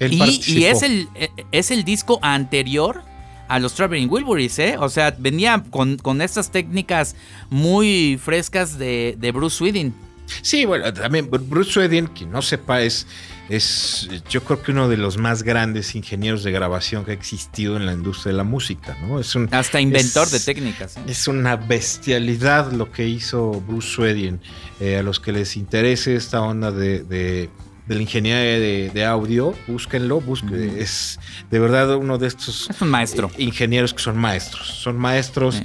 y, 0.00 0.64
es 0.64 0.82
el 0.82 1.10
es 1.52 1.70
el 1.70 1.84
disco 1.84 2.20
anterior 2.22 3.04
a 3.52 3.58
los 3.58 3.74
Traveling 3.74 4.08
Wilburys, 4.08 4.58
¿eh? 4.58 4.76
O 4.78 4.88
sea, 4.88 5.14
venía 5.18 5.62
con, 5.68 5.98
con 5.98 6.22
estas 6.22 6.50
técnicas 6.50 7.16
muy 7.50 8.18
frescas 8.22 8.78
de, 8.78 9.30
Bruce 9.34 9.58
Sweden. 9.58 9.94
Sí, 10.40 10.64
bueno, 10.64 10.90
también 10.94 11.28
Bruce 11.30 11.70
Sweden, 11.70 12.06
quien 12.06 12.30
no 12.32 12.40
sepa, 12.40 12.80
es, 12.80 13.06
es 13.50 14.08
yo 14.30 14.42
creo 14.42 14.62
que 14.62 14.70
uno 14.70 14.88
de 14.88 14.96
los 14.96 15.18
más 15.18 15.42
grandes 15.42 15.94
ingenieros 15.94 16.44
de 16.44 16.50
grabación 16.50 17.04
que 17.04 17.10
ha 17.10 17.14
existido 17.14 17.76
en 17.76 17.84
la 17.84 17.92
industria 17.92 18.32
de 18.32 18.38
la 18.38 18.44
música, 18.44 18.96
¿no? 19.02 19.20
Es 19.20 19.34
un, 19.34 19.50
Hasta 19.52 19.82
inventor 19.82 20.30
de 20.30 20.40
técnicas. 20.40 20.96
¿eh? 20.96 21.00
Es 21.08 21.28
una 21.28 21.56
bestialidad 21.56 22.72
lo 22.72 22.90
que 22.90 23.06
hizo 23.06 23.60
Bruce 23.60 23.88
Sweden. 23.88 24.40
Eh, 24.80 24.96
a 24.96 25.02
los 25.02 25.20
que 25.20 25.32
les 25.32 25.58
interese 25.58 26.16
esta 26.16 26.40
onda 26.40 26.72
de 26.72 27.00
de 27.00 27.50
la 27.88 28.00
ingeniería 28.00 28.92
de, 28.92 29.04
audio, 29.04 29.54
búsquenlo, 29.66 30.20
búsquenlo. 30.20 30.56
Es 30.56 31.18
de 31.50 31.58
verdad 31.58 31.96
uno 31.96 32.18
de 32.18 32.28
estos 32.28 32.70
es 32.70 32.80
un 32.80 32.88
maestro. 32.88 33.30
Eh, 33.36 33.44
ingenieros 33.44 33.92
que 33.92 34.02
son 34.02 34.16
maestros. 34.16 34.66
Son 34.66 34.96
maestros 34.96 35.62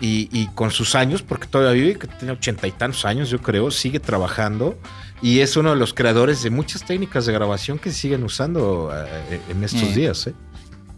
y, 0.00 0.46
con 0.54 0.70
sus 0.70 0.94
años, 0.94 1.22
porque 1.22 1.46
todavía 1.46 1.82
vive, 1.82 1.98
que 1.98 2.06
tiene 2.06 2.32
ochenta 2.32 2.66
y 2.66 2.72
tantos 2.72 3.04
años, 3.06 3.30
yo 3.30 3.40
creo, 3.40 3.70
sigue 3.70 4.00
trabajando 4.00 4.78
y 5.22 5.40
es 5.40 5.56
uno 5.56 5.70
de 5.70 5.76
los 5.76 5.94
creadores 5.94 6.42
de 6.42 6.50
muchas 6.50 6.84
técnicas 6.84 7.24
de 7.24 7.32
grabación 7.32 7.78
que 7.78 7.90
siguen 7.90 8.22
usando 8.24 8.92
eh, 8.94 9.40
en 9.48 9.64
estos 9.64 9.94
días. 9.94 10.26
¿eh? 10.26 10.34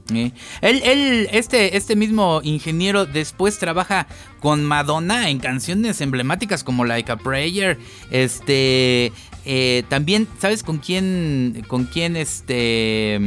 Él, 0.09 0.33
él, 0.61 1.29
este, 1.33 1.77
este 1.77 1.97
mismo 1.97 2.41
ingeniero 2.45 3.07
después 3.07 3.59
trabaja 3.59 4.07
con 4.41 4.65
Madonna 4.65 5.31
en 5.31 5.39
canciones 5.39 6.01
emblemáticas 6.01 6.63
como 6.63 6.85
Like 6.85 7.11
a 7.11 7.17
Prayer. 7.17 7.79
Este, 8.11 9.13
eh, 9.45 9.85
también, 9.89 10.29
¿sabes 10.39 10.63
con 10.63 10.79
quién, 10.79 11.65
con 11.69 11.85
quién 11.85 12.17
este, 12.17 13.21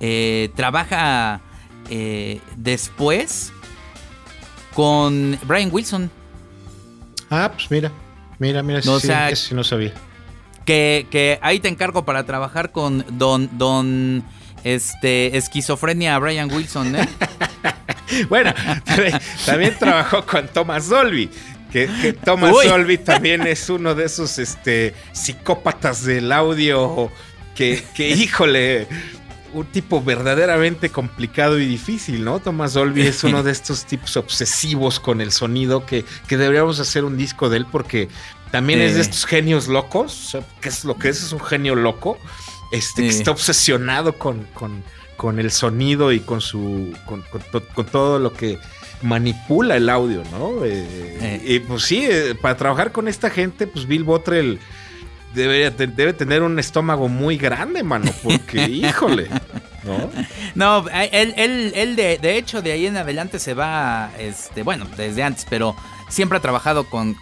eh, 0.00 0.50
trabaja 0.54 1.40
eh, 1.90 2.40
después? 2.56 3.52
Con 4.74 5.38
Brian 5.44 5.70
Wilson. 5.72 6.10
Ah, 7.30 7.50
pues 7.52 7.70
mira, 7.70 7.90
mira, 8.38 8.62
mira, 8.62 8.80
no, 8.84 9.00
sí, 9.00 9.08
no 9.52 9.64
sabía. 9.64 9.94
Que, 10.64 11.06
que 11.10 11.38
ahí 11.42 11.60
te 11.60 11.68
encargo 11.68 12.04
para 12.04 12.26
trabajar 12.26 12.72
con 12.72 13.04
Don, 13.16 13.48
Don 13.56 14.24
este, 14.64 15.36
esquizofrenia 15.36 16.16
a 16.16 16.18
Brian 16.18 16.52
Wilson, 16.52 16.96
¿eh? 16.96 17.08
bueno, 18.28 18.52
también 19.44 19.76
trabajó 19.78 20.24
con 20.24 20.48
Thomas 20.48 20.88
Dolby. 20.88 21.30
Que, 21.70 22.16
Thomas 22.24 22.54
Dolby 22.64 22.98
también 22.98 23.46
es 23.46 23.68
uno 23.68 23.94
de 23.94 24.06
esos 24.06 24.38
este, 24.38 24.94
psicópatas 25.12 26.04
del 26.04 26.32
audio 26.32 27.10
que, 27.54 27.82
que, 27.94 28.10
híjole, 28.10 28.86
un 29.52 29.66
tipo 29.66 30.02
verdaderamente 30.02 30.90
complicado 30.90 31.58
y 31.58 31.66
difícil, 31.66 32.24
¿no? 32.24 32.40
Thomas 32.40 32.74
Dolby 32.74 33.02
es 33.02 33.24
uno 33.24 33.42
de 33.42 33.52
estos 33.52 33.84
tipos 33.84 34.16
obsesivos 34.16 35.00
con 35.00 35.20
el 35.20 35.32
sonido 35.32 35.84
que, 35.84 36.04
que 36.28 36.36
deberíamos 36.36 36.80
hacer 36.80 37.04
un 37.04 37.16
disco 37.16 37.48
de 37.48 37.58
él 37.58 37.66
porque 37.70 38.08
también 38.50 38.80
es 38.80 38.94
de 38.94 39.00
estos 39.00 39.26
genios 39.26 39.68
locos. 39.68 40.36
¿Qué 40.60 40.68
es 40.68 40.84
lo 40.84 40.96
que 40.96 41.08
es? 41.08 41.22
Es 41.22 41.32
un 41.32 41.40
genio 41.40 41.74
loco 41.74 42.18
este, 42.72 43.02
que 43.02 43.08
está 43.08 43.30
obsesionado 43.30 44.14
con, 44.18 44.46
con, 45.16 45.38
el 45.38 45.50
sonido 45.50 46.12
y 46.12 46.20
con 46.20 46.40
su 46.40 46.92
con, 47.06 47.24
todo 47.86 48.18
lo 48.18 48.32
que 48.32 48.58
manipula 49.02 49.76
el 49.76 49.88
audio, 49.88 50.22
¿no? 50.30 50.64
Eh, 50.64 50.86
eh. 51.20 51.42
Y 51.44 51.58
pues 51.60 51.82
sí, 51.82 52.06
eh, 52.08 52.34
para 52.40 52.56
trabajar 52.56 52.92
con 52.92 53.08
esta 53.08 53.30
gente, 53.30 53.66
pues 53.66 53.86
Bill 53.86 54.04
Bottrell 54.04 54.58
debe, 55.34 55.70
debe 55.70 56.12
tener 56.12 56.42
un 56.42 56.58
estómago 56.58 57.08
muy 57.08 57.36
grande, 57.36 57.82
mano, 57.82 58.10
porque 58.22 58.62
híjole. 58.68 59.28
¿No? 59.84 60.10
No, 60.56 60.88
él, 60.90 61.32
él, 61.36 61.72
él 61.76 61.94
de, 61.94 62.18
de, 62.18 62.38
hecho 62.38 62.60
de 62.60 62.72
ahí 62.72 62.86
en 62.86 62.96
adelante 62.96 63.38
se 63.38 63.54
va, 63.54 64.10
este, 64.18 64.64
bueno, 64.64 64.84
desde 64.96 65.22
antes, 65.22 65.46
pero 65.48 65.76
siempre 66.08 66.38
ha 66.38 66.40
trabajado 66.40 66.84
con, 66.84 67.16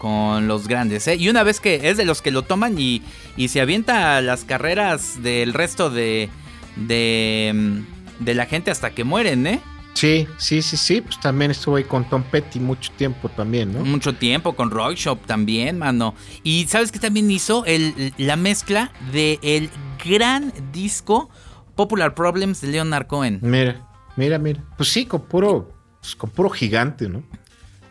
los 0.47 0.68
grandes. 0.68 1.07
¿eh? 1.09 1.16
Y 1.16 1.28
una 1.28 1.43
vez 1.43 1.61
que 1.61 1.89
es 1.91 1.97
de 1.97 2.05
los 2.05 2.22
que 2.22 2.30
lo 2.30 2.43
toman 2.43 2.78
y, 2.78 3.03
y 3.37 3.49
se 3.49 3.61
avienta 3.61 4.20
las 4.20 4.45
carreras 4.45 5.22
del 5.22 5.55
resto 5.55 5.91
de, 5.91 6.28
de, 6.76 7.82
de, 8.20 8.35
la 8.35 8.47
gente 8.47 8.70
hasta 8.70 8.91
que 8.91 9.05
mueren, 9.05 9.47
¿eh? 9.47 9.61
Sí, 9.95 10.26
sí, 10.39 10.61
sí, 10.61 10.76
sí. 10.76 11.01
Pues 11.01 11.20
también 11.20 11.53
estuvo 11.53 11.76
ahí 11.76 11.85
con 11.85 12.09
Tom 12.09 12.22
Petty 12.24 12.59
mucho 12.59 12.91
tiempo 12.97 13.28
también, 13.28 13.72
¿no? 13.72 13.85
Mucho 13.85 14.14
tiempo, 14.14 14.55
con 14.55 14.70
Roy 14.70 14.97
Shop 14.97 15.24
también, 15.24 15.78
mano. 15.78 16.14
Y 16.43 16.66
¿sabes 16.66 16.91
qué 16.91 16.99
también 16.99 17.30
hizo? 17.30 17.64
El, 17.64 18.12
la 18.18 18.37
mezcla 18.37 18.93
del 19.12 19.39
el 19.43 19.70
gran 20.05 20.53
disco 20.72 21.30
Popular 21.76 22.14
Problems 22.14 22.61
de 22.61 22.68
Leonard 22.68 23.07
Cohen. 23.07 23.39
Mira, 23.41 23.89
mira, 24.16 24.39
mira. 24.39 24.64
Pues 24.76 24.89
sí, 24.91 25.07
con 25.07 25.22
puro, 25.22 25.72
pues 26.01 26.16
con 26.16 26.30
puro 26.30 26.51
gigante, 26.51 27.09
¿no? 27.09 27.22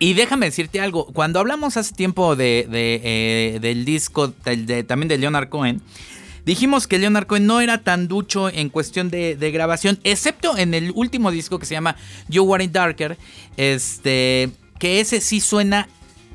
Y 0.04 0.16
déjame 0.16 0.48
decirte 0.48 0.82
algo, 0.82 1.06
cuando 1.06 1.40
hablamos 1.40 1.78
hace 1.78 1.96
tiempo 1.96 2.36
de, 2.36 2.68
eh, 2.70 3.60
del 3.62 3.86
disco 3.86 4.32
también 4.32 5.08
de 5.08 5.18
Leonard 5.18 5.48
Cohen, 5.48 5.82
dijimos 6.46 6.88
que 6.88 7.00
Leonard 7.00 7.26
Cohen 7.26 7.48
no 7.48 7.62
era 7.62 7.86
tan 7.86 8.10
ducho 8.10 8.50
en 8.50 8.68
cuestión 8.68 9.10
de, 9.10 9.38
grabación, 9.54 10.02
excepto 10.04 10.58
en 10.58 10.74
el 10.74 10.92
último 10.94 11.32
disco 11.32 11.58
que 11.58 11.66
se 11.66 11.76
llama 11.76 11.96
You 12.28 12.44
Were 12.44 12.68
Darker, 12.68 13.18
este, 13.56 14.52
que 14.78 15.00
ese 15.00 15.22
sí 15.22 15.40
suena 15.40 15.88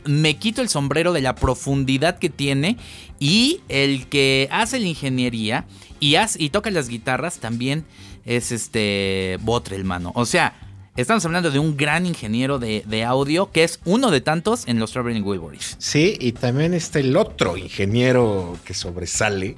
me 0.06 0.38
quito 0.38 0.62
el 0.62 0.70
sombrero 0.70 1.12
de 1.12 1.20
la 1.20 1.34
profundidad 1.34 2.18
que 2.18 2.30
tiene 2.30 2.78
y 3.20 3.60
el 3.68 4.06
que 4.06 4.48
hace 4.50 4.80
la 4.80 4.86
ingeniería 4.86 5.66
y, 6.00 6.14
hace, 6.14 6.42
y 6.42 6.48
toca 6.48 6.70
las 6.70 6.88
guitarras 6.88 7.38
también 7.38 7.84
es 8.24 8.50
este 8.50 9.36
Botre, 9.42 9.76
el 9.76 9.84
mano. 9.84 10.12
O 10.14 10.24
sea, 10.24 10.67
Estamos 10.98 11.24
hablando 11.24 11.52
de 11.52 11.60
un 11.60 11.76
gran 11.76 12.06
ingeniero 12.06 12.58
de, 12.58 13.04
audio 13.04 13.52
que 13.52 13.62
es 13.62 13.78
uno 13.84 14.10
de 14.10 14.20
tantos 14.20 14.66
en 14.66 14.80
los 14.80 14.90
Traveling 14.90 15.22
Wilburys. 15.22 15.76
Sí, 15.78 16.16
y 16.18 16.32
también 16.32 16.74
está 16.74 16.98
el 16.98 17.16
otro 17.16 17.56
ingeniero 17.56 18.58
que 18.64 18.74
sobresale, 18.74 19.54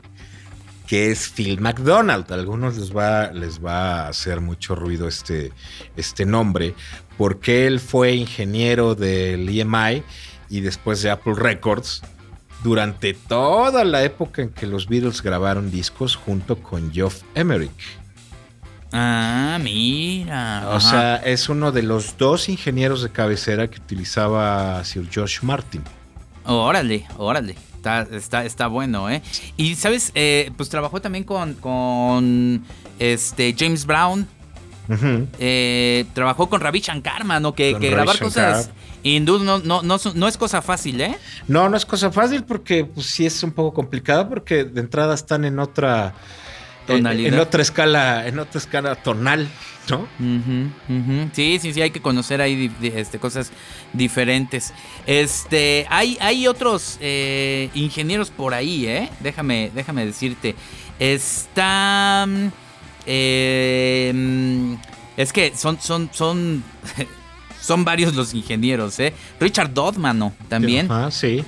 que 0.87 1.11
es 1.11 1.31
Phil 1.31 1.59
McDonald. 1.59 2.31
A 2.31 2.35
algunos 2.35 2.77
les 2.77 2.95
va, 2.95 3.33
les 3.33 3.65
va 3.65 4.03
a 4.03 4.09
hacer 4.09 4.43
mucho 4.43 4.75
ruido 4.75 5.09
este, 5.09 5.51
este 5.97 6.27
nombre, 6.27 6.75
porque 7.17 7.67
él 7.67 7.81
fue 7.81 8.13
ingeniero 8.13 8.95
del 8.95 9.49
EMI 9.49 10.03
y 10.51 10.61
después 10.61 11.01
de 11.01 11.09
Apple 11.09 11.37
Records 11.37 12.03
durante 12.63 13.15
toda 13.15 13.85
la 13.85 14.05
época 14.05 14.43
en 14.43 14.51
que 14.51 14.67
los 14.67 14.89
Beatles 14.89 15.23
grabaron 15.23 15.71
discos 15.71 16.17
junto 16.17 16.63
con 16.63 16.93
Geoff 16.93 17.23
Emerick. 17.35 18.00
Ah, 18.93 19.59
mira. 19.63 20.69
O 20.73 20.81
sea, 20.81 21.17
es 21.17 21.49
uno 21.49 21.73
de 21.73 21.83
los 21.83 22.17
dos 22.17 22.49
ingenieros 22.49 23.03
de 23.03 23.11
cabecera 23.11 23.69
que 23.69 23.79
utilizaba 23.79 24.83
Sir 24.85 25.09
George 25.11 25.39
Martin. 25.43 25.83
Órale, 26.45 27.07
órale. 27.17 27.57
Está, 27.77 28.03
está, 28.11 28.45
está 28.45 28.67
bueno, 28.67 29.09
¿eh? 29.09 29.23
Y, 29.57 29.75
¿sabes? 29.77 30.13
Eh, 30.15 30.51
pues 30.57 30.69
trabajó 30.69 31.01
también 31.01 31.25
con, 31.25 31.55
con 31.55 32.65
este, 32.99 33.55
James 33.59 33.87
Brown. 33.87 34.27
Eh, 35.39 36.05
trabajó 36.15 36.49
con 36.49 36.61
Ravi 36.61 36.81
Shankar, 36.81 37.25
mano, 37.25 37.55
que, 37.55 37.77
que 37.79 37.91
grabar 37.91 38.19
cosas 38.19 38.71
hindú 39.03 39.39
no, 39.39 39.59
no, 39.59 39.83
no, 39.83 39.97
no, 40.15 40.29
es 40.29 40.37
cosa 40.37 40.63
fácil, 40.63 41.01
¿eh? 41.01 41.17
No, 41.49 41.69
no 41.69 41.77
es 41.77 41.87
cosa 41.87 42.11
fácil 42.11 42.45
porque 42.45 42.85
pues, 42.85 43.07
sí 43.07 43.27
es 43.27 43.43
un 43.43 43.53
poco 43.53 43.73
complicado 43.73 44.29
porque 44.29 44.65
de 44.65 44.81
entrada 44.81 45.15
están 45.15 45.45
en 45.45 45.59
otra 45.59 46.15
en, 46.89 47.39
otra 47.39 47.63
escala, 47.63 48.27
en 48.27 48.39
otra 48.39 48.59
escala 48.59 48.97
tonal, 48.97 49.49
¿no? 49.89 50.09
Sí, 51.33 51.59
sí, 51.61 51.73
sí, 51.73 51.83
hay 51.83 51.91
que 51.91 52.01
conocer 52.01 52.41
ahí 52.41 52.71
este, 52.83 53.19
cosas 53.19 53.53
diferentes. 53.93 54.73
Este, 55.07 55.87
hay, 55.89 56.17
hay 56.21 56.47
otros 56.47 56.99
eh, 57.01 57.71
ingenieros 57.75 58.31
por 58.31 58.55
ahí, 58.55 58.87
¿eh? 58.87 59.11
Déjame, 59.21 59.71
déjame 59.75 60.07
decirte. 60.07 60.55
Está. 60.99 62.27
Eh, 63.07 64.77
es 65.17 65.33
que 65.33 65.57
son, 65.57 65.81
son, 65.81 66.11
son. 66.13 66.65
son 67.61 67.85
varios 67.85 68.15
los 68.15 68.35
ingenieros, 68.35 68.99
¿eh? 69.01 69.13
Richard 69.39 69.73
Dodd, 69.73 69.97
mano, 69.97 70.33
también. 70.49 70.91
Ah, 70.91 71.11
sí. 71.11 71.45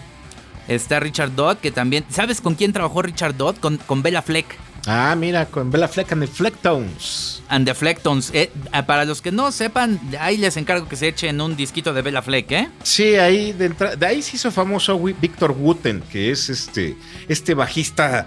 Está 0.69 1.01
Richard 1.01 1.35
Dodd, 1.35 1.57
que 1.57 1.71
también. 1.71 2.05
¿Sabes 2.09 2.41
con 2.41 2.55
quién 2.55 2.73
trabajó 2.73 3.03
Richard 3.03 3.37
Dodd? 3.37 3.57
Con, 3.57 3.79
con 3.79 4.03
Bella 4.03 4.23
Fleck. 4.23 4.57
Ah, 4.87 5.15
mira, 5.17 5.47
con 5.47 5.71
Bella 5.71 5.87
Fleck 5.87 6.13
and 6.13 6.23
the 6.23 6.27
Flecktones. 6.27 7.43
And 7.49 7.67
the 7.67 7.75
Flecktones. 7.75 8.31
Eh, 8.35 8.51
ah, 8.73 8.85
para 8.85 9.05
los 9.05 9.23
que 9.23 9.31
no 9.31 9.53
sepan, 9.53 10.01
ahí 10.19 10.37
les 10.37 10.57
encargo 10.57 10.89
que 10.89 10.97
se 10.97 11.09
echen 11.09 11.41
un 11.41 11.55
disquito 11.57 11.93
de 11.93 12.03
Bella 12.03 12.23
Fleck, 12.23 12.51
¿eh? 12.51 12.69
Sí, 12.83 13.15
ahí 13.15 13.53
de, 13.53 13.69
de 13.69 14.07
ahí 14.07 14.23
se 14.23 14.37
hizo 14.37 14.51
famoso 14.51 14.99
Víctor 14.99 15.53
Wooten, 15.53 16.03
que 16.11 16.31
es 16.31 16.51
este, 16.51 16.97
este 17.29 17.55
bajista 17.55 18.27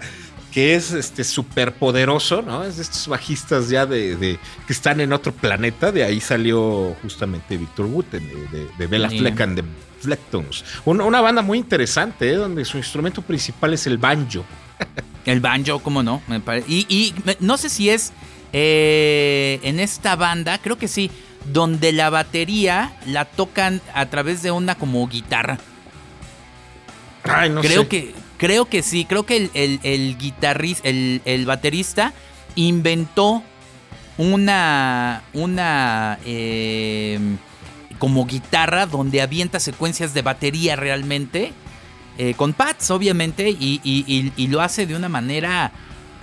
que 0.56 0.74
es 0.74 0.92
este 0.92 1.22
súper 1.22 1.74
poderoso, 1.74 2.40
¿no? 2.40 2.64
Es 2.64 2.76
de 2.76 2.82
estos 2.82 3.08
bajistas 3.08 3.68
ya 3.68 3.84
de, 3.84 4.38
que 4.66 4.72
están 4.72 5.02
en 5.02 5.12
otro 5.12 5.30
planeta. 5.30 5.92
De 5.92 6.02
ahí 6.02 6.18
salió 6.18 6.96
justamente 7.02 7.58
Víctor 7.58 7.84
Wooten, 7.84 8.26
de, 8.78 8.86
Bella 8.86 9.10
Fleck 9.10 9.38
and 9.42 9.56
the 9.56 9.64
Flecktones. 10.00 10.64
Una, 10.86 11.04
una 11.04 11.20
banda 11.20 11.42
muy 11.42 11.58
interesante, 11.58 12.30
¿eh? 12.30 12.36
donde 12.36 12.64
su 12.64 12.78
instrumento 12.78 13.20
principal 13.20 13.74
es 13.74 13.86
el 13.86 13.98
banjo. 13.98 14.46
El 15.24 15.40
banjo, 15.40 15.80
¿cómo 15.80 16.02
no? 16.02 16.22
Me 16.28 16.40
y, 16.68 17.14
no 17.40 17.56
sé 17.56 17.68
si 17.68 17.90
es 17.90 18.12
eh, 18.52 19.58
en 19.62 19.80
esta 19.80 20.14
banda, 20.16 20.58
creo 20.58 20.78
que 20.78 20.88
sí, 20.88 21.10
donde 21.52 21.92
la 21.92 22.10
batería 22.10 22.96
la 23.06 23.24
tocan 23.24 23.80
a 23.94 24.06
través 24.06 24.42
de 24.42 24.50
una 24.50 24.76
como 24.76 25.06
guitarra. 25.08 25.58
Ay, 27.24 27.50
no 27.50 27.60
creo 27.60 27.82
sé. 27.82 27.88
que 27.88 28.14
Creo 28.38 28.66
que 28.66 28.82
sí, 28.82 29.06
creo 29.06 29.24
que 29.24 29.50
el, 29.54 30.18
guitarrista, 30.18 30.88
el, 30.88 31.46
baterista 31.46 32.12
inventó 32.54 33.42
una, 34.18 35.22
una 35.32 36.18
eh, 36.26 37.18
como 37.98 38.26
guitarra 38.26 38.86
donde 38.86 39.22
avienta 39.22 39.58
secuencias 39.58 40.12
de 40.12 40.20
batería 40.20 40.76
realmente 40.76 41.52
eh, 42.18 42.34
con 42.34 42.52
pads, 42.52 42.90
obviamente, 42.90 43.48
y, 43.48 44.46
lo 44.48 44.60
hace 44.60 44.86
de 44.86 44.96
una 44.96 45.08
manera. 45.08 45.72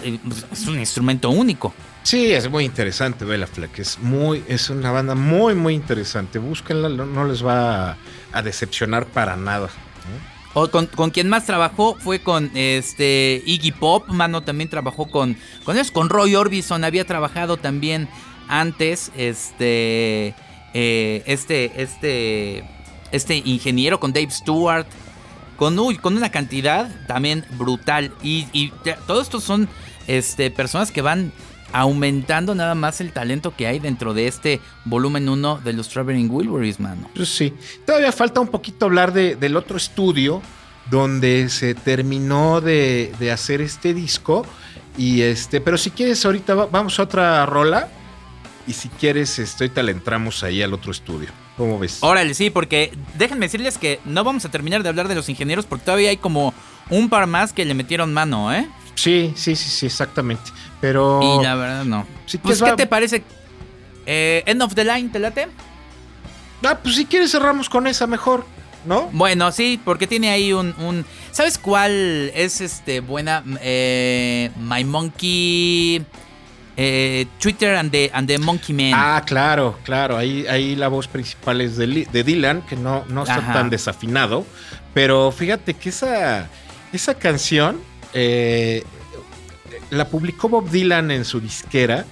Eh, 0.03 0.19
pues, 0.23 0.45
es 0.51 0.67
un 0.67 0.79
instrumento 0.79 1.29
único. 1.29 1.73
Sí, 2.03 2.33
es 2.33 2.49
muy 2.49 2.65
interesante 2.65 3.23
Bella 3.23 3.47
Fleck. 3.47 3.79
Es, 3.79 3.97
muy, 3.99 4.43
es 4.47 4.69
una 4.69 4.91
banda 4.91 5.15
muy, 5.15 5.55
muy 5.55 5.73
interesante. 5.73 6.37
Búsquenla, 6.39 6.89
no 6.89 7.25
les 7.25 7.45
va 7.45 7.97
a, 8.31 8.41
decepcionar 8.41 9.05
para 9.05 9.37
nada. 9.37 9.69
O 10.53 10.69
con, 10.69 11.09
quien 11.09 11.29
más 11.29 11.45
trabajó 11.45 11.95
fue 11.95 12.19
con 12.19 12.51
este 12.53 13.41
Iggy 13.45 13.71
Pop, 13.71 14.07
mano 14.09 14.41
también 14.41 14.69
trabajó 14.69 15.07
con 15.07 15.35
con 15.63 15.75
ellos, 15.75 15.89
con 15.89 16.09
Roy 16.09 16.35
Orbison 16.35 16.83
había 16.83 17.05
trabajado 17.05 17.57
también 17.57 18.07
antes 18.47 19.11
este 19.17 20.35
eh, 20.75 21.23
este 21.25 21.81
este 21.81 22.63
este 23.11 23.37
ingeniero 23.37 23.99
con 23.99 24.13
Dave 24.13 24.29
Stewart 24.29 24.85
con, 25.57 25.77
con 25.95 26.17
una 26.17 26.31
cantidad 26.31 26.89
también 27.07 27.45
brutal. 27.57 28.11
Y, 28.21 28.71
todos 29.07 29.23
estos 29.23 29.43
son 29.43 29.67
este, 30.07 30.51
personas 30.51 30.91
que 30.91 31.01
van 31.01 31.31
aumentando 31.73 32.53
nada 32.53 32.75
más 32.75 33.01
el 33.01 33.11
talento 33.11 33.55
que 33.55 33.67
hay 33.67 33.79
dentro 33.79 34.13
de 34.13 34.27
este 34.27 34.61
volumen 34.85 35.27
1 35.27 35.61
de 35.63 35.73
los 35.73 35.89
Traveling 35.89 36.29
Wilburys, 36.29 36.79
mano. 36.79 37.09
Pues 37.15 37.29
sí, 37.29 37.53
todavía 37.85 38.11
falta 38.11 38.39
un 38.39 38.47
poquito 38.47 38.85
hablar 38.85 39.11
del 39.11 39.57
otro 39.57 39.77
estudio 39.77 40.41
donde 40.89 41.49
se 41.49 41.73
terminó 41.73 42.61
de, 42.61 43.11
hacer 43.33 43.61
este 43.61 43.93
disco. 43.93 44.45
Y 44.97 45.21
este, 45.21 45.59
pero 45.59 45.77
si 45.77 45.89
quieres, 45.89 46.23
ahorita 46.25 46.53
vamos 46.53 46.99
a 46.99 47.03
otra 47.03 47.45
rola. 47.45 47.89
Y 48.67 48.73
si 48.73 48.87
quieres, 48.89 49.39
estoy 49.39 49.67
ahorita 49.67 49.83
le 49.83 49.91
entramos 49.91 50.43
ahí 50.43 50.61
al 50.61 50.73
otro 50.73 50.91
estudio. 50.91 51.29
¿Cómo 51.57 51.77
ves? 51.77 51.99
Órale, 52.01 52.33
sí, 52.33 52.49
porque 52.49 52.91
déjenme 53.15 53.45
decirles 53.45 53.77
que 53.77 53.99
no 54.05 54.23
vamos 54.23 54.43
a 54.45 54.49
terminar 54.49 54.81
de 54.83 54.89
hablar 54.89 55.07
de 55.07 55.15
los 55.15 55.29
ingenieros 55.29 55.65
porque 55.65 55.85
todavía 55.85 56.09
hay 56.09 56.17
como 56.17 56.53
un 56.89 57.09
par 57.09 57.27
más 57.27 57.53
que 57.53 57.65
le 57.65 57.73
metieron 57.73 58.13
mano, 58.13 58.53
¿eh? 58.53 58.67
Sí, 58.95 59.33
sí, 59.35 59.55
sí, 59.55 59.69
sí, 59.69 59.85
exactamente. 59.85 60.51
Pero. 60.81 61.19
Y 61.21 61.43
la 61.43 61.55
verdad 61.55 61.85
no. 61.85 62.05
pues, 62.41 62.61
¿qué 62.61 62.73
te 62.73 62.87
parece? 62.87 63.23
Eh, 64.05 64.43
End 64.45 64.61
of 64.61 64.75
the 64.75 64.83
Line, 64.83 65.09
¿te 65.09 65.19
late? 65.19 65.47
Ah, 66.63 66.79
pues 66.81 66.95
si 66.95 67.05
quieres 67.05 67.31
cerramos 67.31 67.69
con 67.69 67.87
esa 67.87 68.07
mejor, 68.07 68.45
¿no? 68.85 69.09
Bueno, 69.11 69.51
sí, 69.51 69.79
porque 69.83 70.07
tiene 70.07 70.29
ahí 70.29 70.53
un. 70.53 70.73
un... 70.79 71.05
¿Sabes 71.31 71.57
cuál 71.57 72.31
es 72.35 72.61
este 72.61 72.99
buena? 72.99 73.43
Eh, 73.61 74.51
My 74.57 74.83
Monkey. 74.83 76.05
Eh, 76.75 77.27
Twitter 77.39 77.75
and 77.75 77.91
the, 77.91 78.09
and 78.13 78.27
the, 78.27 78.39
Monkey 78.39 78.73
Man. 78.73 78.93
Ah, 78.95 79.21
claro, 79.25 79.77
claro. 79.83 80.17
Ahí, 80.17 80.47
ahí 80.47 80.75
la 80.75 80.87
voz 80.87 81.07
principal 81.07 81.61
es 81.61 81.77
de, 81.77 82.07
Dylan, 82.23 82.63
que 82.63 82.75
no, 82.75 83.05
no 83.09 83.23
está 83.23 83.53
tan 83.53 83.69
desafinado. 83.69 84.45
Pero 84.93 85.31
fíjate 85.31 85.75
que 85.75 85.89
esa, 85.89 86.49
esa 86.91 87.13
canción 87.15 87.79
eh, 88.13 88.83
la 89.91 90.07
publicó 90.07 90.49
Bob 90.49 90.69
Dylan 90.69 91.11
en 91.11 91.25
su 91.25 91.39
disquera 91.39 92.05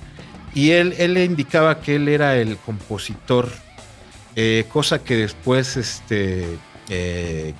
y 0.53 0.71
él, 0.71 0.93
él 0.97 1.15
le 1.15 1.25
indicaba 1.25 1.81
que 1.81 1.95
él 1.95 2.07
era 2.07 2.35
el 2.35 2.57
compositor, 2.57 3.49
eh, 4.35 4.65
cosa 4.71 5.03
que 5.03 5.15
después 5.15 5.77
este, 5.77 6.57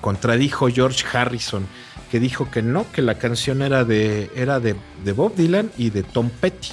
contradijo 0.00 0.68
George 0.68 1.04
Harrison 1.12 1.66
que 2.12 2.20
dijo 2.20 2.50
que 2.50 2.60
no, 2.60 2.84
que 2.92 3.00
la 3.00 3.14
canción 3.14 3.62
era 3.62 3.84
de, 3.84 4.30
era 4.36 4.60
de, 4.60 4.76
de 5.02 5.12
Bob 5.12 5.34
Dylan 5.34 5.72
y 5.78 5.88
de 5.88 6.02
Tom 6.02 6.28
Petty. 6.28 6.68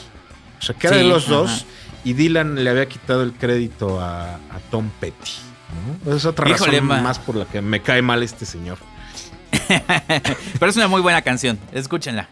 O 0.60 0.62
sea, 0.62 0.76
que 0.76 0.88
era 0.88 0.98
de 0.98 1.04
los 1.04 1.28
dos 1.28 1.66
y 2.04 2.14
Dylan 2.14 2.64
le 2.64 2.70
había 2.70 2.88
quitado 2.88 3.24
el 3.24 3.34
crédito 3.34 4.00
a, 4.02 4.40
Tom 4.72 4.90
Petty. 5.00 5.32
Es 6.08 6.26
otra 6.26 6.46
razón 6.46 6.86
más 6.86 7.20
por 7.20 7.36
la 7.36 7.46
que 7.46 7.62
me 7.62 7.82
cae 7.82 8.02
mal 8.02 8.24
este 8.24 8.46
señor. 8.46 8.78
Pero 10.60 10.70
es 10.70 10.78
una 10.78 10.88
muy 10.88 11.02
buena 11.02 11.22
canción, 11.22 11.60
escúchenla. 11.72 12.28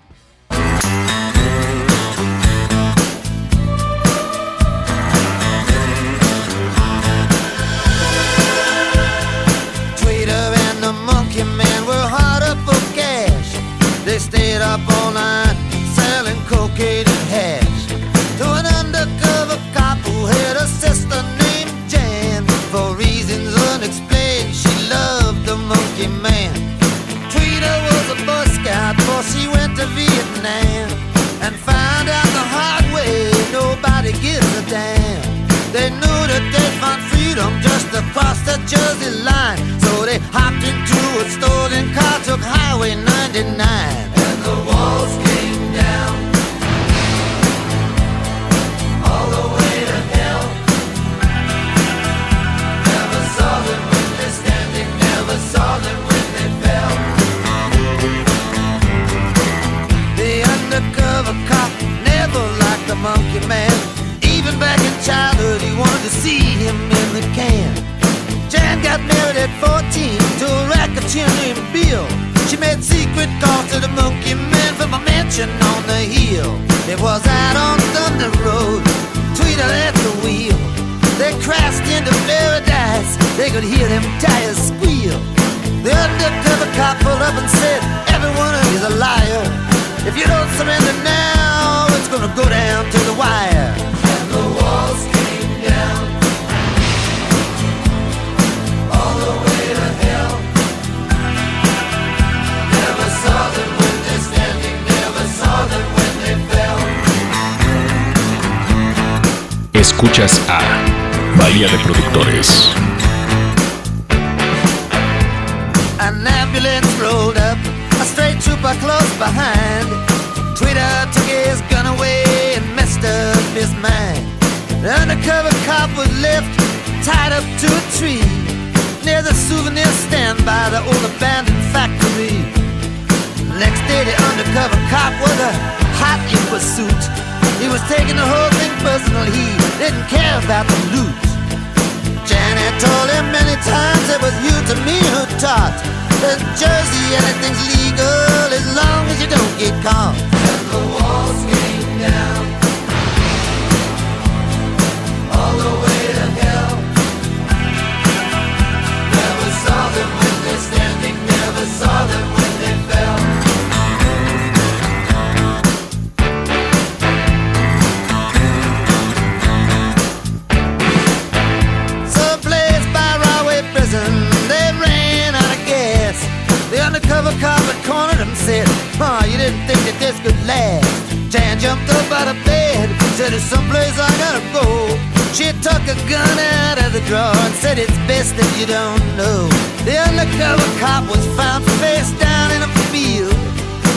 Drawer 187.07 187.31
and 187.47 187.55
said, 187.55 187.79
"It's 187.79 187.97
best 188.05 188.35
that 188.35 188.51
you 188.59 188.65
don't 188.67 189.05
know." 189.15 189.47
The 189.87 189.95
undercover 190.07 190.67
cop 190.79 191.07
was 191.07 191.23
found 191.39 191.63
face 191.79 192.11
down 192.19 192.51
in 192.51 192.61
a 192.61 192.71
field. 192.91 193.35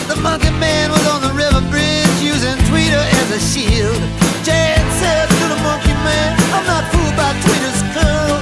The 0.06 0.16
monkey 0.26 0.54
man 0.62 0.90
was 0.94 1.04
on 1.12 1.20
the 1.26 1.32
river 1.34 1.62
bridge 1.72 2.16
using 2.22 2.56
Tweeter 2.70 3.04
as 3.20 3.28
a 3.38 3.40
shield. 3.50 4.00
Jan 4.46 4.82
said 5.00 5.26
to 5.28 5.44
the 5.52 5.60
monkey 5.66 5.94
man, 6.06 6.30
I'm 6.54 6.66
not 6.72 6.84
fooled 6.92 7.16
by 7.16 7.30
Tweeter's 7.42 7.82
curl. 7.94 8.34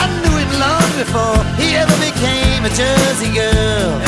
I 0.00 0.02
knew 0.20 0.36
him 0.42 0.52
long 0.64 0.88
before 1.02 1.38
he 1.60 1.76
ever 1.82 1.96
became 2.08 2.64
a 2.64 2.72
Jersey 2.80 3.30
girl. 3.40 4.05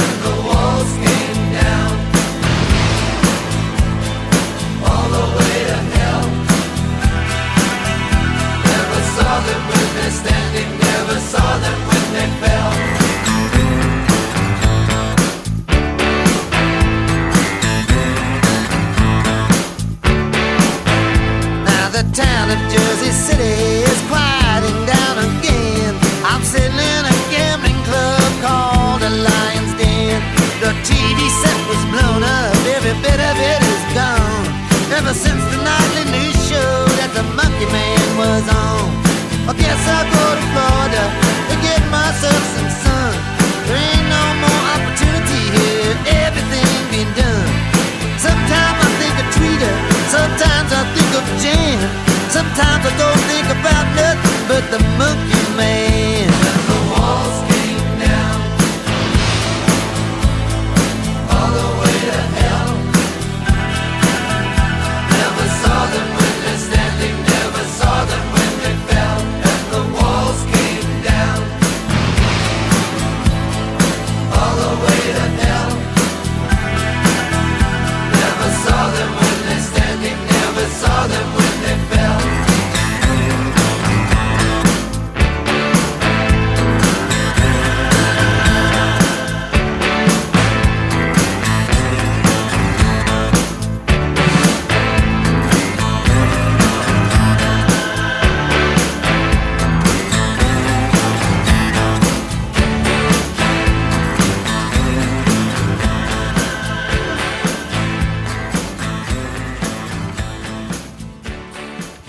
Town 22.18 22.50
of 22.50 22.58
Jersey 22.66 23.14
City 23.14 23.86
is 23.86 24.00
quieting 24.10 24.82
down 24.90 25.16
again. 25.22 25.94
I'm 26.26 26.42
sitting 26.42 26.74
in 26.74 27.02
a 27.06 27.16
gambling 27.30 27.78
club 27.86 28.32
called 28.42 29.06
the 29.06 29.12
Lion's 29.22 29.74
Den. 29.78 30.18
The 30.58 30.74
TV 30.82 31.18
set 31.38 31.58
was 31.70 31.78
blown 31.94 32.26
up, 32.26 32.58
every 32.74 32.98
bit 33.06 33.20
of 33.22 33.36
it 33.38 33.60
is 33.62 33.84
gone. 33.94 34.46
Ever 34.98 35.14
since 35.14 35.42
the 35.54 35.62
nightly 35.62 36.10
news 36.10 36.38
show 36.50 36.74
that 36.98 37.14
the 37.14 37.22
Monkey 37.38 37.70
Man 37.70 38.06
was 38.18 38.46
on. 38.50 38.90
I 39.46 39.54
guess 39.54 39.78
I'll 39.86 40.10
go 40.10 40.27
Sometimes 52.58 52.86
I 52.86 52.98
don't 52.98 53.20
think 53.30 53.46
about 53.46 53.86
nothing 53.94 54.48
but 54.48 54.64
the 54.72 54.82
monkey 54.98 55.56
man. 55.56 55.97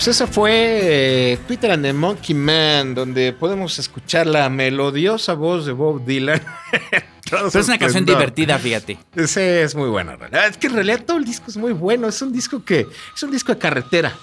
Esa 0.09 0.25
fue 0.25 0.51
eh, 0.53 1.37
Peter 1.47 1.69
and 1.69 1.83
the 1.83 1.93
Monkey 1.93 2.33
Man, 2.33 2.95
donde 2.95 3.31
podemos 3.31 3.77
escuchar 3.77 4.25
la 4.25 4.49
melodiosa 4.49 5.33
voz 5.33 5.67
de 5.67 5.71
Bob 5.71 6.03
Dylan. 6.03 6.41
Pero 7.29 7.47
es 7.47 7.67
una 7.67 7.77
canción 7.77 8.05
divertida, 8.05 8.57
fíjate. 8.57 8.97
Sí, 9.27 9.39
es 9.39 9.75
muy 9.75 9.87
buena. 9.87 10.17
Es 10.49 10.57
que 10.57 10.65
en 10.65 10.73
realidad 10.73 11.03
todo 11.05 11.17
el 11.17 11.25
disco 11.25 11.45
es 11.47 11.57
muy 11.57 11.73
bueno. 11.73 12.07
Es 12.07 12.19
un 12.23 12.33
disco 12.33 12.63
que 12.65 12.87
es 13.15 13.21
un 13.21 13.29
disco 13.29 13.53
de 13.53 13.59
carretera. 13.59 14.15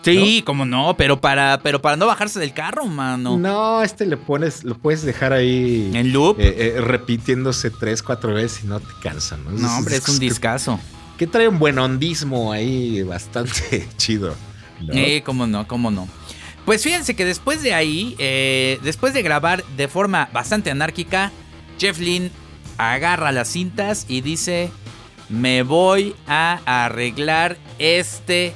Sí, 0.00 0.42
como 0.46 0.64
no, 0.64 0.96
pero 0.96 1.20
para, 1.20 1.60
pero 1.62 1.82
para 1.82 1.96
no 1.96 2.06
bajarse 2.06 2.40
del 2.40 2.54
carro, 2.54 2.86
mano. 2.86 3.36
No, 3.36 3.82
este 3.82 4.06
le 4.06 4.16
pones, 4.16 4.64
lo 4.64 4.78
puedes 4.78 5.02
dejar 5.02 5.34
ahí 5.34 5.90
En 5.94 6.10
loop. 6.12 6.40
eh, 6.40 6.74
eh, 6.76 6.80
repitiéndose 6.80 7.70
tres, 7.70 8.02
cuatro 8.02 8.32
veces 8.32 8.64
y 8.64 8.66
no 8.66 8.80
te 8.80 8.88
cansa, 9.02 9.36
¿no? 9.36 9.50
no, 9.50 9.76
hombre, 9.76 9.96
es 9.96 10.08
un 10.08 10.18
discazo. 10.18 10.80
que, 11.18 11.26
que 11.26 11.30
trae 11.30 11.46
un 11.48 11.58
buen 11.58 11.78
hondismo 11.78 12.50
ahí 12.50 13.02
bastante 13.02 13.86
chido. 13.98 14.34
¿No? 14.82 14.94
Eh, 14.94 15.22
cómo 15.24 15.46
no, 15.46 15.66
cómo 15.66 15.90
no. 15.90 16.08
Pues 16.64 16.82
fíjense 16.82 17.16
que 17.16 17.24
después 17.24 17.62
de 17.62 17.74
ahí, 17.74 18.14
eh, 18.18 18.78
después 18.82 19.14
de 19.14 19.22
grabar 19.22 19.64
de 19.76 19.88
forma 19.88 20.28
bastante 20.32 20.70
anárquica, 20.70 21.32
Jeff 21.78 21.98
Lynne 21.98 22.30
agarra 22.78 23.32
las 23.32 23.48
cintas 23.48 24.06
y 24.08 24.20
dice: 24.20 24.70
me 25.28 25.62
voy 25.62 26.14
a 26.26 26.60
arreglar 26.66 27.56
este 27.78 28.54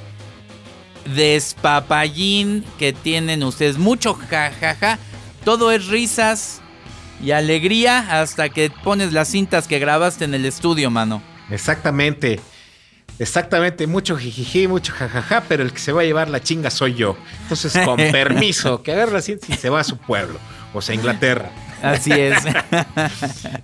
despapallín 1.15 2.63
que 2.77 2.93
tienen 2.93 3.43
ustedes. 3.43 3.77
Mucho 3.77 4.13
jajaja. 4.13 4.99
Todo 5.43 5.71
es 5.71 5.87
risas 5.87 6.61
y 7.23 7.31
alegría 7.31 8.21
hasta 8.21 8.49
que 8.49 8.69
pones 8.83 9.13
las 9.13 9.29
cintas 9.29 9.67
que 9.67 9.79
grabaste 9.79 10.25
en 10.25 10.33
el 10.33 10.45
estudio, 10.45 10.91
mano. 10.91 11.21
Exactamente. 11.49 12.39
Exactamente, 13.19 13.87
mucho 13.87 14.15
jijiji, 14.15 14.67
mucho 14.67 14.93
jajaja, 14.93 15.43
pero 15.47 15.63
el 15.63 15.73
que 15.73 15.79
se 15.79 15.91
va 15.91 16.01
a 16.01 16.03
llevar 16.05 16.29
la 16.29 16.41
chinga 16.41 16.69
soy 16.69 16.93
yo. 16.93 17.17
Entonces, 17.43 17.73
con 17.83 17.97
permiso, 18.11 18.83
que 18.83 18.91
agarre 18.91 19.11
la 19.11 19.21
cinta 19.21 19.47
y 19.49 19.53
se 19.53 19.69
va 19.69 19.79
a 19.79 19.83
su 19.83 19.97
pueblo, 19.97 20.39
o 20.73 20.81
sea, 20.81 20.93
Inglaterra. 20.93 21.51
Así 21.81 22.11
es. 22.11 22.37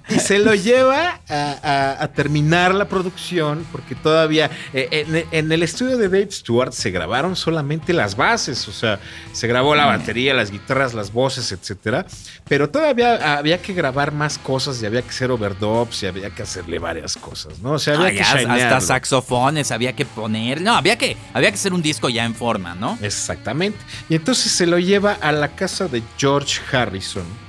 y 0.09 0.19
se 0.19 0.39
lo 0.39 0.53
lleva 0.55 1.19
a, 1.29 2.07
terminar 2.15 2.75
la 2.75 2.87
producción 2.87 3.65
porque 3.71 3.95
todavía 3.95 4.51
eh, 4.73 5.25
en, 5.31 5.51
el 5.51 5.63
estudio 5.63 5.97
de 5.97 6.09
Dave 6.09 6.31
Stewart 6.31 6.71
se 6.71 6.91
grabaron 6.91 7.35
solamente 7.35 7.93
las 7.93 8.15
bases, 8.15 8.67
o 8.67 8.71
sea, 8.71 8.99
se 9.31 9.47
grabó 9.47 9.75
la 9.75 9.85
batería, 9.85 10.33
las 10.33 10.51
guitarras, 10.51 10.93
las 10.93 11.11
voces, 11.11 11.51
etcétera, 11.51 12.05
pero 12.47 12.69
todavía 12.69 13.37
había 13.37 13.61
que 13.61 13.73
grabar 13.73 14.11
más 14.11 14.37
cosas 14.37 14.81
y 14.81 14.85
había 14.85 15.01
que 15.01 15.09
hacer 15.09 15.31
overdubs 15.31 16.03
y 16.03 16.07
había 16.07 16.29
que 16.29 16.43
hacerle 16.43 16.79
varias 16.79 17.15
cosas, 17.15 17.59
¿no? 17.59 17.73
O 17.73 17.79
sea, 17.79 17.95
había 17.95 18.11
que 18.11 18.21
hasta 18.21 18.81
saxofones 18.81 19.71
había 19.71 19.93
que 19.93 20.05
poner, 20.05 20.61
no, 20.61 20.75
había 20.75 20.97
que 20.97 21.17
había 21.33 21.49
que 21.49 21.55
hacer 21.55 21.73
un 21.73 21.81
disco 21.81 22.09
ya 22.09 22.25
en 22.25 22.35
forma, 22.35 22.75
¿no? 22.75 22.97
Exactamente. 23.01 23.77
Y 24.09 24.15
entonces 24.15 24.51
se 24.51 24.65
lo 24.65 24.77
lleva 24.79 25.13
a 25.13 25.31
la 25.31 25.49
casa 25.49 25.87
de 25.87 26.03
George 26.17 26.59
Harrison 26.71 27.42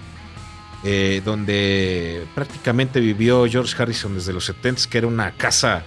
eh, 0.84 1.22
donde 1.24 2.26
prácticamente 2.34 3.00
vivió 3.00 3.46
George 3.48 3.74
Harrison 3.80 4.14
desde 4.14 4.34
los 4.34 4.44
70, 4.44 4.82
que 4.90 4.98
era 4.98 5.06
una 5.06 5.32
casa 5.32 5.82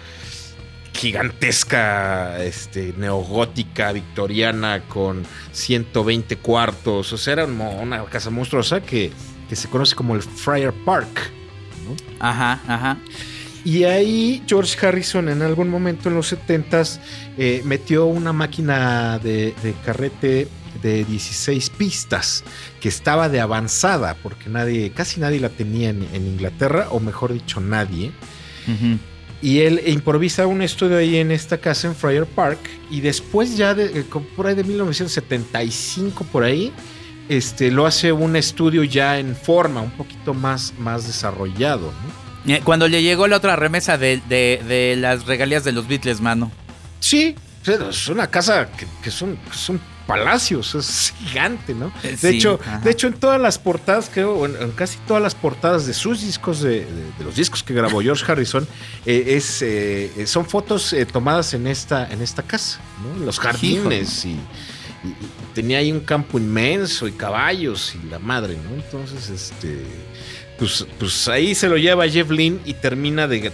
gigantesca, 0.94 2.44
este, 2.44 2.94
neogótica, 2.98 3.92
victoriana, 3.92 4.82
con 4.88 5.24
120 5.52 6.38
cuartos. 6.38 7.14
O 7.14 7.18
sea, 7.18 7.34
era 7.34 7.46
una 7.46 8.04
casa 8.06 8.32
monstruosa 8.32 8.82
que, 8.82 9.12
se 9.52 9.70
conoce 9.70 9.96
como 9.96 10.16
el 10.16 10.24
Friar 10.24 10.74
Park. 10.74 11.32
Ajá, 12.20 12.60
ajá. 12.68 12.98
Y 13.64 13.84
ahí 13.84 14.44
George 14.48 14.84
Harrison 14.86 15.30
en 15.30 15.42
algún 15.42 15.70
momento 15.70 16.10
en 16.10 16.16
los 16.16 16.34
70s 16.34 17.00
eh, 17.38 17.62
metió 17.66 18.06
una 18.06 18.34
máquina 18.34 19.20
de, 19.20 19.54
de 19.62 19.74
carrete 19.86 20.48
de 20.78 21.04
16 21.06 21.70
pistas 21.72 22.44
que 22.80 22.90
estaba 22.90 23.30
de 23.30 23.40
avanzada 23.40 24.16
porque 24.22 24.50
nadie, 24.50 24.92
casi 24.92 25.20
nadie 25.20 25.40
la 25.40 25.50
tenía 25.50 25.90
en, 25.90 26.04
Inglaterra, 26.14 26.88
o 26.92 27.00
mejor 27.00 27.34
dicho, 27.34 27.60
nadie. 27.60 28.12
Y 29.42 29.60
él 29.60 29.82
improvisa 29.86 30.48
un 30.48 30.62
estudio 30.62 30.98
ahí 30.98 31.18
en 31.18 31.32
esta 31.32 31.60
casa 31.60 31.88
en 31.88 31.96
Friar 31.96 32.26
Park 32.26 32.60
y 32.90 33.02
después 33.02 33.56
ya 33.56 33.74
de, 33.76 34.00
eh, 34.00 34.06
por 34.36 34.48
ahí 34.48 34.56
de 34.56 34.64
1975 34.64 36.26
por 36.32 36.44
ahí, 36.44 36.74
este, 37.30 37.70
lo 37.70 37.86
hace 37.86 38.12
un 38.12 38.36
estudio 38.36 38.84
ya 38.84 39.20
en 39.20 39.36
forma, 39.36 39.82
un 39.82 39.92
poquito 39.92 40.34
más, 40.34 40.74
más 40.80 41.06
desarrollado. 41.06 41.92
Eh, 42.48 42.62
cuando 42.64 42.88
le 42.88 43.04
llegó 43.04 43.28
la 43.28 43.38
otra 43.38 43.56
remesa 43.56 43.98
de, 43.98 44.96
las 44.98 45.26
regalías 45.26 45.64
de 45.64 45.72
los 45.72 45.88
Beatles, 45.88 46.20
mano. 46.20 46.52
Sí, 47.00 47.36
es 47.66 48.08
una 48.08 48.28
casa 48.28 48.70
que, 48.72 48.88
que 49.04 49.12
son, 49.12 49.38
son 49.52 49.80
palacios, 50.08 50.74
es 50.74 51.14
gigante, 51.20 51.76
¿no? 51.76 51.92
Eh, 52.02 52.18
de 52.20 52.30
hecho, 52.30 52.60
de 52.82 52.90
hecho 52.90 53.08
en 53.08 53.14
todas 53.14 53.40
las 53.40 53.60
portadas, 53.60 54.10
creo, 54.12 54.46
en, 54.46 54.72
casi 54.72 54.98
todas 55.06 55.22
las 55.22 55.36
portadas 55.36 55.86
de 55.86 55.94
sus 55.94 56.22
discos, 56.22 56.62
de, 56.62 56.88
los 57.20 57.36
discos 57.36 57.62
que 57.62 57.74
grabó 57.74 58.02
George 58.02 58.24
Harrison, 58.32 58.68
eh, 59.06 59.36
es, 59.36 59.62
eh, 59.62 60.26
son 60.26 60.46
fotos 60.46 60.96
tomadas 61.12 61.54
en 61.54 61.68
esta, 61.68 62.10
en 62.10 62.22
esta 62.22 62.42
casa, 62.42 62.80
¿no? 63.04 63.24
Los 63.26 63.38
jardines 63.40 64.26
y, 64.26 64.40
tenía 65.54 65.78
ahí 65.78 65.92
un 65.92 66.00
campo 66.00 66.38
inmenso 66.40 67.08
y 67.08 67.12
caballos 67.12 67.96
y 67.96 68.10
la 68.10 68.20
madre, 68.20 68.58
¿no? 68.64 68.76
Entonces, 68.76 69.30
este, 69.30 69.84
pues, 70.58 70.86
pues 70.98 71.28
ahí 71.28 71.54
se 71.54 71.70
lo 71.70 71.78
lleva 71.78 72.08
Jeff 72.08 72.30
Lynne 72.30 72.60
y 72.66 72.74
termina 72.74 73.28
de, 73.28 73.52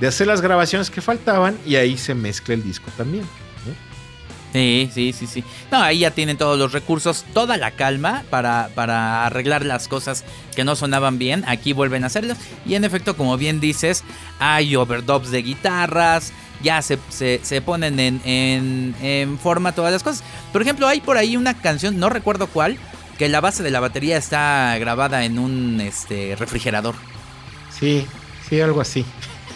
de 0.00 0.06
hacer 0.06 0.26
las 0.26 0.40
grabaciones 0.40 0.90
que 0.90 1.00
faltaban 1.00 1.56
y 1.66 1.76
ahí 1.76 1.96
se 1.96 2.14
mezcla 2.14 2.54
el 2.54 2.62
disco 2.62 2.90
también. 2.96 3.24
Sí, 4.52 4.90
sí, 4.92 5.12
sí, 5.12 5.26
sí. 5.26 5.44
No, 5.70 5.82
ahí 5.82 6.00
ya 6.00 6.10
tienen 6.10 6.38
todos 6.38 6.58
los 6.58 6.72
recursos, 6.72 7.24
toda 7.34 7.56
la 7.56 7.72
calma 7.72 8.24
para, 8.30 8.70
para 8.74 9.26
arreglar 9.26 9.64
las 9.64 9.88
cosas 9.88 10.24
que 10.56 10.64
no 10.64 10.74
sonaban 10.74 11.18
bien. 11.18 11.44
Aquí 11.46 11.72
vuelven 11.72 12.04
a 12.04 12.06
hacerlas. 12.06 12.38
Y 12.64 12.74
en 12.74 12.84
efecto, 12.84 13.16
como 13.16 13.36
bien 13.36 13.60
dices, 13.60 14.04
hay 14.38 14.74
overdubs 14.74 15.30
de 15.30 15.42
guitarras. 15.42 16.32
Ya 16.62 16.82
se, 16.82 16.98
se, 17.10 17.60
ponen 17.60 18.00
en, 18.00 18.20
en, 18.24 18.94
en, 19.00 19.38
forma 19.38 19.72
todas 19.72 19.92
las 19.92 20.02
cosas. 20.02 20.24
Por 20.52 20.60
ejemplo, 20.62 20.88
hay 20.88 21.00
por 21.00 21.16
ahí 21.16 21.36
una 21.36 21.54
canción, 21.54 22.00
no 22.00 22.08
recuerdo 22.08 22.48
cuál, 22.48 22.78
que 23.16 23.28
la 23.28 23.40
base 23.40 23.62
de 23.62 23.70
la 23.70 23.78
batería 23.78 24.16
está 24.16 24.76
grabada 24.78 25.24
en 25.24 25.38
un 25.38 25.80
este, 25.80 26.34
refrigerador. 26.36 26.96
Sí, 27.78 28.04
sí, 28.48 28.60
algo 28.60 28.80
así. 28.80 29.04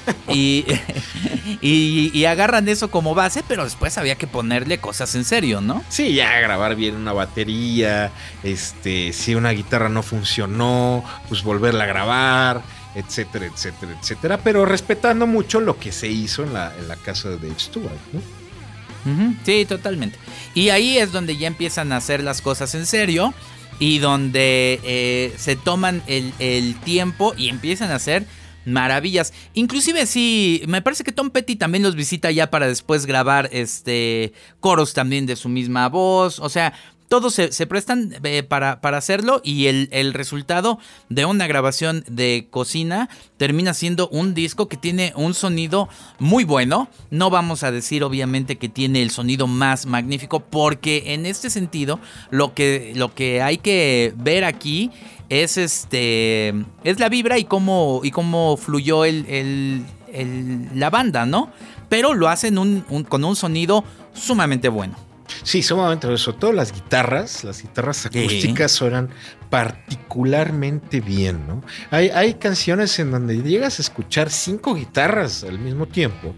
Y, 1.61 2.11
y, 2.13 2.25
agarran 2.25 2.69
eso 2.69 2.91
como 2.91 3.15
base, 3.15 3.45
pero 3.47 3.65
después 3.65 3.99
había 3.99 4.17
que 4.17 4.27
ponerle 4.27 4.79
cosas 4.79 5.15
en 5.15 5.25
serio, 5.25 5.61
¿no? 5.61 5.85
Sí, 5.89 6.15
ya 6.15 6.41
grabar 6.41 6.75
bien 6.75 6.97
una 6.97 7.13
batería, 7.13 8.11
este, 8.43 9.13
si 9.13 9.35
una 9.35 9.51
guitarra 9.51 9.89
no 9.89 10.03
funcionó, 10.03 11.05
pues 11.29 11.43
volverla 11.43 11.85
a 11.85 11.87
grabar, 11.87 12.63
etcétera, 12.95 13.47
etcétera, 13.47 13.97
etcétera, 14.01 14.39
pero 14.39 14.65
respetando 14.65 15.27
mucho 15.27 15.61
lo 15.61 15.79
que 15.79 15.93
se 15.93 16.09
hizo 16.09 16.43
en 16.43 16.55
la, 16.55 16.73
en 16.79 16.89
la 16.89 16.97
casa 16.97 17.29
de 17.29 17.37
Dave 17.37 17.59
Stewart, 17.59 17.93
¿no? 18.13 18.21
Sí, 19.45 19.65
totalmente. 19.65 20.17
Y 20.55 20.69
ahí 20.69 20.99
es 20.99 21.11
donde 21.11 21.37
ya 21.37 21.49
empiezan 21.49 21.93
a 21.93 21.97
hacer 21.97 22.23
las 22.23 22.41
cosas 22.41 22.75
en 22.75 22.87
serio 22.87 23.35
y 23.81 23.99
donde 23.99 24.81
eh, 24.85 25.35
se 25.39 25.57
toman 25.57 26.03
el, 26.07 26.33
el 26.39 26.77
tiempo 26.81 27.35
y 27.37 27.49
empiezan 27.49 27.91
a 27.91 27.97
hacer 27.97 28.27
maravillas. 28.65 29.33
Inclusive 29.55 30.07
sí, 30.07 30.63
me 30.67 30.83
parece 30.83 31.05
que 31.05 31.13
Tom 31.13 31.31
Petty 31.31 31.57
también 31.57 31.83
los 31.83 31.95
visita 31.95 32.31
ya 32.31 32.51
para 32.51 32.67
después 32.67 33.07
grabar 33.07 33.49
este 33.53 34.33
coros 34.61 34.95
también 34.95 35.27
de 35.27 35.37
su 35.37 35.49
misma 35.49 35.89
voz. 35.89 36.39
O 36.39 36.49
sea, 36.49 36.73
todos 37.13 37.35
se, 37.35 37.67
prestan 37.67 38.15
eh, 38.25 38.43
para, 38.43 38.81
para, 38.81 38.97
hacerlo 38.97 39.43
y 39.45 39.67
el, 39.67 39.91
el, 39.93 40.15
resultado 40.15 40.79
de 41.11 41.27
una 41.27 41.47
grabación 41.47 42.05
de 42.09 42.47
cocina 42.49 43.11
termina 43.37 43.75
siendo 43.75 44.09
un 44.09 44.33
disco 44.33 44.67
que 44.67 44.79
tiene 44.79 45.13
un 45.15 45.35
sonido 45.35 45.91
muy 46.19 46.45
bueno. 46.45 46.89
No 47.11 47.29
vamos 47.29 47.65
a 47.65 47.71
decir 47.71 48.03
obviamente 48.03 48.57
que 48.57 48.71
tiene 48.71 49.03
el 49.03 49.11
sonido 49.11 49.47
más 49.47 49.85
magnífico 49.85 50.41
porque 50.41 51.13
en 51.13 51.27
este 51.27 51.51
sentido 51.51 52.01
lo 52.31 52.55
que, 52.55 52.95
lo 52.97 53.15
que 53.15 53.43
hay 53.43 53.59
que 53.59 54.15
ver 54.17 54.47
aquí 54.47 54.91
es 55.29 55.59
este 55.59 56.55
es 56.83 56.99
la 56.99 57.11
vibra 57.11 57.37
y 57.39 57.45
cómo 57.45 58.01
y 58.03 58.11
cómo 58.11 58.57
fluyó 58.57 59.05
el, 59.05 59.85
la 60.75 60.89
banda, 60.89 61.27
¿no? 61.27 61.51
Pero 61.91 62.15
lo 62.15 62.31
hacen 62.31 62.57
con 63.07 63.23
un 63.23 63.37
sonido 63.37 63.85
sumamente 64.15 64.71
bueno. 64.71 65.12
Sí, 65.43 65.63
sumamente. 65.63 66.17
Sobre 66.19 66.39
todo 66.39 66.53
las 66.53 66.73
guitarras, 66.73 67.45
las 67.45 67.63
guitarras 67.63 68.07
acústicas 68.07 68.73
suenan 68.73 69.11
particularmente 69.51 71.01
bien, 71.01 71.47
¿no? 71.47 71.63
Hay, 71.91 72.09
hay 72.11 72.35
canciones 72.35 72.99
en 72.99 73.11
donde 73.11 73.43
llegas 73.43 73.79
a 73.79 73.83
escuchar 73.83 74.31
cinco 74.31 74.75
guitarras 74.75 75.45
al 75.45 75.59
mismo 75.59 75.87
tiempo 75.87 76.35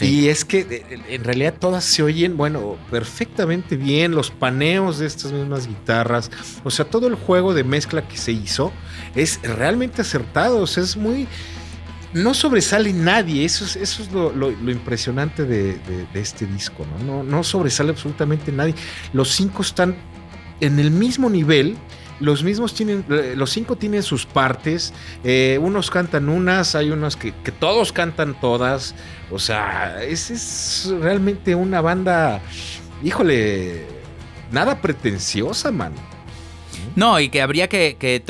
y 0.00 0.28
es 0.28 0.44
que 0.44 0.60
eh, 0.60 1.00
en 1.08 1.24
realidad 1.24 1.54
todas 1.58 1.84
se 1.84 2.02
oyen, 2.02 2.36
bueno, 2.36 2.78
perfectamente 2.90 3.76
bien, 3.76 4.12
los 4.12 4.30
paneos 4.30 4.98
de 4.98 5.06
estas 5.06 5.32
mismas 5.32 5.66
guitarras, 5.66 6.30
o 6.64 6.70
sea, 6.70 6.86
todo 6.86 7.06
el 7.08 7.14
juego 7.14 7.52
de 7.52 7.64
mezcla 7.64 8.06
que 8.08 8.16
se 8.16 8.32
hizo 8.32 8.72
es 9.14 9.40
realmente 9.42 10.02
acertado, 10.02 10.62
o 10.62 10.66
sea, 10.66 10.82
es 10.82 10.96
muy... 10.96 11.28
No 12.14 12.34
sobresale 12.34 12.92
nadie, 12.92 13.44
eso 13.44 13.64
es, 13.64 14.10
lo, 14.12 14.50
impresionante 14.70 15.44
de, 15.44 15.78
este 16.14 16.46
disco, 16.46 16.86
¿no? 17.04 17.22
¿no? 17.22 17.44
Sobresale 17.44 17.90
absolutamente 17.90 18.52
nadie. 18.52 18.74
Los 19.12 19.30
cinco 19.30 19.62
están 19.62 19.96
en 20.60 20.78
el 20.78 20.90
mismo 20.90 21.30
nivel 21.30 21.76
los 22.22 22.44
mismos 22.44 22.72
tienen, 22.72 23.04
eh, 23.10 23.34
los 23.36 23.50
cinco 23.50 23.74
tienen 23.74 24.02
sus 24.02 24.26
partes, 24.26 24.92
eh, 25.24 25.58
unos 25.60 25.90
cantan 25.90 26.28
unas, 26.28 26.76
hay 26.76 26.90
unas 26.90 27.16
que, 27.16 27.32
todos 27.58 27.92
cantan 27.92 28.40
todas, 28.40 28.94
o 29.30 29.40
sea, 29.40 30.02
es, 30.04 30.30
es 30.30 30.88
realmente 31.00 31.56
una 31.56 31.80
banda, 31.80 32.40
híjole, 33.02 33.84
nada 34.52 34.80
pretenciosa, 34.80 35.72
man. 35.72 35.92
No, 36.96 37.20
y 37.20 37.28
que 37.28 37.42
habría 37.42 37.68
que, 37.68 38.22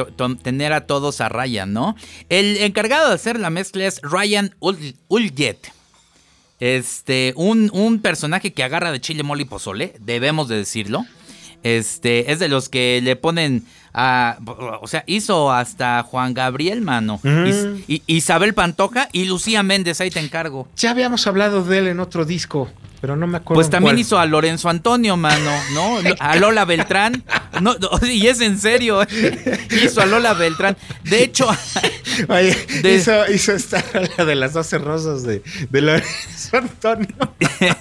tener 0.42 0.72
a 0.72 0.86
todos 0.86 1.20
a 1.20 1.28
Ryan, 1.28 1.72
¿no? 1.72 1.96
El 2.28 2.58
encargado 2.58 3.08
de 3.08 3.14
hacer 3.14 3.38
la 3.38 3.50
mezcla 3.50 3.86
es 3.86 4.00
Ryan 4.02 4.54
Uljet. 5.08 5.72
Este, 6.60 7.32
un, 7.36 7.70
un 7.72 8.00
personaje 8.00 8.52
que 8.52 8.62
agarra 8.62 8.92
de 8.92 9.00
chile 9.00 9.24
mole 9.24 9.42
y 9.42 9.46
pozole, 9.46 9.94
debemos 10.00 10.48
de 10.48 10.56
decirlo. 10.56 11.04
Este, 11.64 12.30
es 12.32 12.38
de 12.38 12.48
los 12.48 12.68
que 12.68 13.00
le 13.02 13.16
ponen 13.16 13.64
a. 13.94 14.38
O 14.80 14.86
sea, 14.86 15.04
hizo 15.06 15.52
hasta 15.52 16.02
Juan 16.02 16.34
Gabriel, 16.34 16.80
mano. 16.82 17.20
Y- 17.88 18.02
Isabel 18.06 18.54
Pantoja 18.54 19.08
y 19.12 19.24
Lucía 19.24 19.62
Méndez, 19.62 20.00
ahí 20.00 20.10
te 20.10 20.20
encargo. 20.20 20.68
Ya 20.76 20.90
habíamos 20.90 21.26
hablado 21.26 21.64
de 21.64 21.78
él 21.78 21.86
en 21.88 22.00
otro 22.00 22.24
disco, 22.24 22.68
pero 23.02 23.16
no 23.16 23.26
me 23.26 23.36
acuerdo. 23.38 23.56
Pues 23.58 23.68
también 23.68 23.96
cuál. 23.96 24.00
hizo 24.00 24.18
a 24.18 24.24
Lorenzo 24.24 24.70
Antonio, 24.70 25.16
mano, 25.18 25.50
¿no? 25.74 25.98
A 26.20 26.36
Lola 26.36 26.64
Beltrán. 26.64 27.22
No, 27.60 27.74
no, 27.74 27.90
y 28.06 28.26
es 28.28 28.40
en 28.40 28.58
serio. 28.58 29.02
Hizo 29.84 30.00
a 30.00 30.06
Lola 30.06 30.32
Beltrán. 30.34 30.76
De 31.02 31.22
hecho, 31.24 31.46
Oye, 32.28 32.56
de- 32.82 32.94
hizo, 32.94 33.30
hizo 33.30 33.52
esta 33.52 33.84
la 34.16 34.24
de 34.24 34.34
las 34.36 34.52
12 34.54 34.78
rosas 34.78 35.24
de, 35.24 35.42
de 35.68 35.80
Lorenzo 35.82 36.56
Antonio. 36.56 37.08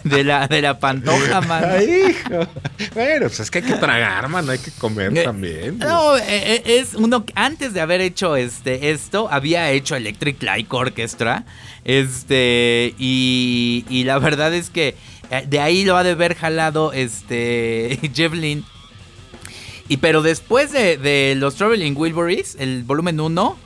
de 0.04 0.24
la, 0.24 0.48
de 0.48 0.62
la 0.62 0.80
Pantoja, 0.80 1.40
mano. 1.42 1.68
Ay, 1.70 2.08
hijo. 2.10 2.48
Bueno, 2.96 3.28
pues 3.28 3.40
es 3.42 3.52
que 3.52 3.60
hay 3.60 3.64
que 3.66 3.76
tragar, 3.76 4.28
mano, 4.28 4.52
hay 4.52 4.58
que 4.60 4.72
comer 4.72 5.16
Eh, 5.16 5.24
también. 5.24 5.78
No, 5.78 6.18
eh, 6.18 6.24
eh, 6.28 6.62
es 6.66 6.96
uno 6.96 7.24
antes 7.36 7.74
de 7.74 7.82
haber 7.82 8.02
hecho 8.02 8.36
este 8.36 8.90
esto, 8.92 9.30
había 9.32 9.70
hecho 9.72 9.96
Electric 9.96 10.42
Light 10.42 10.68
Orchestra. 10.74 11.46
Este, 11.84 12.94
y, 12.98 13.86
y 13.90 14.04
la 14.04 14.18
verdad 14.20 14.54
es 14.54 14.70
que 14.70 14.90
eh, 14.90 14.96
de 15.48 15.60
ahí 15.60 15.86
lo 15.86 15.96
ha 15.96 16.04
de 16.04 16.12
haber 16.12 16.36
jalado 16.36 16.94
este 16.94 18.00
Jeff 18.14 18.34
Lynne. 18.34 18.64
Y 19.88 19.98
pero 19.98 20.22
después 20.22 20.72
de, 20.72 20.98
de 20.98 21.36
los 21.36 21.56
Traveling 21.56 21.96
Wilburys, 21.96 22.56
el 22.60 22.84
volumen 22.84 23.20
1, 23.20 23.58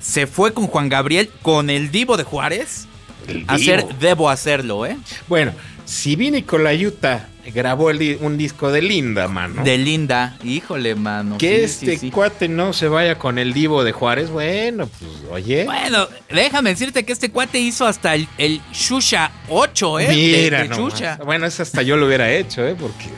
se 0.00 0.26
fue 0.26 0.52
con 0.52 0.66
Juan 0.66 0.88
Gabriel, 0.88 1.30
con 1.42 1.70
el 1.70 1.90
Divo 1.90 2.16
de 2.16 2.24
Juárez, 2.24 2.86
El 3.26 3.44
a 3.48 3.54
hacer 3.54 3.86
Divo. 3.86 3.98
Debo 4.00 4.30
hacerlo, 4.30 4.86
¿eh? 4.86 4.96
Bueno, 5.28 5.52
si 5.84 6.16
Vini 6.16 6.42
Colaiuta 6.42 7.28
grabó 7.52 7.90
el 7.90 8.18
un 8.20 8.36
disco 8.36 8.70
de 8.70 8.82
Linda, 8.82 9.28
mano. 9.28 9.62
De 9.64 9.78
Linda, 9.78 10.36
híjole, 10.44 10.94
mano. 10.94 11.38
que 11.38 11.68
sí, 11.68 11.86
este 11.86 11.98
sí. 11.98 12.10
cuate 12.10 12.48
no 12.48 12.72
se 12.72 12.88
vaya 12.88 13.16
con 13.16 13.38
el 13.38 13.52
divo 13.52 13.84
de 13.84 13.92
Juárez, 13.92 14.30
bueno, 14.30 14.86
pues 14.86 15.10
oye. 15.30 15.64
Bueno, 15.64 16.08
déjame 16.30 16.70
decirte 16.70 17.04
que 17.04 17.12
este 17.12 17.30
cuate 17.30 17.58
hizo 17.58 17.86
hasta 17.86 18.14
el, 18.14 18.28
el 18.38 18.60
Shusha 18.72 19.30
8, 19.48 20.00
¿eh? 20.00 20.08
Mira, 20.10 20.62
de. 20.64 20.68
Shusha. 20.68 21.18
Bueno, 21.24 21.46
eso 21.46 21.62
hasta 21.62 21.82
yo 21.82 21.96
lo 21.96 22.06
hubiera 22.06 22.30
hecho, 22.32 22.66
¿eh? 22.66 22.76
Porque 22.78 23.10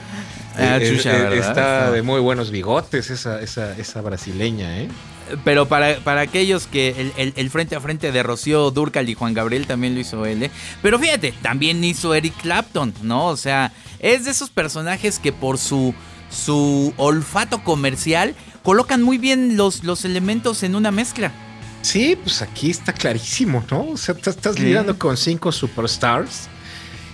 Ah, 0.58 0.78
está 0.78 1.92
de 1.92 2.02
muy 2.02 2.20
buenos 2.20 2.50
bigotes 2.50 3.10
esa, 3.10 3.40
esa, 3.40 3.76
esa 3.78 4.00
brasileña, 4.00 4.80
¿eh? 4.80 4.88
Pero 5.44 5.66
para, 5.68 5.96
para 6.00 6.20
aquellos 6.22 6.66
que 6.66 6.88
el, 6.98 7.12
el- 7.16 7.32
el 7.36 7.50
frente 7.50 7.76
a 7.76 7.80
frente 7.80 8.12
de 8.12 8.22
Rocío 8.22 8.70
Durcal 8.70 9.08
y 9.08 9.14
Juan 9.14 9.34
Gabriel 9.34 9.66
también 9.66 9.94
lo 9.94 10.00
hizo 10.00 10.24
él, 10.26 10.42
¿eh? 10.44 10.50
Pero 10.82 10.98
fíjate, 10.98 11.32
también 11.42 11.82
hizo 11.84 12.14
Eric 12.14 12.34
Clapton, 12.42 12.94
¿no? 13.02 13.26
O 13.26 13.36
sea, 13.36 13.72
es 13.98 14.24
de 14.24 14.30
esos 14.30 14.50
personajes 14.50 15.18
que 15.18 15.32
por 15.32 15.58
su, 15.58 15.94
su 16.30 16.92
olfato 16.96 17.62
comercial 17.64 18.34
colocan 18.62 19.02
muy 19.02 19.18
bien 19.18 19.56
los, 19.56 19.84
los 19.84 20.04
elementos 20.04 20.62
en 20.62 20.74
una 20.74 20.90
mezcla. 20.90 21.32
Sí, 21.82 22.16
pues 22.22 22.42
aquí 22.42 22.70
está 22.70 22.92
clarísimo, 22.92 23.64
¿no? 23.70 23.90
O 23.90 23.96
sea, 23.96 24.14
te 24.14 24.30
estás 24.30 24.58
lidiando 24.58 24.98
con 24.98 25.16
cinco 25.16 25.52
superstars 25.52 26.48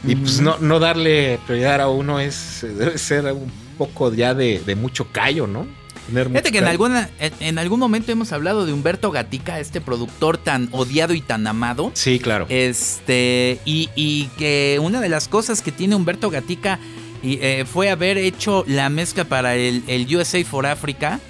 y 0.07 0.17
pues 0.17 0.41
no, 0.41 0.59
no 0.59 0.79
darle 0.81 1.39
prioridad 1.47 1.81
a 1.83 1.89
uno 1.89 2.19
es 2.21 2.61
debe 2.63 2.99
ser 2.99 3.25
un 3.33 3.51
poco 3.79 4.13
ya 4.13 4.35
de, 4.35 4.61
de 4.61 4.75
mucho 4.75 5.09
callo, 5.13 5.47
¿no? 5.47 5.67
Tener 6.07 6.29
Fíjate 6.29 6.53
que 6.53 6.59
en, 6.59 6.67
alguna, 6.67 7.11
en, 7.19 7.33
en 7.41 7.59
algún 7.59 7.81
momento 7.81 8.13
hemos 8.13 8.33
hablado 8.33 8.67
de 8.67 8.73
Humberto 8.73 9.11
Gatica, 9.11 9.59
este 9.59 9.81
productor 9.81 10.39
tan 10.39 10.69
odiado 10.73 11.15
y 11.15 11.21
tan 11.21 11.47
amado. 11.47 11.91
Sí, 11.95 12.19
claro. 12.19 12.47
Este, 12.49 13.59
y, 13.65 13.89
y 13.95 14.27
que 14.39 14.79
una 14.83 15.01
de 15.01 15.09
las 15.09 15.29
cosas 15.29 15.63
que 15.63 15.73
tiene 15.73 15.95
Humberto 15.95 16.31
Gatica 16.31 16.79
y, 17.23 17.39
eh, 17.41 17.65
fue 17.65 17.91
haber 17.91 18.19
hecho 18.19 18.65
la 18.67 18.89
mezcla 18.91 19.25
para 19.25 19.57
el, 19.57 19.83
el 19.87 20.15
USA 20.15 20.45
for 20.45 20.67
Africa. 20.67 21.21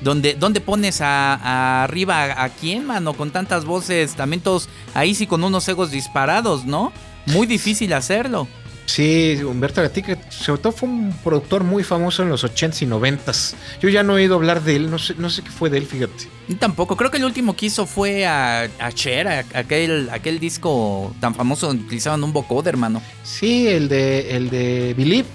Donde, 0.00 0.34
donde 0.34 0.60
pones 0.60 1.00
a, 1.00 1.34
a 1.34 1.84
arriba 1.84 2.24
a, 2.24 2.44
a 2.44 2.48
quién, 2.50 2.84
mano, 2.84 3.14
con 3.14 3.30
tantas 3.30 3.64
voces, 3.64 4.14
también 4.14 4.42
todos 4.42 4.68
ahí 4.92 5.14
sí 5.14 5.26
con 5.26 5.42
unos 5.44 5.66
egos 5.68 5.92
disparados, 5.92 6.66
¿no? 6.66 6.92
Muy 7.26 7.46
difícil 7.46 7.92
hacerlo. 7.94 8.46
Sí, 8.86 9.40
Humberto 9.42 9.80
Gatica, 9.82 10.18
sobre 10.30 10.60
todo 10.60 10.72
fue 10.72 10.88
un 10.88 11.12
productor 11.24 11.64
muy 11.64 11.82
famoso 11.82 12.22
en 12.22 12.28
los 12.28 12.44
80s 12.44 12.82
y 12.82 12.86
90s. 12.86 13.54
Yo 13.80 13.88
ya 13.88 14.02
no 14.02 14.12
he 14.12 14.22
oído 14.22 14.34
hablar 14.34 14.62
de 14.62 14.76
él, 14.76 14.90
no 14.90 14.98
sé, 14.98 15.14
no 15.16 15.30
sé 15.30 15.42
qué 15.42 15.50
fue 15.50 15.70
de 15.70 15.78
él, 15.78 15.86
fíjate. 15.86 16.28
Y 16.48 16.54
Tampoco, 16.56 16.94
creo 16.96 17.10
que 17.10 17.16
el 17.16 17.24
último 17.24 17.56
que 17.56 17.66
hizo 17.66 17.86
fue 17.86 18.26
a, 18.26 18.68
a 18.78 18.92
Cher, 18.92 19.26
a- 19.26 19.44
aquel, 19.58 20.10
aquel 20.12 20.38
disco 20.38 21.14
tan 21.18 21.34
famoso 21.34 21.66
donde 21.66 21.82
utilizaban 21.84 22.22
un 22.22 22.32
vocoder, 22.34 22.74
hermano. 22.74 23.00
Sí, 23.22 23.66
el 23.68 23.88
de 23.88 24.36
el 24.36 24.50
de 24.50 24.94
Believe, 24.96 25.28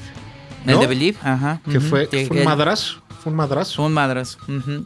El 0.67 0.73
¿no? 0.75 0.79
de 0.81 0.87
Believe, 0.87 1.17
ajá. 1.23 1.59
que 1.69 1.79
fue, 1.79 2.07
que- 2.07 2.27
fue 2.27 2.43
que- 3.23 3.29
un 3.29 3.35
madrazo, 3.35 3.75
fue 3.77 3.85
un 3.85 3.93
madrazo. 3.93 4.37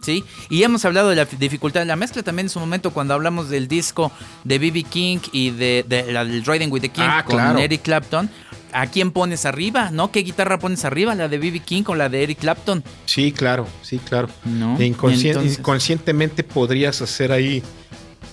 Sí. 0.02 0.24
Y 0.50 0.64
hemos 0.64 0.84
hablado 0.86 1.10
de 1.10 1.16
la 1.16 1.26
dificultad 1.26 1.82
de 1.82 1.86
la 1.86 1.96
mezcla 1.96 2.24
también 2.24 2.46
en 2.48 2.50
su 2.50 2.60
momento 2.60 2.92
cuando 2.92 3.14
hablamos 3.14 3.50
del 3.50 3.68
disco 3.68 4.12
de 4.44 4.60
B.B. 4.60 4.84
King 4.84 5.20
y 5.32 5.50
de, 5.52 5.86
de 5.88 6.12
la 6.12 6.26
del 6.26 6.44
Riding 6.46 6.72
with 6.72 6.82
the 6.82 6.90
King 6.90 7.04
Ah, 7.06 7.24
con 7.26 7.36
claro. 7.38 7.60
Eric 7.60 7.82
Clapton. 7.82 8.30
¿A 8.76 8.88
quién 8.88 9.12
pones 9.12 9.46
arriba? 9.46 9.92
¿No? 9.92 10.12
¿Qué 10.12 10.22
guitarra 10.22 10.58
pones 10.58 10.84
arriba? 10.84 11.14
¿La 11.14 11.28
de 11.28 11.38
B.B. 11.38 11.60
King 11.60 11.84
o 11.88 11.94
la 11.96 12.10
de 12.10 12.24
Eric 12.24 12.40
Clapton? 12.40 12.84
Sí, 13.06 13.32
claro, 13.32 13.68
sí, 13.84 14.00
claro. 14.00 14.30
¿No? 14.46 14.80
Inconscien- 14.80 15.28
Entonces- 15.34 15.60
inconscientemente 15.60 16.44
podrías 16.44 17.00
hacer 17.02 17.32
ahí 17.32 17.62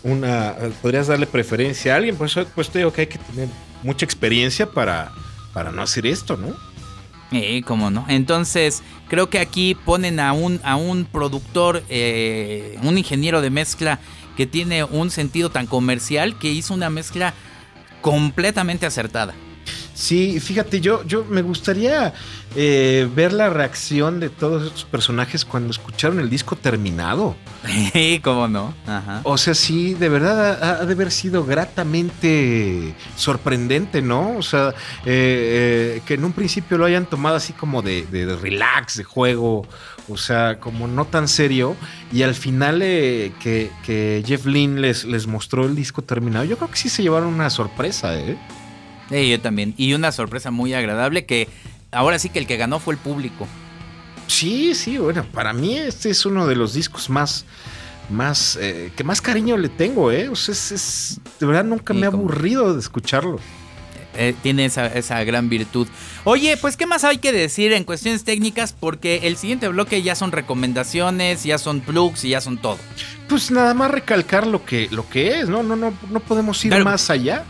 una, 0.03 0.55
podrías 0.81 1.09
darle 1.09 1.27
preferencia 1.27 1.93
a 1.93 1.97
alguien, 1.99 2.17
por 2.17 2.27
eso 2.27 2.45
pues 2.55 2.71
te 2.71 2.79
digo 2.79 2.91
que 2.93 3.03
hay 3.03 3.07
que 3.07 3.19
tener 3.19 3.49
mucha 3.83 4.07
experiencia 4.07 4.65
para, 4.71 5.13
para 5.53 5.71
no 5.73 5.83
hacer 5.83 6.07
esto, 6.07 6.39
¿no? 6.39 6.55
Eh, 7.33 7.63
cómo 7.65 7.91
no. 7.91 8.05
Entonces, 8.09 8.83
creo 9.09 9.31
que 9.31 9.39
aquí 9.39 9.75
ponen 9.75 10.19
a 10.19 10.33
un, 10.33 10.61
a 10.65 10.77
un 10.77 11.05
productor, 11.05 11.83
eh, 11.89 12.79
un 12.83 12.99
ingeniero 12.99 13.41
de 13.41 13.51
mezcla 13.51 14.01
que 14.37 14.47
tiene 14.47 14.85
un 14.85 15.11
sentido 15.11 15.51
tan 15.51 15.67
comercial 15.67 16.39
que 16.39 16.51
hizo 16.51 16.75
una 16.75 16.91
mezcla 16.91 17.35
completamente 18.01 18.87
acertada. 18.87 19.35
Sí, 20.01 20.41
fíjate, 20.41 20.81
yo, 20.81 21.05
yo 21.05 21.27
me 21.29 21.43
gustaría 21.43 22.15
eh, 22.57 23.07
ver 23.15 23.35
la 23.35 23.51
reacción 23.51 24.19
de 24.19 24.31
todos 24.31 24.67
estos 24.69 24.85
personajes 24.87 25.45
cuando 25.45 25.71
escucharon 25.71 26.19
el 26.21 26.31
disco 26.31 26.57
terminado. 26.57 27.37
Eh, 27.93 28.21
cómo 28.23 28.49
no. 28.49 28.73
Ajá. 28.87 29.21
O 29.25 29.37
sea, 29.37 29.55
sí, 29.55 29.93
de 29.93 30.09
verdad 30.09 30.63
ha, 30.63 30.81
ha 30.81 30.87
de 30.87 30.95
haber 30.95 31.11
sido 31.11 31.45
gratamente 31.45 32.95
sorprendente, 33.17 34.01
¿no? 34.01 34.39
O 34.39 34.43
sea, 34.43 34.71
eh, 35.05 35.97
eh, 35.99 36.03
que 36.07 36.15
en 36.15 36.25
un 36.25 36.33
principio 36.33 36.79
lo 36.79 36.87
hayan 36.87 37.05
tomado 37.05 37.37
así 37.37 37.53
como 37.53 37.83
de, 37.83 38.07
de- 38.11 38.25
de 38.25 38.37
relax, 38.37 38.97
de 38.97 39.05
juego, 39.05 39.67
o 40.09 40.17
sea, 40.17 40.59
como 40.59 40.87
no 40.89 41.05
tan 41.05 41.29
serio, 41.29 41.77
y 42.13 42.23
al 42.23 42.35
final 42.35 42.81
eh, 42.83 43.33
que, 43.41 43.71
que 43.85 44.23
Jeff 44.27 44.47
Lynne 44.47 44.81
les, 44.81 45.05
les 45.05 45.27
mostró 45.27 45.67
el 45.67 45.75
disco 45.77 46.01
terminado, 46.03 46.45
yo 46.47 46.57
creo 46.57 46.71
que 46.71 46.79
sí 46.79 46.89
se 46.89 47.03
llevaron 47.03 47.29
una 47.29 47.51
sorpresa, 47.51 48.19
¿eh? 48.19 48.39
Eh, 49.11 49.29
yo 49.29 49.41
también. 49.41 49.75
Y 49.77 49.93
una 49.95 50.13
sorpresa 50.13 50.51
muy 50.51 50.73
agradable 50.75 51.27
que 51.27 51.49
ahora 51.91 52.19
sí 52.19 52.29
que 52.29 52.39
el 52.39 52.47
que 52.47 52.57
ganó 52.57 52.79
fue 52.81 52.95
el 52.95 53.01
público. 53.01 53.47
Sí, 54.27 54.75
sí, 54.75 54.99
bueno, 54.99 55.25
para 55.33 55.53
mí 55.53 55.77
este 55.77 56.11
es 56.11 56.25
uno 56.25 56.47
de 56.47 56.55
los 56.55 56.73
discos 56.75 57.11
más, 57.11 57.45
más, 58.09 58.57
eh, 58.61 58.93
que 58.97 59.03
más 59.03 59.21
cariño 59.21 59.57
le 59.57 59.69
tengo, 59.69 60.13
¿eh? 60.13 60.29
O 60.29 60.37
sea, 60.37 60.53
es, 60.53 60.71
es- 60.73 61.21
de 61.41 61.47
verdad 61.47 61.65
nunca 61.65 61.93
Sí, 61.93 61.99
me 62.01 62.07
ha 62.07 62.11
como- 62.11 62.23
aburrido 62.25 62.73
de 62.75 62.81
escucharlo. 62.81 63.41
Eh, 64.17 64.35
tiene 64.43 64.65
esa, 64.65 64.87
esa 64.89 65.23
gran 65.23 65.49
virtud. 65.49 65.87
Oye, 66.25 66.57
pues 66.57 66.77
¿qué 66.77 66.85
más 66.87 67.05
hay 67.05 67.19
que 67.19 67.31
decir 67.33 67.73
en 67.73 67.85
cuestiones 67.85 68.25
técnicas? 68.25 68.73
Porque 68.79 69.21
el 69.29 69.37
siguiente 69.37 69.69
bloque 69.69 70.03
ya 70.03 70.17
son 70.17 70.33
recomendaciones, 70.33 71.45
ya 71.45 71.59
son 71.59 71.81
plugs 71.81 72.25
y 72.25 72.31
ya 72.31 72.41
son 72.41 72.59
todo. 72.59 72.79
Pues 73.29 73.53
nada 73.53 73.73
más 73.73 73.91
recalcar 73.93 74.49
lo 74.49 74.65
que, 74.65 74.89
lo 74.91 75.09
que 75.09 75.39
es, 75.41 75.49
¿no? 75.49 75.63
No, 75.63 75.77
no, 75.77 75.95
no 76.11 76.21
podemos 76.21 76.65
ir 76.65 76.77
más 76.85 77.09
allá. 77.11 77.45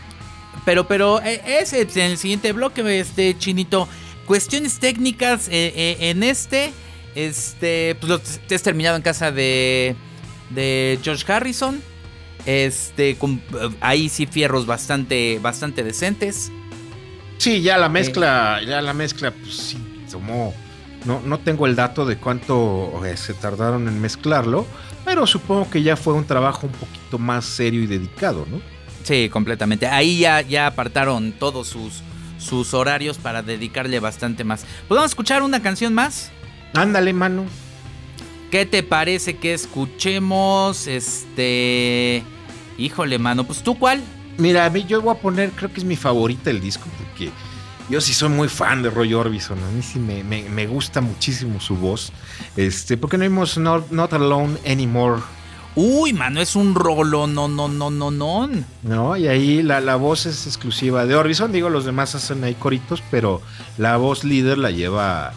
Pero, 0.65 0.87
pero 0.87 1.21
eh, 1.21 1.41
ese 1.59 1.83
pues, 1.85 1.97
en 1.97 2.11
el 2.11 2.17
siguiente 2.17 2.51
bloque, 2.51 2.99
este 2.99 3.37
chinito, 3.37 3.87
cuestiones 4.25 4.79
técnicas 4.79 5.47
eh, 5.47 5.73
eh, 5.75 6.09
en 6.09 6.23
este, 6.23 6.71
este, 7.15 7.95
pues 7.99 8.09
lo 8.09 8.19
te 8.19 8.55
has 8.55 8.61
terminado 8.63 8.95
en 8.95 9.01
casa 9.01 9.31
de, 9.31 9.95
de 10.49 10.99
George 11.03 11.31
Harrison. 11.31 11.81
Este, 12.45 13.17
con, 13.17 13.41
ahí 13.81 14.09
sí 14.09 14.25
fierros 14.25 14.65
bastante, 14.65 15.39
bastante 15.39 15.83
decentes. 15.83 16.51
Sí, 17.37 17.61
ya 17.61 17.77
la 17.77 17.89
mezcla, 17.89 18.61
ya 18.65 18.81
la 18.81 18.93
mezcla, 18.93 19.31
pues 19.31 19.55
sí, 19.55 19.77
tomó. 20.09 20.53
No, 21.05 21.19
no 21.21 21.39
tengo 21.39 21.65
el 21.65 21.75
dato 21.75 22.05
de 22.05 22.17
cuánto 22.17 23.01
se 23.15 23.33
tardaron 23.33 23.87
en 23.87 23.99
mezclarlo, 23.99 24.67
pero 25.03 25.25
supongo 25.25 25.67
que 25.67 25.81
ya 25.81 25.95
fue 25.97 26.13
un 26.13 26.25
trabajo 26.25 26.67
un 26.67 26.73
poquito 26.73 27.17
más 27.17 27.45
serio 27.45 27.81
y 27.81 27.87
dedicado, 27.87 28.45
¿no? 28.49 28.61
Sí, 29.03 29.29
completamente. 29.29 29.87
Ahí 29.87 30.19
ya, 30.19 30.41
ya 30.41 30.67
apartaron 30.67 31.31
todos 31.33 31.67
sus, 31.67 32.01
sus 32.37 32.73
horarios 32.73 33.17
para 33.17 33.41
dedicarle 33.41 33.99
bastante 33.99 34.43
más. 34.43 34.65
¿Podemos 34.87 35.09
escuchar 35.11 35.41
una 35.43 35.61
canción 35.61 35.93
más? 35.93 36.31
Ándale, 36.73 37.13
mano. 37.13 37.45
¿Qué 38.51 38.65
te 38.65 38.83
parece 38.83 39.37
que 39.37 39.53
escuchemos? 39.53 40.87
Este. 40.87 42.23
Híjole, 42.77 43.17
mano. 43.19 43.43
Pues 43.45 43.63
tú 43.63 43.77
cuál? 43.77 44.01
Mira, 44.37 44.65
a 44.65 44.69
mí 44.69 44.85
yo 44.87 45.01
voy 45.01 45.15
a 45.15 45.19
poner, 45.19 45.51
creo 45.51 45.71
que 45.71 45.79
es 45.79 45.85
mi 45.85 45.95
favorita 45.95 46.49
el 46.49 46.61
disco, 46.61 46.87
porque 46.97 47.29
yo 47.89 48.01
sí 48.01 48.13
soy 48.13 48.29
muy 48.29 48.47
fan 48.49 48.81
de 48.81 48.89
Roy 48.89 49.13
Orbison. 49.13 49.57
A 49.63 49.71
mí 49.71 49.81
sí 49.81 49.99
me, 49.99 50.23
me- 50.23 50.47
me 50.49 50.67
gusta 50.67 51.01
muchísimo 51.01 51.59
su 51.59 51.75
voz. 51.75 52.11
Este, 52.55 52.97
porque 52.97 53.17
no 53.17 53.23
vimos 53.23 53.57
Not, 53.57 53.91
Not 53.91 54.13
Alone 54.13 54.57
Anymore, 54.65 55.21
Uy, 55.75 56.11
mano, 56.11 56.41
es 56.41 56.55
un 56.55 56.75
rolo, 56.75 57.27
no, 57.27 57.47
no, 57.47 57.67
no, 57.67 57.89
no, 57.89 58.11
no. 58.11 58.49
¿no? 58.83 59.17
Y 59.17 59.27
ahí 59.27 59.63
la, 59.63 59.79
la 59.79 59.95
voz 59.95 60.25
es 60.25 60.45
exclusiva 60.45 61.05
de 61.05 61.15
Orbison. 61.15 61.51
Digo, 61.51 61.69
los 61.69 61.85
demás 61.85 62.13
hacen 62.15 62.43
ahí 62.43 62.55
coritos, 62.55 63.01
pero 63.09 63.41
la 63.77 63.95
voz 63.97 64.23
líder 64.23 64.57
la 64.57 64.71
lleva 64.71 65.33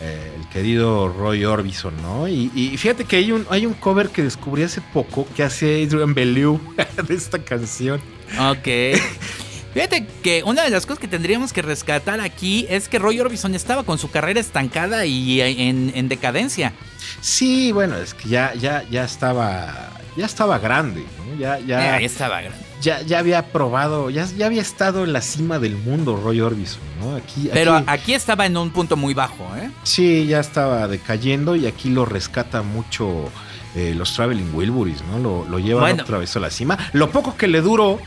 eh, 0.00 0.32
el 0.38 0.48
querido 0.50 1.08
Roy 1.08 1.44
Orbison, 1.44 1.94
¿no? 2.02 2.28
Y, 2.28 2.52
y 2.54 2.76
fíjate 2.76 3.04
que 3.04 3.16
hay 3.16 3.32
un, 3.32 3.46
hay 3.50 3.64
un 3.64 3.74
cover 3.74 4.10
que 4.10 4.22
descubrí 4.22 4.62
hace 4.62 4.80
poco 4.80 5.26
que 5.34 5.42
hace 5.42 5.82
Adrian 5.82 6.12
Bellew 6.12 6.60
de 7.08 7.14
esta 7.14 7.38
canción. 7.38 8.00
Ok. 8.38 8.68
Fíjate 9.78 10.06
que 10.22 10.42
una 10.44 10.62
de 10.64 10.70
las 10.70 10.86
cosas 10.86 10.98
que 10.98 11.08
tendríamos 11.08 11.52
que 11.52 11.62
rescatar 11.62 12.20
aquí 12.20 12.66
es 12.68 12.88
que 12.88 12.98
Roy 12.98 13.20
Orbison 13.20 13.54
estaba 13.54 13.84
con 13.84 13.98
su 13.98 14.10
carrera 14.10 14.40
estancada 14.40 15.06
y 15.06 15.40
en, 15.40 15.92
en 15.94 16.08
decadencia. 16.08 16.72
Sí, 17.20 17.72
bueno, 17.72 17.96
es 17.96 18.14
que 18.14 18.28
ya, 18.28 18.54
ya, 18.54 18.84
ya 18.90 19.04
estaba, 19.04 19.90
ya 20.16 20.26
estaba 20.26 20.58
grande, 20.58 21.04
¿no? 21.18 21.38
Ya, 21.38 21.58
ya, 21.60 21.94
Ahí 21.94 22.04
estaba 22.04 22.40
grande. 22.40 22.58
ya, 22.80 23.02
ya 23.02 23.18
había 23.20 23.46
probado, 23.52 24.10
ya, 24.10 24.26
ya 24.36 24.46
había 24.46 24.62
estado 24.62 25.04
en 25.04 25.12
la 25.12 25.20
cima 25.20 25.58
del 25.58 25.76
mundo 25.76 26.16
Roy 26.22 26.40
Orbison, 26.40 26.80
¿no? 27.00 27.16
Aquí, 27.16 27.48
Pero 27.52 27.74
aquí- 27.76 27.84
aquí 27.88 28.14
estaba 28.14 28.46
en 28.46 28.56
un 28.56 28.70
punto 28.70 28.96
muy 28.96 29.14
bajo, 29.14 29.44
¿eh? 29.56 29.70
sí, 29.84 30.26
ya 30.26 30.40
estaba 30.40 30.86
decayendo 30.88 31.56
y 31.56 31.66
aquí 31.66 31.90
lo 31.90 32.04
rescata 32.04 32.62
mucho 32.62 33.30
eh, 33.74 33.94
los 33.96 34.12
Traveling 34.14 34.54
Wilburys, 34.54 35.02
¿no? 35.10 35.18
Lo, 35.18 35.44
lo 35.48 35.58
llevan 35.58 35.82
Bueno. 35.82 36.02
otra 36.02 36.18
vez 36.18 36.34
a 36.36 36.40
la 36.40 36.50
cima. 36.50 36.76
Lo 36.92 37.10
poco 37.10 37.36
que 37.36 37.46
le 37.46 37.60
duró 37.60 37.98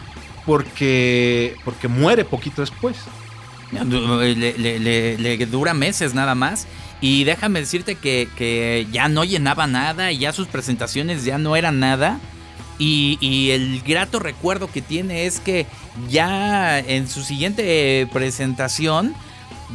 porque, 0.46 1.56
porque 1.64 1.88
muere 1.88 2.26
poquito 2.26 2.62
después. 2.62 2.98
Le, 3.72 5.18
le- 5.18 5.46
dura 5.46 5.74
meses 5.74 6.14
nada 6.14 6.36
más. 6.36 6.68
Y 7.00 7.24
déjame 7.24 7.62
decirte 7.62 7.96
que, 7.96 8.28
que 8.38 8.88
ya 8.92 9.08
no 9.08 9.24
llenaba 9.24 9.66
nada 9.66 10.12
y 10.12 10.20
ya 10.20 10.34
sus 10.34 10.48
presentaciones 10.48 11.24
ya 11.24 11.38
no 11.38 11.56
eran 11.56 11.80
nada. 11.80 12.20
Y, 12.78 13.52
el 13.52 13.82
grato 13.82 14.18
recuerdo 14.20 14.68
que 14.72 14.82
tiene 14.82 15.26
es 15.28 15.40
que 15.40 15.68
ya 16.10 16.80
en 16.80 17.08
su 17.08 17.22
siguiente 17.24 18.08
presentación 18.12 19.14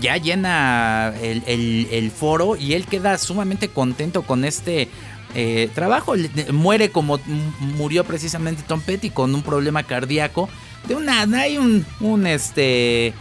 ya 0.01 0.17
llena 0.17 1.15
el 1.23 2.11
foro 2.11 2.57
y 2.57 2.75
él 2.75 2.85
queda 2.87 3.17
sumamente 3.19 3.69
contento 3.69 4.23
con 4.23 4.45
este 4.45 4.89
eh, 5.39 5.69
trabajo. 5.75 6.15
Muere 6.53 6.91
como 6.91 7.21
murió 7.61 8.05
precisamente 8.05 8.63
Tom 8.67 8.81
Petty 8.81 9.11
con 9.11 9.35
un 9.35 9.43
problema 9.43 9.83
cardíaco. 9.83 10.49
De 10.89 10.95
una, 10.95 11.23
hay 11.39 11.59
un, 11.59 11.85
un 12.01 12.27
este 12.27 13.13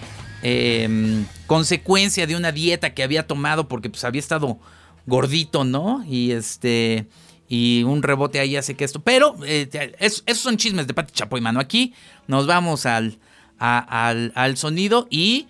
em, 0.42 1.26
consecuencia 1.46 2.26
de 2.26 2.36
una 2.36 2.52
dieta 2.52 2.94
que 2.94 3.04
había 3.04 3.28
tomado 3.28 3.68
porque 3.68 3.90
pues 3.90 4.04
había 4.06 4.20
estado 4.20 4.58
gordito, 5.06 5.64
¿no? 5.66 6.04
Y 6.08 6.32
este 6.32 7.08
y 7.50 7.84
un 7.84 8.02
rebote 8.02 8.40
ahí 8.40 8.56
hace 8.56 8.76
que 8.76 8.86
esto. 8.86 9.02
Pero 9.02 9.36
eh, 9.46 9.68
es- 10.00 10.24
esos 10.26 10.42
son 10.44 10.58
chismes 10.58 10.88
de 10.88 10.94
Pati 10.94 11.12
Chapoy, 11.14 11.42
mano. 11.42 11.60
Aquí 11.60 11.94
nos 12.28 12.48
vamos 12.48 12.86
al, 12.86 13.20
al, 13.60 14.32
al 14.36 14.58
sonido 14.58 15.08
y 15.10 15.48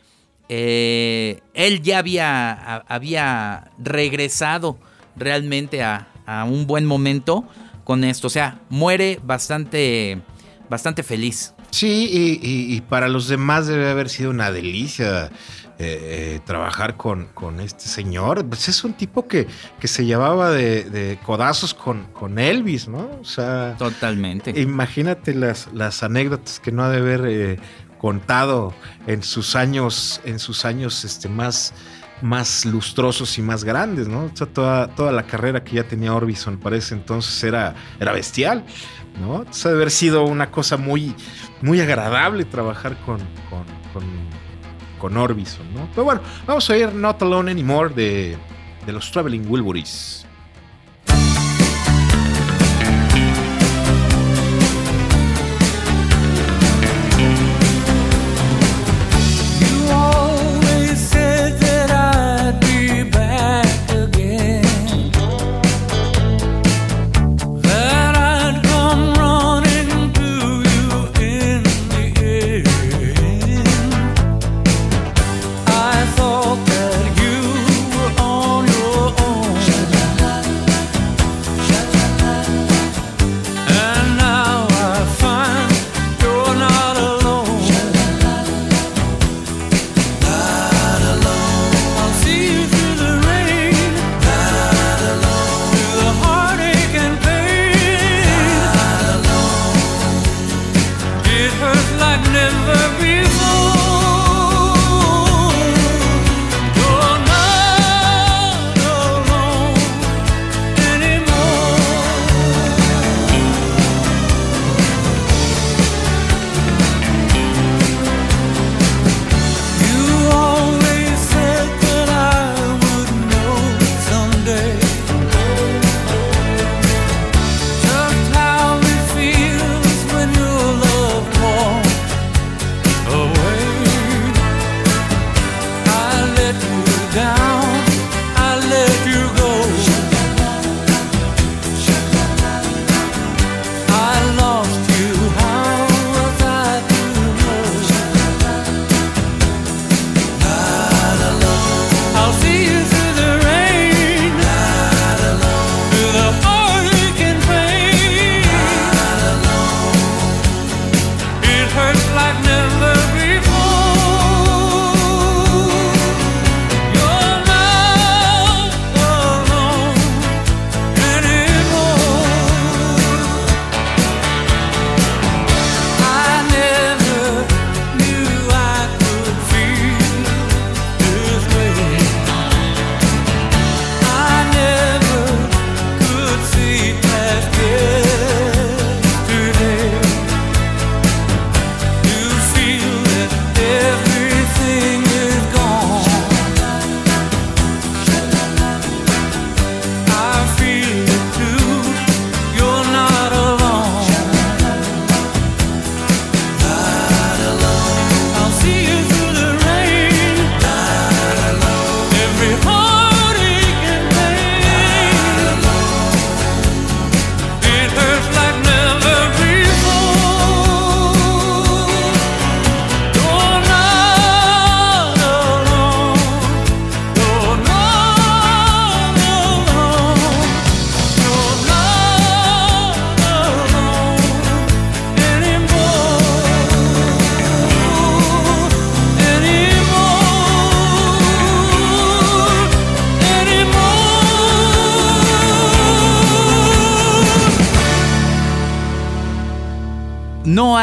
eh, 0.50 1.42
él 1.54 1.82
ya 1.82 2.00
había, 2.00 2.52
había 2.88 3.72
regresado 3.78 4.78
realmente 5.16 5.84
a, 5.84 6.08
a 6.26 6.44
un 6.44 6.68
buen 6.68 6.86
momento 6.86 7.46
con 7.84 8.04
esto. 8.04 8.28
O 8.28 8.30
sea, 8.30 8.60
muere 8.70 9.20
bastante, 9.24 10.22
bastante 10.70 11.04
feliz. 11.04 11.54
Sí, 11.72 12.10
y, 12.12 12.48
y- 12.48 12.76
y 12.76 12.82
para 12.82 13.08
los 13.10 13.28
demás 13.28 13.68
debe 13.68 13.90
haber 13.90 14.10
sido 14.10 14.30
una 14.30 14.50
delicia 14.52 15.26
eh, 15.78 16.00
eh, 16.38 16.40
trabajar 16.46 16.96
con, 16.96 17.26
con 17.34 17.60
este 17.60 17.88
señor. 17.90 18.46
Pues 18.46 18.70
es 18.70 18.84
un 18.86 18.94
tipo 18.94 19.28
que, 19.28 19.46
que 19.80 19.88
se 19.90 20.06
llevaba 20.06 20.52
de, 20.52 20.86
de 20.86 21.20
codazos 21.26 21.74
con, 21.74 22.06
con 22.14 22.40
Elvis, 22.40 22.88
¿no? 22.88 23.10
O 23.22 23.26
sea, 23.26 23.76
Totalmente. 23.78 24.52
imagínate 24.60 25.34
las, 25.36 25.68
las 25.74 26.02
anécdotas 26.02 26.62
que 26.62 26.72
no 26.72 26.84
ha 26.84 26.90
de 26.90 26.98
haber 27.00 27.26
eh, 27.28 27.60
contado 28.00 28.74
en 29.08 29.22
sus 29.22 29.56
años, 29.58 30.22
en 30.24 30.40
sus 30.40 30.64
años 30.64 31.04
este, 31.04 31.28
más, 31.28 31.74
más 32.26 32.66
lustrosos 32.66 33.38
y 33.38 33.42
más 33.42 33.64
grandes, 33.64 34.08
¿no? 34.08 34.24
O 34.26 34.32
sea, 34.34 34.48
toda, 34.48 34.88
toda 34.88 35.12
la 35.12 35.24
carrera 35.24 35.64
que 35.64 35.76
ya 35.76 35.84
tenía 35.88 36.14
Orbison 36.14 36.58
para 36.58 36.76
ese 36.76 36.96
entonces 36.96 37.44
era, 37.44 37.76
era 38.00 38.12
bestial, 38.12 38.66
¿no? 39.22 39.38
Entonces, 39.40 39.66
ha 39.68 39.70
de 39.70 39.76
haber 39.76 39.92
sido 39.92 40.24
una 40.26 40.50
cosa 40.50 40.76
muy, 40.76 41.14
muy 41.62 41.80
agradable 41.80 42.44
trabajar 42.46 42.98
con, 43.06 43.20
con, 43.50 43.64
con- 43.94 45.16
Orbison, 45.18 45.72
¿no? 45.76 45.88
Pero 45.92 46.04
bueno, 46.04 46.22
vamos 46.48 46.68
a 46.68 46.74
oír 46.74 46.92
Not 46.92 47.22
Alone 47.22 47.52
Anymore 47.52 47.94
de, 47.94 48.36
de 48.88 48.92
los 48.92 49.12
Traveling 49.12 49.46
Wilburys. 49.48 50.25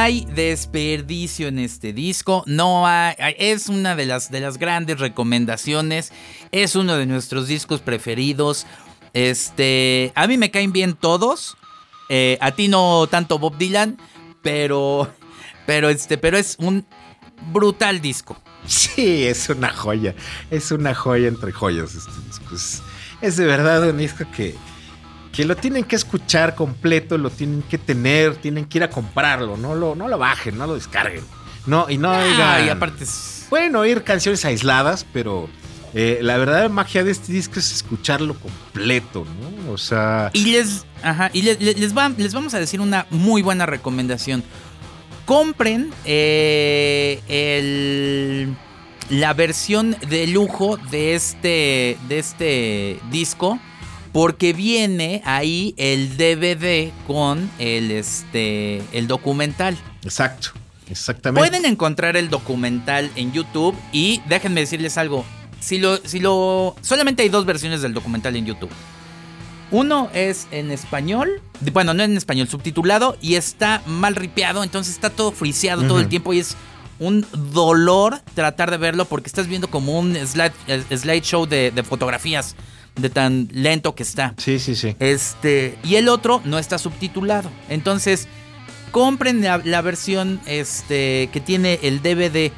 Hay 0.03 0.25
desperdicio 0.25 1.47
en 1.47 1.61
este 1.61 1.93
disco, 1.93 2.43
no 2.47 2.89
hay, 2.89 3.15
es 3.39 3.69
una 3.69 3.95
de 3.95 4.05
las, 4.05 4.33
de 4.33 4.41
las 4.41 4.59
grandes 4.59 4.99
recomendaciones, 4.99 6.13
es 6.51 6.75
uno 6.75 6.97
de 6.97 7.07
nuestros 7.07 7.47
discos 7.47 7.81
preferidos. 7.81 8.67
Este, 9.13 10.11
a 10.17 10.27
mí 10.27 10.39
me 10.39 10.51
caen 10.51 10.73
bien 10.73 10.95
todos, 10.95 11.57
eh, 12.09 12.37
a 12.41 12.51
ti 12.51 12.67
no 12.67 13.07
tanto 13.09 13.39
Bob 13.39 13.57
Dylan, 13.59 13.97
pero, 14.43 15.09
pero 15.67 15.89
este, 15.89 16.19
pero 16.19 16.37
es 16.37 16.57
un 16.59 16.85
brutal 17.53 18.01
disco. 18.01 18.37
Sí, 18.67 19.25
es 19.25 19.49
una 19.51 19.73
joya, 19.73 20.17
es 20.51 20.73
una 20.73 20.97
joya 20.97 21.29
entre 21.29 21.53
joyas 21.53 21.95
este 21.95 22.11
disco. 22.27 22.57
Es, 23.21 23.37
de 23.37 23.47
verdad 23.47 23.89
un 23.89 23.99
disco 23.99 24.25
que, 24.37 24.57
que 25.33 25.47
lo 25.47 25.57
tienen 25.57 25.85
que 25.85 25.97
escuchar 25.97 26.55
completo, 26.55 27.17
lo 27.17 27.31
tienen 27.31 27.63
que 27.63 27.79
tener, 27.79 28.37
tienen 28.37 28.67
que 28.67 28.79
ir 28.79 28.85
a 28.85 28.91
comprarlo, 28.91 29.57
no 29.57 29.75
lo, 29.75 29.95
no 29.95 30.07
lo 30.07 30.19
bajen, 30.19 30.59
no 30.59 30.67
lo 30.67 30.75
descarguen. 30.75 31.25
No, 31.67 31.89
y 31.89 31.97
no 31.97 32.11
ah, 32.11 32.61
y 32.65 32.69
aparte 32.69 33.05
Pueden 33.49 33.77
oír 33.77 34.03
canciones 34.03 34.45
aisladas, 34.45 35.07
pero 35.13 35.49
eh, 35.95 36.19
la 36.23 36.37
verdadera 36.39 36.69
magia 36.69 37.05
de 37.05 37.13
este 37.13 37.33
disco 37.33 37.59
es 37.59 37.73
escucharlo 37.73 38.35
completo, 38.35 39.27
¿no? 39.41 39.73
O 39.73 39.79
sea. 39.79 40.31
Y 40.33 40.47
les. 40.47 40.87
Ajá, 41.03 41.31
y 41.33 41.43
les, 41.43 41.61
les, 41.61 41.93
vamos 41.93 42.55
a 42.55 42.59
decir 42.59 42.81
una 42.81 43.07
muy 43.11 43.43
buena 43.43 43.67
recomendación. 43.67 44.43
Compren 45.27 45.91
eh, 46.05 47.21
el, 47.29 48.57
la 49.11 49.35
versión 49.35 49.97
de 50.09 50.27
lujo 50.27 50.79
de 50.91 51.15
este, 51.15 51.99
de 52.09 52.19
este 52.19 53.01
disco 53.11 53.61
porque 54.13 54.53
viene 54.53 55.23
ahí 55.25 55.75
el 55.79 56.17
DVD 56.17 56.91
con 57.07 57.51
el, 57.59 57.91
este, 57.91 58.83
el 58.93 59.07
documental. 59.07 59.77
Exacto, 60.05 60.51
exactamente. 60.89 61.49
Pueden 61.49 61.65
encontrar 61.65 62.17
el 62.17 62.29
documental 62.29 63.11
en 63.17 63.33
YouTube 63.33 63.75
y 63.91 64.21
déjenme 64.29 64.61
decirles 64.61 64.99
algo. 64.99 65.25
Si 65.61 65.79
lo, 65.79 65.97
si 65.97 66.21
lo, 66.21 66.77
solamente 66.83 67.23
hay 67.23 67.31
dos 67.31 67.47
versiones 67.47 67.83
del 67.83 67.95
documental 67.95 68.37
en 68.37 68.47
YouTube. 68.47 68.71
Uno 69.71 70.11
es 70.13 70.49
en 70.51 70.71
español, 70.71 71.41
bueno, 71.73 71.95
no 71.95 72.03
en 72.03 72.15
español, 72.15 72.47
subtitulado 72.47 73.17
y 73.23 73.37
está 73.37 73.83
mal 73.87 74.15
ripeado, 74.17 74.63
entonces 74.63 74.93
está 74.93 75.09
todo 75.09 75.33
friseado 75.33 75.87
todo 75.89 75.99
el 75.99 76.09
tiempo 76.09 76.35
y 76.35 76.41
es 76.41 76.57
un 76.99 77.27
dolor 77.33 78.21
tratar 78.35 78.71
de 78.71 78.77
verlo 78.77 79.07
porque 79.07 79.29
estás 79.29 79.47
viendo 79.47 79.71
como 79.71 79.99
un 79.99 80.15
slide, 80.15 80.53
slideshow 80.95 81.47
de, 81.47 81.71
de 81.71 81.83
fotografías 81.83 82.55
de 82.97 83.11
tan 83.11 83.49
lento 83.53 83.95
que 83.95 84.03
está. 84.03 84.35
Sí, 84.39 84.59
sí, 84.59 84.75
sí. 84.75 84.97
Este, 84.99 85.79
y 85.85 85.97
el 85.97 86.09
otro 86.09 86.43
no 86.45 86.59
está 86.59 86.79
subtitulado. 86.79 87.51
Entonces, 87.69 88.29
compren 88.91 89.43
la, 89.43 89.81
versión 89.81 90.41
este, 90.47 91.29
que 91.33 91.41
tiene 91.41 91.81
el 91.83 92.03
DVD 92.03 92.53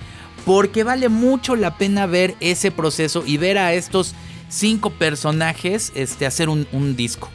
porque 0.44 0.84
vale 0.84 1.08
mucho 1.08 1.56
la 1.56 1.78
pena 1.78 2.06
ver 2.06 2.34
ese 2.40 2.70
proceso 2.70 3.22
y 3.26 3.38
ver 3.38 3.56
a 3.56 3.72
estos 3.72 4.14
cinco 4.48 4.90
personajes 4.90 5.92
este, 5.94 6.26
hacer 6.26 6.48
un, 6.48 6.96
disco. 6.96 7.30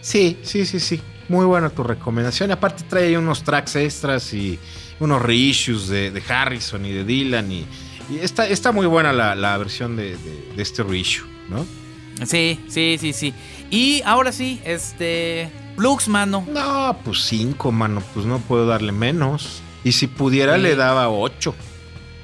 Sí, 0.00 0.38
sí, 0.42 0.66
sí, 0.66 0.78
sí. 0.80 1.00
Muy 1.28 1.46
buena 1.46 1.70
tu 1.70 1.82
recomendación. 1.82 2.50
Aparte 2.50 2.84
trae 2.88 3.16
unos 3.16 3.42
tracks 3.44 3.76
extras 3.76 4.32
y 4.32 4.58
unos 5.00 5.22
reissues 5.22 5.88
de, 5.88 6.22
Harrison 6.28 6.84
y 6.84 6.92
de 6.92 7.04
Dylan. 7.04 7.52
Y, 7.52 7.66
está, 8.20 8.46
está, 8.46 8.72
muy 8.72 8.86
buena 8.86 9.12
la, 9.12 9.58
versión 9.58 9.96
de, 9.96 10.16
de, 10.16 10.62
este 10.62 10.82
reissue, 10.82 11.26
¿no? 11.48 11.66
Sí, 12.26 12.60
sí, 12.68 12.96
sí, 13.00 13.12
sí. 13.12 13.34
Y 13.70 14.02
ahora 14.04 14.32
sí, 14.32 14.60
este. 14.64 15.50
Lux, 15.76 16.08
mano. 16.08 16.44
No, 16.52 16.96
pues 17.04 17.22
cinco, 17.22 17.70
mano. 17.70 18.02
Pues 18.14 18.26
no 18.26 18.38
puedo 18.38 18.66
darle 18.66 18.92
menos. 18.92 19.62
Y 19.84 19.92
si 19.92 20.06
pudiera, 20.06 20.58
le 20.58 20.74
daba 20.74 21.08
ocho. 21.08 21.54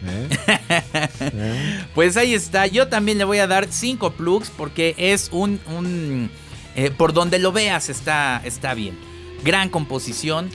¿Eh? 0.07 0.29
Pues 1.95 2.17
ahí 2.17 2.35
está. 2.35 2.67
Yo 2.67 2.89
también 2.89 3.19
le 3.19 3.25
voy 3.25 3.39
a 3.39 3.47
dar 3.47 3.69
cinco 3.71 4.13
plugs 4.13 4.51
porque 4.51 4.95
es 4.99 5.29
un. 5.33 5.61
un 5.67 6.31
eh, 6.77 6.91
por 6.91 7.13
donde 7.13 7.39
lo 7.39 7.53
veas 7.53 7.89
está, 7.89 8.41
está 8.45 8.75
bien. 8.75 8.99
Gran 9.45 9.69
composición, 9.69 10.51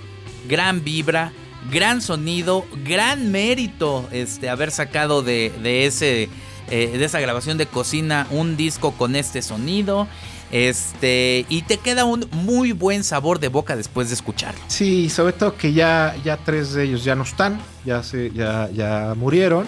gran 0.49 0.83
vibra, 0.83 1.31
gran 1.71 2.01
sonido, 2.01 2.65
gran 2.83 3.31
mérito 3.31 4.07
este, 4.11 4.49
haber 4.49 4.71
sacado 4.71 5.21
de, 5.21 5.53
de 5.61 5.85
ese 5.85 6.29
eh, 6.69 6.97
de 6.97 7.05
esa 7.05 7.19
grabación 7.19 7.57
de 7.57 7.65
cocina 7.65 8.27
un 8.31 8.57
disco 8.57 8.91
con 8.91 9.15
este 9.15 9.41
sonido. 9.41 10.07
Este, 10.51 11.45
y 11.47 11.61
te 11.61 11.77
queda 11.77 12.05
un 12.05 12.27
muy 12.31 12.71
buen 12.71 13.03
sabor 13.03 13.39
de 13.39 13.49
boca 13.49 13.75
después 13.75 14.09
de 14.09 14.15
escucharlo. 14.15 14.59
Sí, 14.67 15.09
sobre 15.09 15.33
todo 15.33 15.55
que 15.55 15.73
ya, 15.73 16.15
ya 16.23 16.37
tres 16.37 16.73
de 16.73 16.85
ellos 16.85 17.03
ya 17.03 17.13
no 17.15 17.23
están, 17.23 17.61
ya, 17.85 18.01
se, 18.01 18.31
ya, 18.31 18.69
ya 18.73 19.13
murieron. 19.15 19.67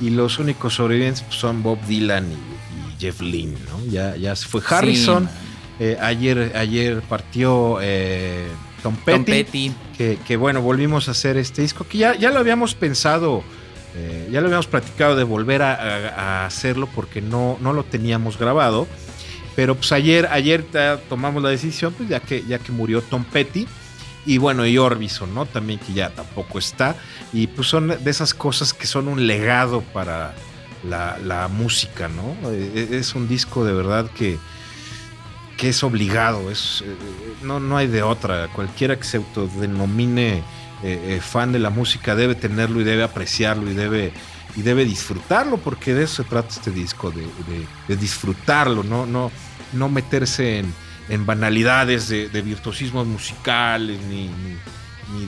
Y 0.00 0.10
los 0.10 0.38
únicos 0.38 0.74
sobrevivientes 0.74 1.22
pues, 1.22 1.36
son 1.36 1.62
Bob 1.62 1.78
Dylan 1.86 2.30
y, 2.32 2.36
Jeff 2.98 3.20
Lynne, 3.20 3.58
¿no? 3.68 3.84
Ya, 3.90 4.16
ya 4.16 4.34
se 4.34 4.46
fue 4.46 4.62
Harrison. 4.66 5.28
Eh, 5.78 5.98
ayer, 6.00 6.52
ayer 6.56 7.02
partió 7.02 7.78
eh, 7.82 8.46
Tom 8.82 8.96
Petty. 8.96 9.72
Que, 9.96 10.36
bueno, 10.36 10.62
volvimos 10.62 11.08
a 11.08 11.10
hacer 11.10 11.36
este 11.36 11.62
disco 11.62 11.86
que 11.86 11.98
ya, 11.98 12.14
ya 12.14 12.30
lo 12.30 12.38
habíamos 12.38 12.74
pensado 12.74 13.42
eh, 13.96 14.28
ya 14.30 14.40
lo 14.40 14.48
habíamos 14.48 14.66
platicado 14.66 15.16
de 15.16 15.24
volver 15.24 15.62
a, 15.62 16.44
hacerlo 16.44 16.88
porque 16.94 17.22
no, 17.22 17.56
no 17.60 17.72
lo 17.72 17.84
teníamos 17.84 18.38
grabado. 18.38 18.86
Pero 19.54 19.74
pues 19.74 19.90
ayer, 19.92 20.28
ayer 20.30 20.66
tomamos 21.08 21.42
la 21.42 21.48
decisión, 21.48 21.94
pues 21.94 22.10
ya 22.10 22.20
que, 22.20 22.44
ya 22.46 22.58
que 22.58 22.72
murió 22.72 23.00
Tom 23.00 23.24
Petty. 23.24 23.66
Y 24.26 24.38
bueno, 24.38 24.66
y 24.66 24.76
Orbison, 24.76 25.32
¿no? 25.34 25.46
También 25.46 25.78
que 25.78 25.94
ya 25.94 26.10
tampoco 26.10 26.58
está. 26.58 26.96
Y 27.32 27.46
pues 27.46 27.68
son 27.68 27.88
de 27.88 28.10
esas 28.10 28.34
cosas 28.34 28.74
que 28.74 28.86
son 28.86 29.08
un 29.08 29.26
legado 29.26 29.80
para 29.80 30.34
la, 30.84 31.48
música, 31.48 32.08
¿no? 32.08 32.50
Eh, 32.50 32.88
es 32.92 33.14
un 33.14 33.28
disco 33.28 33.64
de 33.64 33.72
verdad 33.72 34.10
que, 34.10 34.36
que 35.56 35.70
es 35.70 35.82
obligado. 35.82 36.50
Es, 36.50 36.82
eh, 36.84 36.94
no, 37.42 37.60
no 37.60 37.78
hay 37.78 37.86
de 37.86 38.02
otra. 38.02 38.48
Cualquiera 38.48 38.96
que 38.96 39.04
se 39.04 39.16
autodenomine 39.16 40.42
eh, 40.82 41.16
eh, 41.16 41.20
fan 41.20 41.52
de 41.52 41.58
la 41.58 41.70
música 41.70 42.14
debe 42.14 42.34
tenerlo 42.34 42.80
y 42.80 42.84
debe 42.84 43.02
apreciarlo 43.02 43.70
y 43.70 43.74
debe, 43.74 44.12
y 44.56 44.62
debe 44.62 44.84
disfrutarlo, 44.84 45.56
porque 45.58 45.94
de 45.94 46.04
eso 46.04 46.22
se 46.22 46.28
trata 46.28 46.48
este 46.50 46.70
disco, 46.70 47.10
de, 47.10 47.96
disfrutarlo, 47.96 48.82
no, 48.82 49.06
no, 49.06 49.30
no 49.72 49.88
meterse 49.88 50.58
en, 51.08 51.26
banalidades 51.26 52.08
de, 52.08 52.42
virtuosismos 52.42 53.06
musicales 53.06 53.98
ni, 54.10 54.28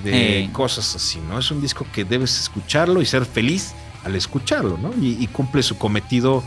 de 0.03 0.51
cosas 0.53 0.97
así, 0.97 1.21
¿no? 1.21 1.39
Es 1.39 1.51
un 1.51 1.61
disco 1.61 1.87
que 1.93 2.05
debes 2.05 2.39
escucharlo 2.41 3.01
y 3.01 3.07
ser 3.07 3.25
feliz 3.25 3.75
al 4.05 4.17
escucharlo, 4.17 4.77
¿no? 4.77 4.93
y 5.01 5.27
cumple 5.29 5.63
su 5.63 5.79
cometido 5.79 6.43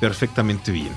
perfectamente 0.00 0.70
bien. 0.72 0.92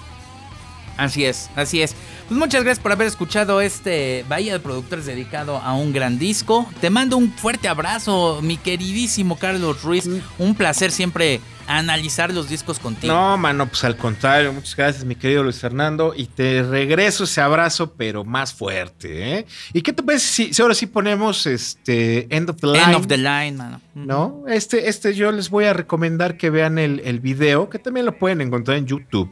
Así 1.00 1.24
es, 1.24 1.50
así 1.56 1.82
es. 1.82 1.96
Pues 2.28 2.38
muchas 2.38 2.64
gracias 2.64 2.84
por 2.84 2.92
haber 2.92 3.08
escuchado 3.08 3.62
este 3.62 4.26
Bahía 4.28 4.52
de 4.52 4.60
Productores 4.60 5.06
dedicado 5.06 5.58
a 5.58 5.74
un 5.74 5.94
gran 5.94 6.20
disco. 6.20 6.70
Te 6.82 6.90
mando 6.90 7.16
un 7.16 7.32
fuerte 7.32 7.70
abrazo, 7.70 8.42
mi 8.42 8.58
queridísimo 8.58 9.40
Carlos 9.40 9.82
Ruiz. 9.82 10.10
Un 10.38 10.56
placer 10.56 10.92
siempre 10.92 11.40
analizar 11.68 12.34
los 12.34 12.50
discos 12.50 12.80
contigo. 12.80 13.14
No, 13.14 13.38
mano, 13.38 13.68
pues 13.68 13.84
al 13.86 13.96
contrario, 13.96 14.52
muchas 14.52 14.76
gracias, 14.76 15.06
mi 15.06 15.16
querido 15.16 15.44
Luis 15.44 15.60
Fernando. 15.60 16.14
Y 16.16 16.26
te 16.26 16.64
regreso 16.64 17.24
ese 17.24 17.40
abrazo, 17.40 17.94
pero 17.94 18.26
más 18.26 18.54
fuerte, 18.54 19.38
¿eh? 19.38 19.46
¿Y 19.72 19.82
qué 19.82 19.94
te 19.94 20.04
parece 20.04 20.52
si, 20.52 20.62
ahora 20.62 20.74
sí 20.74 20.86
ponemos 20.88 21.46
este 21.46 22.28
End 22.36 22.50
of 22.50 22.58
the 22.58 22.68
Line? 22.68 22.84
End 22.84 22.96
of 22.96 23.08
the 23.08 23.18
Line, 23.18 23.54
mano. 23.54 23.80
¿No? 23.96 24.44
Este, 24.48 24.90
este 24.90 25.14
yo 25.14 25.32
les 25.32 25.50
voy 25.50 25.66
a 25.66 25.74
recomendar 25.74 26.36
que 26.36 26.50
vean 26.50 26.78
el, 26.78 27.02
el 27.06 27.20
video, 27.22 27.70
que 27.70 27.80
también 27.80 28.06
lo 28.06 28.18
pueden 28.18 28.42
encontrar 28.42 28.78
en 28.78 28.86
YouTube. 28.86 29.32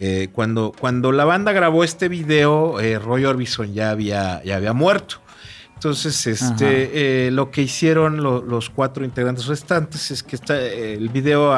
Eh, 0.00 0.28
cuando, 0.32 0.72
cuando 0.78 1.12
la 1.12 1.24
banda 1.24 1.52
grabó 1.52 1.84
este 1.84 2.08
video, 2.08 2.80
eh, 2.80 2.98
Roy 2.98 3.24
Orbison 3.24 3.72
ya 3.72 3.90
había, 3.90 4.42
ya 4.44 4.56
había 4.56 4.72
muerto. 4.72 5.16
Entonces, 5.74 6.26
este, 6.26 7.26
eh, 7.26 7.30
lo 7.30 7.50
que 7.50 7.62
hicieron 7.62 8.22
los 8.22 8.70
cuatro 8.70 9.04
integrantes 9.04 9.46
restantes 9.46 10.10
es 10.10 10.22
que 10.22 10.36
está, 10.36 10.58
el 10.58 11.10
video 11.10 11.52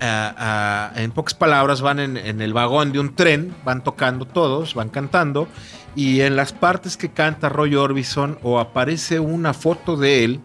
en 0.00 1.10
pocas 1.10 1.34
palabras 1.34 1.80
van 1.80 1.98
en, 1.98 2.16
en, 2.16 2.40
el 2.40 2.52
vagón 2.52 2.92
de 2.92 3.00
un 3.00 3.16
tren, 3.16 3.54
van 3.64 3.82
tocando 3.82 4.26
todos, 4.26 4.74
van 4.74 4.90
cantando, 4.90 5.48
y 5.96 6.20
en 6.20 6.36
las 6.36 6.52
partes 6.52 6.96
que 6.96 7.10
canta 7.10 7.48
Roy 7.48 7.74
Orbison 7.74 8.38
o 8.42 8.60
aparece 8.60 9.18
una 9.18 9.54
foto 9.54 9.96
de 9.96 10.24
él 10.24 10.40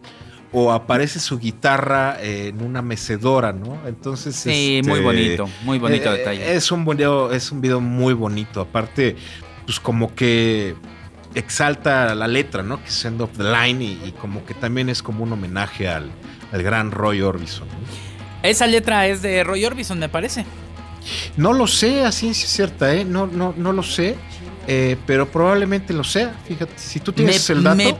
o 0.57 0.71
aparece 0.71 1.19
su 1.19 1.37
guitarra 1.37 2.17
en 2.21 2.61
una 2.61 2.81
mecedora, 2.81 3.51
¿no? 3.51 3.77
Entonces. 3.85 4.37
Sí, 4.37 4.79
muy 4.85 4.93
este, 4.93 5.03
bonito, 5.03 5.49
muy 5.63 5.79
bonito 5.79 6.13
eh, 6.13 6.19
detalle. 6.19 6.55
Es 6.55 6.71
un 6.71 6.85
video, 6.85 7.33
es 7.33 7.51
un 7.51 7.59
video 7.59 7.81
muy 7.81 8.13
bonito. 8.13 8.61
Aparte, 8.61 9.17
pues 9.65 9.81
como 9.81 10.15
que 10.15 10.75
exalta 11.33 12.15
la 12.15 12.27
letra, 12.29 12.63
¿no? 12.63 12.81
Que 12.81 12.87
es 12.87 13.03
End 13.03 13.21
of 13.21 13.31
the 13.37 13.43
Line 13.43 13.83
y, 13.83 14.13
como 14.13 14.45
que 14.45 14.53
también 14.53 14.87
es 14.87 15.03
como 15.03 15.25
un 15.25 15.33
homenaje 15.33 15.89
al, 15.89 16.09
gran 16.53 16.91
Roy 16.91 17.21
Orbison. 17.21 17.67
Esa 18.41 18.65
letra 18.65 19.07
es 19.07 19.21
de 19.21 19.43
Roy 19.43 19.65
Orbison, 19.65 19.99
me 19.99 20.07
parece. 20.07 20.45
No 21.35 21.51
lo 21.51 21.67
sé 21.67 22.05
a 22.05 22.13
ciencia 22.13 22.47
cierta, 22.47 22.95
¿eh? 22.95 23.03
No, 23.03 23.27
no, 23.27 23.53
no 23.57 23.73
lo 23.73 23.83
sé, 23.83 24.15
eh, 24.67 24.95
pero 25.05 25.29
probablemente 25.29 25.91
lo 25.91 26.05
sea. 26.05 26.33
Fíjate, 26.47 26.73
si 26.77 27.01
tú 27.01 27.11
tienes 27.11 27.49
el 27.49 27.61
dato 27.61 27.99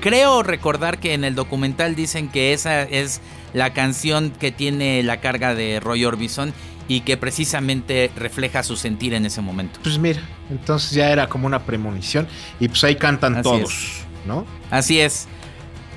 creo 0.00 0.42
recordar 0.42 0.98
que 0.98 1.14
en 1.14 1.24
el 1.24 1.34
documental 1.34 1.94
dicen 1.94 2.28
que 2.28 2.52
esa 2.52 2.82
es 2.82 3.20
la 3.52 3.72
canción 3.72 4.30
que 4.30 4.52
tiene 4.52 5.02
la 5.02 5.20
carga 5.20 5.54
de 5.54 5.80
Roy 5.80 6.04
Orbison 6.04 6.52
y 6.88 7.00
que 7.00 7.16
precisamente 7.16 8.10
refleja 8.16 8.62
su 8.62 8.76
sentir 8.76 9.14
en 9.14 9.26
ese 9.26 9.40
momento. 9.40 9.80
Pues 9.82 9.98
mira, 9.98 10.20
entonces 10.50 10.90
ya 10.92 11.10
era 11.10 11.28
como 11.28 11.46
una 11.46 11.60
premonición 11.64 12.28
y 12.60 12.68
pues 12.68 12.84
ahí 12.84 12.96
cantan 12.96 13.34
Así 13.34 13.42
todos, 13.42 14.02
¿no? 14.26 14.46
Así 14.70 15.00
es. 15.00 15.26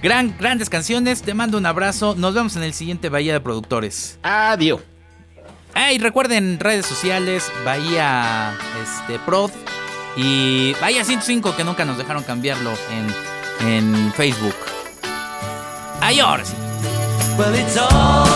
Gran, 0.01 0.33
grandes 0.39 0.69
canciones, 0.69 1.21
te 1.21 1.33
mando 1.33 1.57
un 1.57 1.65
abrazo, 1.65 2.15
nos 2.17 2.33
vemos 2.33 2.55
en 2.55 2.63
el 2.63 2.73
siguiente 2.73 3.09
Bahía 3.09 3.33
de 3.33 3.41
Productores. 3.41 4.17
Adiós. 4.23 4.81
Ah, 5.73 5.91
y 5.93 5.99
recuerden 5.99 6.59
redes 6.59 6.85
sociales, 6.85 7.51
Bahía 7.63 8.53
este, 8.83 9.19
Prod 9.19 9.51
y 10.15 10.73
Bahía 10.81 11.03
105 11.03 11.55
que 11.55 11.63
nunca 11.63 11.85
nos 11.85 11.97
dejaron 11.97 12.23
cambiarlo 12.23 12.71
en, 12.71 13.07
en 13.61 14.13
Facebook. 14.15 14.55
Ahora 16.01 16.43
sí. 16.45 16.55
Well, 17.37 17.55
it's 17.55 17.77
alright. 17.77 18.28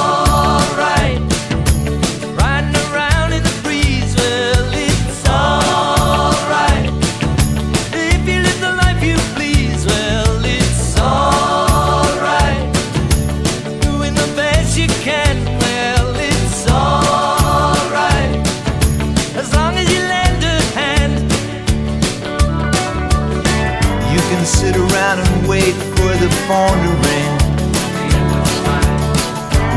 For 26.54 26.70
the 26.70 26.70
phone 26.70 26.80
to 26.86 26.94
ring. 27.08 27.34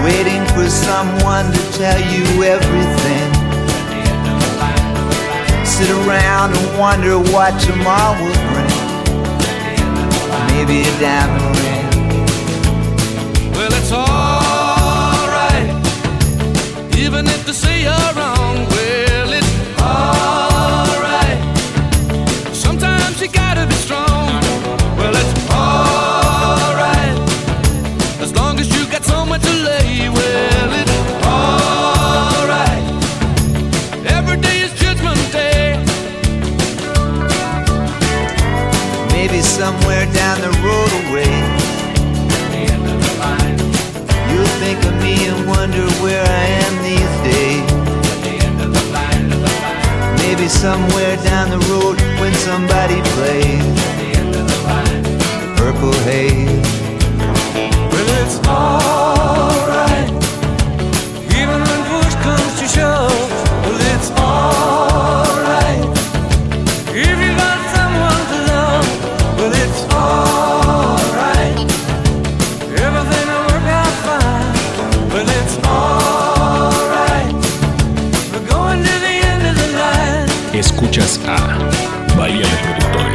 Waiting 0.04 0.44
for 0.54 0.68
someone 0.68 1.46
to 1.52 1.62
tell 1.72 2.00
you 2.12 2.24
everything. 2.44 3.28
Sit 5.64 5.90
around 5.90 6.54
and 6.56 6.78
wonder 6.78 7.18
what 7.32 7.52
tomorrow 7.60 8.14
will 8.20 8.40
bring. 8.52 8.76
Maybe 10.52 10.76
a 10.82 10.92
diamond 11.00 11.56
ring. 11.62 11.86
Well, 13.52 13.72
it's 13.80 13.92
alright. 13.92 15.70
Even 16.98 17.26
if 17.26 17.40
they 17.46 17.52
say 17.52 17.82
you're 17.82 18.12
wrong, 18.18 18.56
well, 18.74 19.32
it's 19.40 19.52
alright. 19.80 21.40
Sometimes 22.54 23.20
you 23.20 23.28
gotta 23.28 23.66
be 23.66 23.75
somewhere 39.56 40.04
down 40.12 40.38
the 40.42 40.52
road 40.68 40.90
the. 41.10 41.48
You'll 44.30 44.54
think 44.60 44.78
of 44.84 44.94
me 45.02 45.14
and 45.28 45.48
wonder 45.48 45.86
where 46.02 46.22
I 46.22 46.44
am 46.64 46.74
these 46.88 47.14
days. 47.30 47.68
Maybe 50.22 50.46
somewhere 50.48 51.16
down 51.24 51.48
the 51.50 51.62
road 51.72 51.98
when 52.20 52.34
somebody 52.48 53.00
plays. 53.14 53.66
The 54.00 54.08
end 54.20 54.34
of 54.40 54.46
the 54.52 54.58
line. 54.68 55.04
Purple 55.56 55.94
haze. 56.04 56.68
Well, 57.92 58.08
it's 58.22 58.46
all. 58.46 58.85
Escuchas 80.96 81.20
a 81.28 82.16
Bahía 82.16 82.46
de 82.46 82.52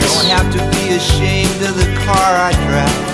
Don't 0.01 0.29
have 0.29 0.51
to 0.51 0.59
be 0.77 0.95
ashamed 0.95 1.61
of 1.63 1.75
the 1.75 1.89
car 2.05 2.35
I 2.37 2.51
drive. 2.67 3.11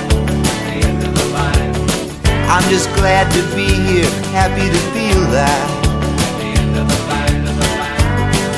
I'm 2.49 2.69
just 2.69 2.89
glad 2.95 3.31
to 3.31 3.41
be 3.55 3.65
here, 3.65 4.09
happy 4.33 4.67
to 4.67 4.79
feel 4.93 5.21
that. 5.31 5.67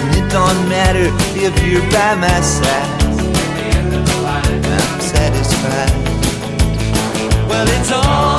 And 0.02 0.15
it 0.15 0.31
don't 0.31 0.68
matter 0.68 1.11
if 1.36 1.53
you're 1.64 1.81
by 1.91 2.15
my 2.15 2.41
side. 2.41 2.90
I'm 4.26 5.02
satisfied. 5.02 5.91
Well, 7.48 7.68
it's 7.68 7.91
alright. 7.91 8.39